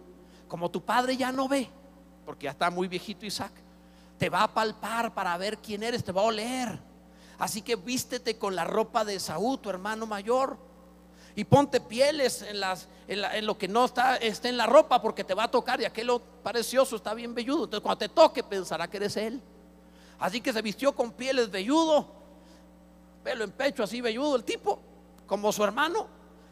como 0.48 0.70
tu 0.70 0.84
padre 0.84 1.16
ya 1.16 1.32
no 1.32 1.48
ve, 1.48 1.68
porque 2.24 2.44
ya 2.44 2.50
está 2.50 2.70
muy 2.70 2.88
viejito 2.88 3.24
Isaac, 3.24 3.52
te 4.18 4.28
va 4.28 4.42
a 4.42 4.52
palpar 4.52 5.14
para 5.14 5.36
ver 5.36 5.58
quién 5.58 5.82
eres, 5.82 6.04
te 6.04 6.12
va 6.12 6.22
a 6.22 6.24
oler. 6.24 6.78
Así 7.38 7.62
que 7.62 7.76
vístete 7.76 8.38
con 8.38 8.54
la 8.54 8.64
ropa 8.64 9.04
de 9.04 9.18
Saúl, 9.18 9.58
tu 9.58 9.70
hermano 9.70 10.06
mayor, 10.06 10.56
y 11.36 11.44
ponte 11.44 11.80
pieles 11.80 12.42
en, 12.42 13.46
lo 13.46 13.58
que 13.58 13.66
no 13.66 13.84
está, 13.84 14.16
esté 14.16 14.48
en 14.50 14.56
la 14.56 14.66
ropa, 14.66 15.02
porque 15.02 15.24
te 15.24 15.34
va 15.34 15.44
a 15.44 15.50
tocar 15.50 15.80
y 15.80 15.84
aquello 15.84 16.20
precioso 16.20 16.96
está 16.96 17.12
bien 17.12 17.34
velludo. 17.34 17.64
Entonces, 17.64 17.82
cuando 17.82 17.98
te 17.98 18.08
toque, 18.08 18.44
pensará 18.44 18.88
que 18.88 18.98
eres 18.98 19.16
él. 19.16 19.42
Así 20.20 20.40
que 20.40 20.52
se 20.52 20.62
vistió 20.62 20.94
con 20.94 21.10
pieles 21.10 21.50
velludo, 21.50 22.06
pelo 23.24 23.42
en 23.42 23.50
pecho 23.50 23.82
así 23.82 24.00
velludo, 24.00 24.36
el 24.36 24.44
tipo, 24.44 24.80
como 25.26 25.50
su 25.50 25.64
hermano. 25.64 26.06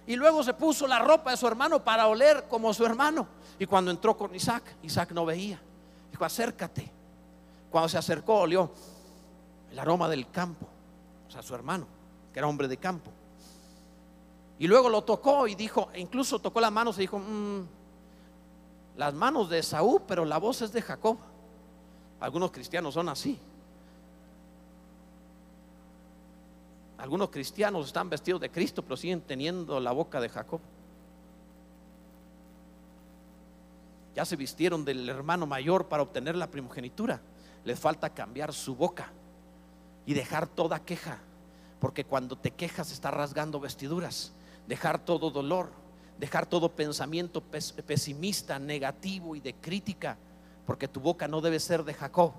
Y 0.06 0.16
luego 0.16 0.42
se 0.42 0.54
puso 0.54 0.86
la 0.86 0.98
ropa 0.98 1.30
de 1.30 1.36
su 1.36 1.46
hermano 1.46 1.82
para 1.82 2.08
oler 2.08 2.46
como 2.48 2.74
su 2.74 2.84
hermano. 2.84 3.26
Y 3.58 3.66
cuando 3.66 3.90
entró 3.90 4.16
con 4.16 4.34
Isaac, 4.34 4.76
Isaac 4.82 5.12
no 5.12 5.24
veía. 5.24 5.60
Dijo, 6.10 6.24
acércate. 6.24 6.90
Cuando 7.70 7.88
se 7.88 7.98
acercó, 7.98 8.40
olió 8.40 8.70
el 9.70 9.78
aroma 9.78 10.08
del 10.08 10.30
campo. 10.30 10.66
O 11.28 11.30
sea, 11.30 11.42
su 11.42 11.54
hermano, 11.54 11.86
que 12.32 12.38
era 12.38 12.48
hombre 12.48 12.68
de 12.68 12.76
campo. 12.76 13.10
Y 14.58 14.66
luego 14.66 14.88
lo 14.88 15.02
tocó 15.02 15.46
y 15.46 15.54
dijo, 15.54 15.88
e 15.92 16.00
incluso 16.00 16.38
tocó 16.38 16.60
las 16.60 16.72
manos 16.72 16.96
y 16.98 17.02
dijo, 17.02 17.18
mm, 17.18 17.62
las 18.96 19.14
manos 19.14 19.48
de 19.48 19.62
Saúl, 19.62 20.02
pero 20.06 20.24
la 20.24 20.38
voz 20.38 20.62
es 20.62 20.72
de 20.72 20.82
Jacob. 20.82 21.16
Algunos 22.20 22.50
cristianos 22.50 22.94
son 22.94 23.08
así. 23.08 23.38
Algunos 27.02 27.30
cristianos 27.30 27.88
están 27.88 28.08
vestidos 28.08 28.40
de 28.40 28.48
Cristo, 28.48 28.80
pero 28.82 28.96
siguen 28.96 29.22
teniendo 29.22 29.80
la 29.80 29.90
boca 29.90 30.20
de 30.20 30.28
Jacob. 30.28 30.60
Ya 34.14 34.24
se 34.24 34.36
vistieron 34.36 34.84
del 34.84 35.08
hermano 35.08 35.44
mayor 35.44 35.88
para 35.88 36.04
obtener 36.04 36.36
la 36.36 36.48
primogenitura. 36.48 37.20
Les 37.64 37.80
falta 37.80 38.10
cambiar 38.10 38.52
su 38.52 38.76
boca 38.76 39.10
y 40.06 40.14
dejar 40.14 40.46
toda 40.46 40.84
queja, 40.84 41.18
porque 41.80 42.04
cuando 42.04 42.36
te 42.36 42.52
quejas 42.52 42.92
está 42.92 43.10
rasgando 43.10 43.58
vestiduras. 43.58 44.32
Dejar 44.68 45.04
todo 45.04 45.32
dolor, 45.32 45.70
dejar 46.20 46.46
todo 46.46 46.68
pensamiento 46.68 47.42
pesimista, 47.42 48.60
negativo 48.60 49.34
y 49.34 49.40
de 49.40 49.54
crítica, 49.54 50.16
porque 50.64 50.86
tu 50.86 51.00
boca 51.00 51.26
no 51.26 51.40
debe 51.40 51.58
ser 51.58 51.82
de 51.82 51.94
Jacob. 51.94 52.32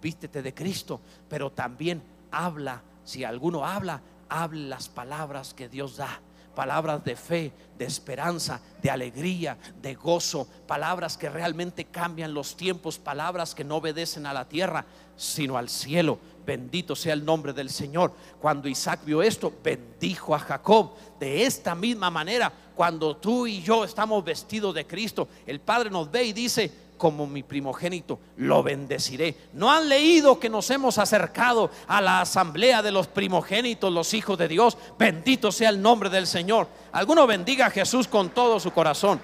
Vístete 0.00 0.40
de 0.40 0.54
Cristo, 0.54 1.02
pero 1.28 1.52
también 1.52 2.02
habla 2.30 2.82
si 3.06 3.22
alguno 3.22 3.64
habla, 3.64 4.02
hable 4.28 4.68
las 4.68 4.88
palabras 4.88 5.54
que 5.54 5.68
Dios 5.68 5.96
da. 5.96 6.20
Palabras 6.56 7.04
de 7.04 7.14
fe, 7.14 7.52
de 7.78 7.84
esperanza, 7.84 8.60
de 8.82 8.90
alegría, 8.90 9.56
de 9.80 9.94
gozo. 9.94 10.48
Palabras 10.66 11.16
que 11.16 11.28
realmente 11.28 11.84
cambian 11.84 12.34
los 12.34 12.56
tiempos. 12.56 12.98
Palabras 12.98 13.54
que 13.54 13.62
no 13.62 13.76
obedecen 13.76 14.26
a 14.26 14.32
la 14.32 14.48
tierra, 14.48 14.84
sino 15.16 15.56
al 15.56 15.68
cielo. 15.68 16.18
Bendito 16.44 16.96
sea 16.96 17.12
el 17.12 17.24
nombre 17.24 17.52
del 17.52 17.70
Señor. 17.70 18.12
Cuando 18.40 18.68
Isaac 18.68 19.00
vio 19.04 19.22
esto, 19.22 19.52
bendijo 19.62 20.34
a 20.34 20.40
Jacob. 20.40 20.94
De 21.20 21.44
esta 21.44 21.76
misma 21.76 22.10
manera, 22.10 22.52
cuando 22.74 23.16
tú 23.16 23.46
y 23.46 23.62
yo 23.62 23.84
estamos 23.84 24.24
vestidos 24.24 24.74
de 24.74 24.84
Cristo, 24.84 25.28
el 25.46 25.60
Padre 25.60 25.90
nos 25.90 26.10
ve 26.10 26.24
y 26.24 26.32
dice, 26.32 26.72
como 26.96 27.26
mi 27.26 27.42
primogénito, 27.42 28.18
lo 28.36 28.62
bendeciré. 28.62 29.36
¿No 29.52 29.70
han 29.70 29.88
leído 29.88 30.40
que 30.40 30.48
nos 30.48 30.70
hemos 30.70 30.98
acercado 30.98 31.70
a 31.86 32.00
la 32.00 32.20
asamblea 32.20 32.82
de 32.82 32.92
los 32.92 33.06
primogénitos, 33.06 33.92
los 33.92 34.14
hijos 34.14 34.38
de 34.38 34.48
Dios? 34.48 34.76
Bendito 34.98 35.52
sea 35.52 35.70
el 35.70 35.80
nombre 35.80 36.10
del 36.10 36.26
Señor. 36.26 36.68
Alguno 36.92 37.26
bendiga 37.26 37.66
a 37.66 37.70
Jesús 37.70 38.08
con 38.08 38.30
todo 38.30 38.58
su 38.60 38.70
corazón. 38.72 39.20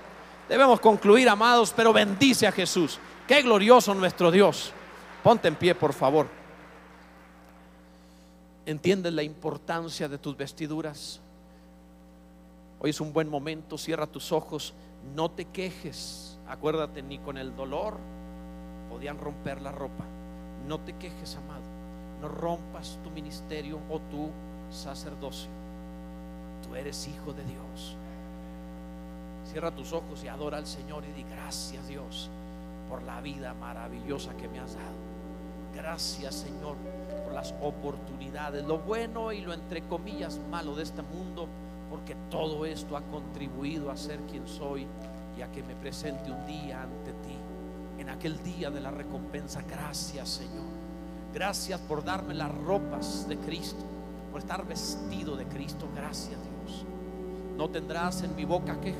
Debemos 0.49 0.81
concluir, 0.81 1.29
amados, 1.29 1.73
pero 1.75 1.93
bendice 1.93 2.47
a 2.47 2.53
Jesús. 2.53 2.99
Qué 3.27 3.43
glorioso 3.43 3.95
nuestro 3.95 4.31
Dios. 4.31 4.73
Ponte 5.23 5.49
en 5.49 5.57
pie, 5.57 5.75
por 5.75 5.93
favor. 5.93 6.27
¿Entiendes 8.67 9.13
la 9.13 9.23
importancia 9.23 10.09
de 10.09 10.19
tus 10.19 10.37
vestiduras? 10.37 11.21
Hoy 12.81 12.91
es 12.91 13.01
un 13.01 13.13
buen 13.13 13.29
momento, 13.29 13.79
cierra 13.79 14.07
tus 14.07 14.33
ojos, 14.33 14.75
no 15.15 15.31
te 15.31 15.45
quejes. 15.45 16.32
Acuérdate, 16.53 17.03
ni 17.03 17.17
con 17.17 17.39
el 17.39 17.57
dolor 17.57 17.97
podían 18.91 19.19
romper 19.19 19.63
la 19.63 19.73
ropa. 19.73 20.05
No 20.69 20.81
te 20.81 20.93
quejes, 20.93 21.35
amado. 21.37 21.63
No 22.21 22.29
rompas 22.29 22.99
tu 23.03 23.11
ministerio 23.11 23.79
o 23.89 23.99
tu 23.99 24.29
sacerdocio. 24.71 25.51
Tú 26.63 26.77
eres 26.77 27.09
hijo 27.09 27.33
de 27.33 27.43
Dios. 27.45 27.97
Cierra 29.51 29.71
tus 29.71 29.95
ojos 29.95 30.23
y 30.25 30.29
adora 30.29 30.59
al 30.59 30.67
Señor 30.67 31.05
y 31.05 31.13
di 31.13 31.23
gracias 31.23 31.89
Dios 31.89 32.29
por 32.91 33.03
la 33.03 33.23
vida 33.23 33.55
maravillosa 33.55 34.37
que 34.37 34.47
me 34.49 34.61
has 34.61 34.75
dado. 34.75 35.13
Gracias 35.75 36.35
Señor 36.35 36.77
por 37.25 37.33
las 37.33 37.55
oportunidades, 37.63 38.63
lo 38.67 38.79
bueno 38.79 39.33
y 39.33 39.41
lo 39.41 39.55
entre 39.55 39.81
comillas 39.89 40.39
malo 40.51 40.75
de 40.75 40.83
este 40.83 41.01
mundo, 41.01 41.49
porque 41.89 42.15
todo 42.31 42.67
esto 42.67 42.95
ha 42.95 43.01
contribuido 43.01 43.91
a 43.91 43.97
ser 43.97 44.21
quien 44.31 44.47
soy 44.47 44.87
y 45.37 45.43
a 45.43 45.51
que 45.51 45.63
me 45.63 45.75
presente 45.75 46.31
un 46.31 46.47
día 46.47 46.83
ante 46.83 47.13
ti. 47.13 47.37
En 47.99 48.09
aquel 48.09 48.43
día 48.43 48.71
de 48.71 48.81
la 48.81 48.91
recompensa, 48.91 49.63
gracias 49.63 50.29
Señor. 50.29 50.83
Gracias 51.33 51.81
por 51.81 52.05
darme 52.05 52.35
las 52.35 52.53
ropas 52.53 53.27
de 53.29 53.39
Cristo, 53.39 53.85
por 54.31 54.41
estar 54.41 54.67
vestido 54.67 55.37
de 55.37 55.47
Cristo. 55.47 55.89
Gracias 55.95 56.39
Dios. 56.41 56.85
No 57.57 57.71
tendrás 57.71 58.23
en 58.23 58.35
mi 58.35 58.45
boca 58.45 58.81
queja, 58.81 58.99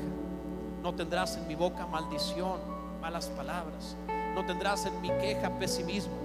no 0.81 0.93
tendrás 0.93 1.37
en 1.37 1.47
mi 1.47 1.55
boca 1.55 1.85
maldición, 1.85 2.59
malas 3.01 3.27
palabras, 3.27 3.95
no 4.35 4.45
tendrás 4.45 4.85
en 4.85 5.01
mi 5.01 5.09
queja 5.09 5.49
pesimismo 5.59 6.23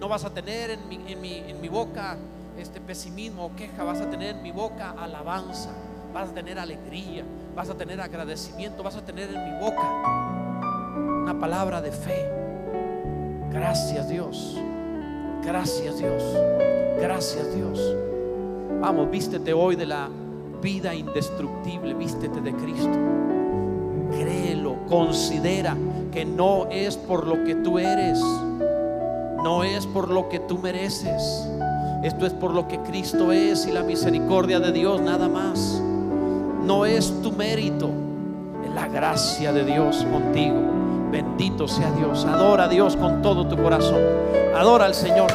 no 0.00 0.08
vas 0.08 0.24
a 0.24 0.30
tener 0.30 0.70
en 0.70 0.88
mi, 0.88 0.98
en 1.46 1.60
mi, 1.60 1.68
boca 1.68 2.16
este 2.58 2.80
pesimismo 2.80 3.44
o 3.44 3.54
queja, 3.54 3.84
vas 3.84 4.00
a 4.00 4.08
tener 4.08 4.36
en 4.36 4.42
mi 4.42 4.50
boca 4.50 4.92
alabanza, 4.92 5.70
vas 6.12 6.30
a 6.30 6.34
tener 6.34 6.58
alegría, 6.58 7.22
vas 7.54 7.70
a 7.70 7.74
tener 7.74 8.00
agradecimiento, 8.00 8.82
vas 8.82 8.96
a 8.96 9.04
tener 9.04 9.28
en 9.28 9.44
mi 9.44 9.60
boca 9.60 9.82
una 11.22 11.38
palabra 11.38 11.80
de 11.80 11.92
fe. 11.92 12.28
Gracias 13.50 14.08
Dios, 14.08 14.56
gracias 15.44 15.98
Dios, 15.98 16.22
gracias 17.00 17.54
Dios. 17.54 17.96
Vamos, 18.80 19.10
vístete 19.10 19.52
hoy 19.52 19.76
de 19.76 19.86
la 19.86 20.08
vida 20.62 20.94
indestructible, 20.94 21.94
vístete 21.94 22.40
de 22.40 22.52
Cristo. 22.54 22.98
Créelo, 24.12 24.76
considera 24.88 25.76
que 26.12 26.24
no 26.24 26.68
es 26.70 26.96
por 26.96 27.26
lo 27.26 27.44
que 27.44 27.54
tú 27.56 27.78
eres 27.78 28.20
no 29.42 29.64
es 29.64 29.86
por 29.86 30.10
lo 30.10 30.28
que 30.28 30.38
tú 30.38 30.58
mereces. 30.58 31.48
Esto 32.02 32.26
es 32.26 32.32
por 32.32 32.52
lo 32.52 32.68
que 32.68 32.78
Cristo 32.80 33.32
es 33.32 33.66
y 33.66 33.72
la 33.72 33.82
misericordia 33.82 34.60
de 34.60 34.72
Dios 34.72 35.00
nada 35.00 35.28
más. 35.28 35.82
No 36.70 36.86
es 36.86 37.20
tu 37.20 37.32
mérito, 37.32 37.90
es 38.64 38.72
la 38.72 38.86
gracia 38.86 39.52
de 39.52 39.64
Dios 39.64 40.06
contigo. 40.08 40.54
Bendito 41.10 41.66
sea 41.66 41.90
Dios. 41.90 42.24
Adora 42.24 42.66
a 42.66 42.68
Dios 42.68 42.94
con 42.96 43.22
todo 43.22 43.44
tu 43.48 43.60
corazón. 43.60 44.00
Adora 44.54 44.84
al 44.84 44.94
Señor. 44.94 45.32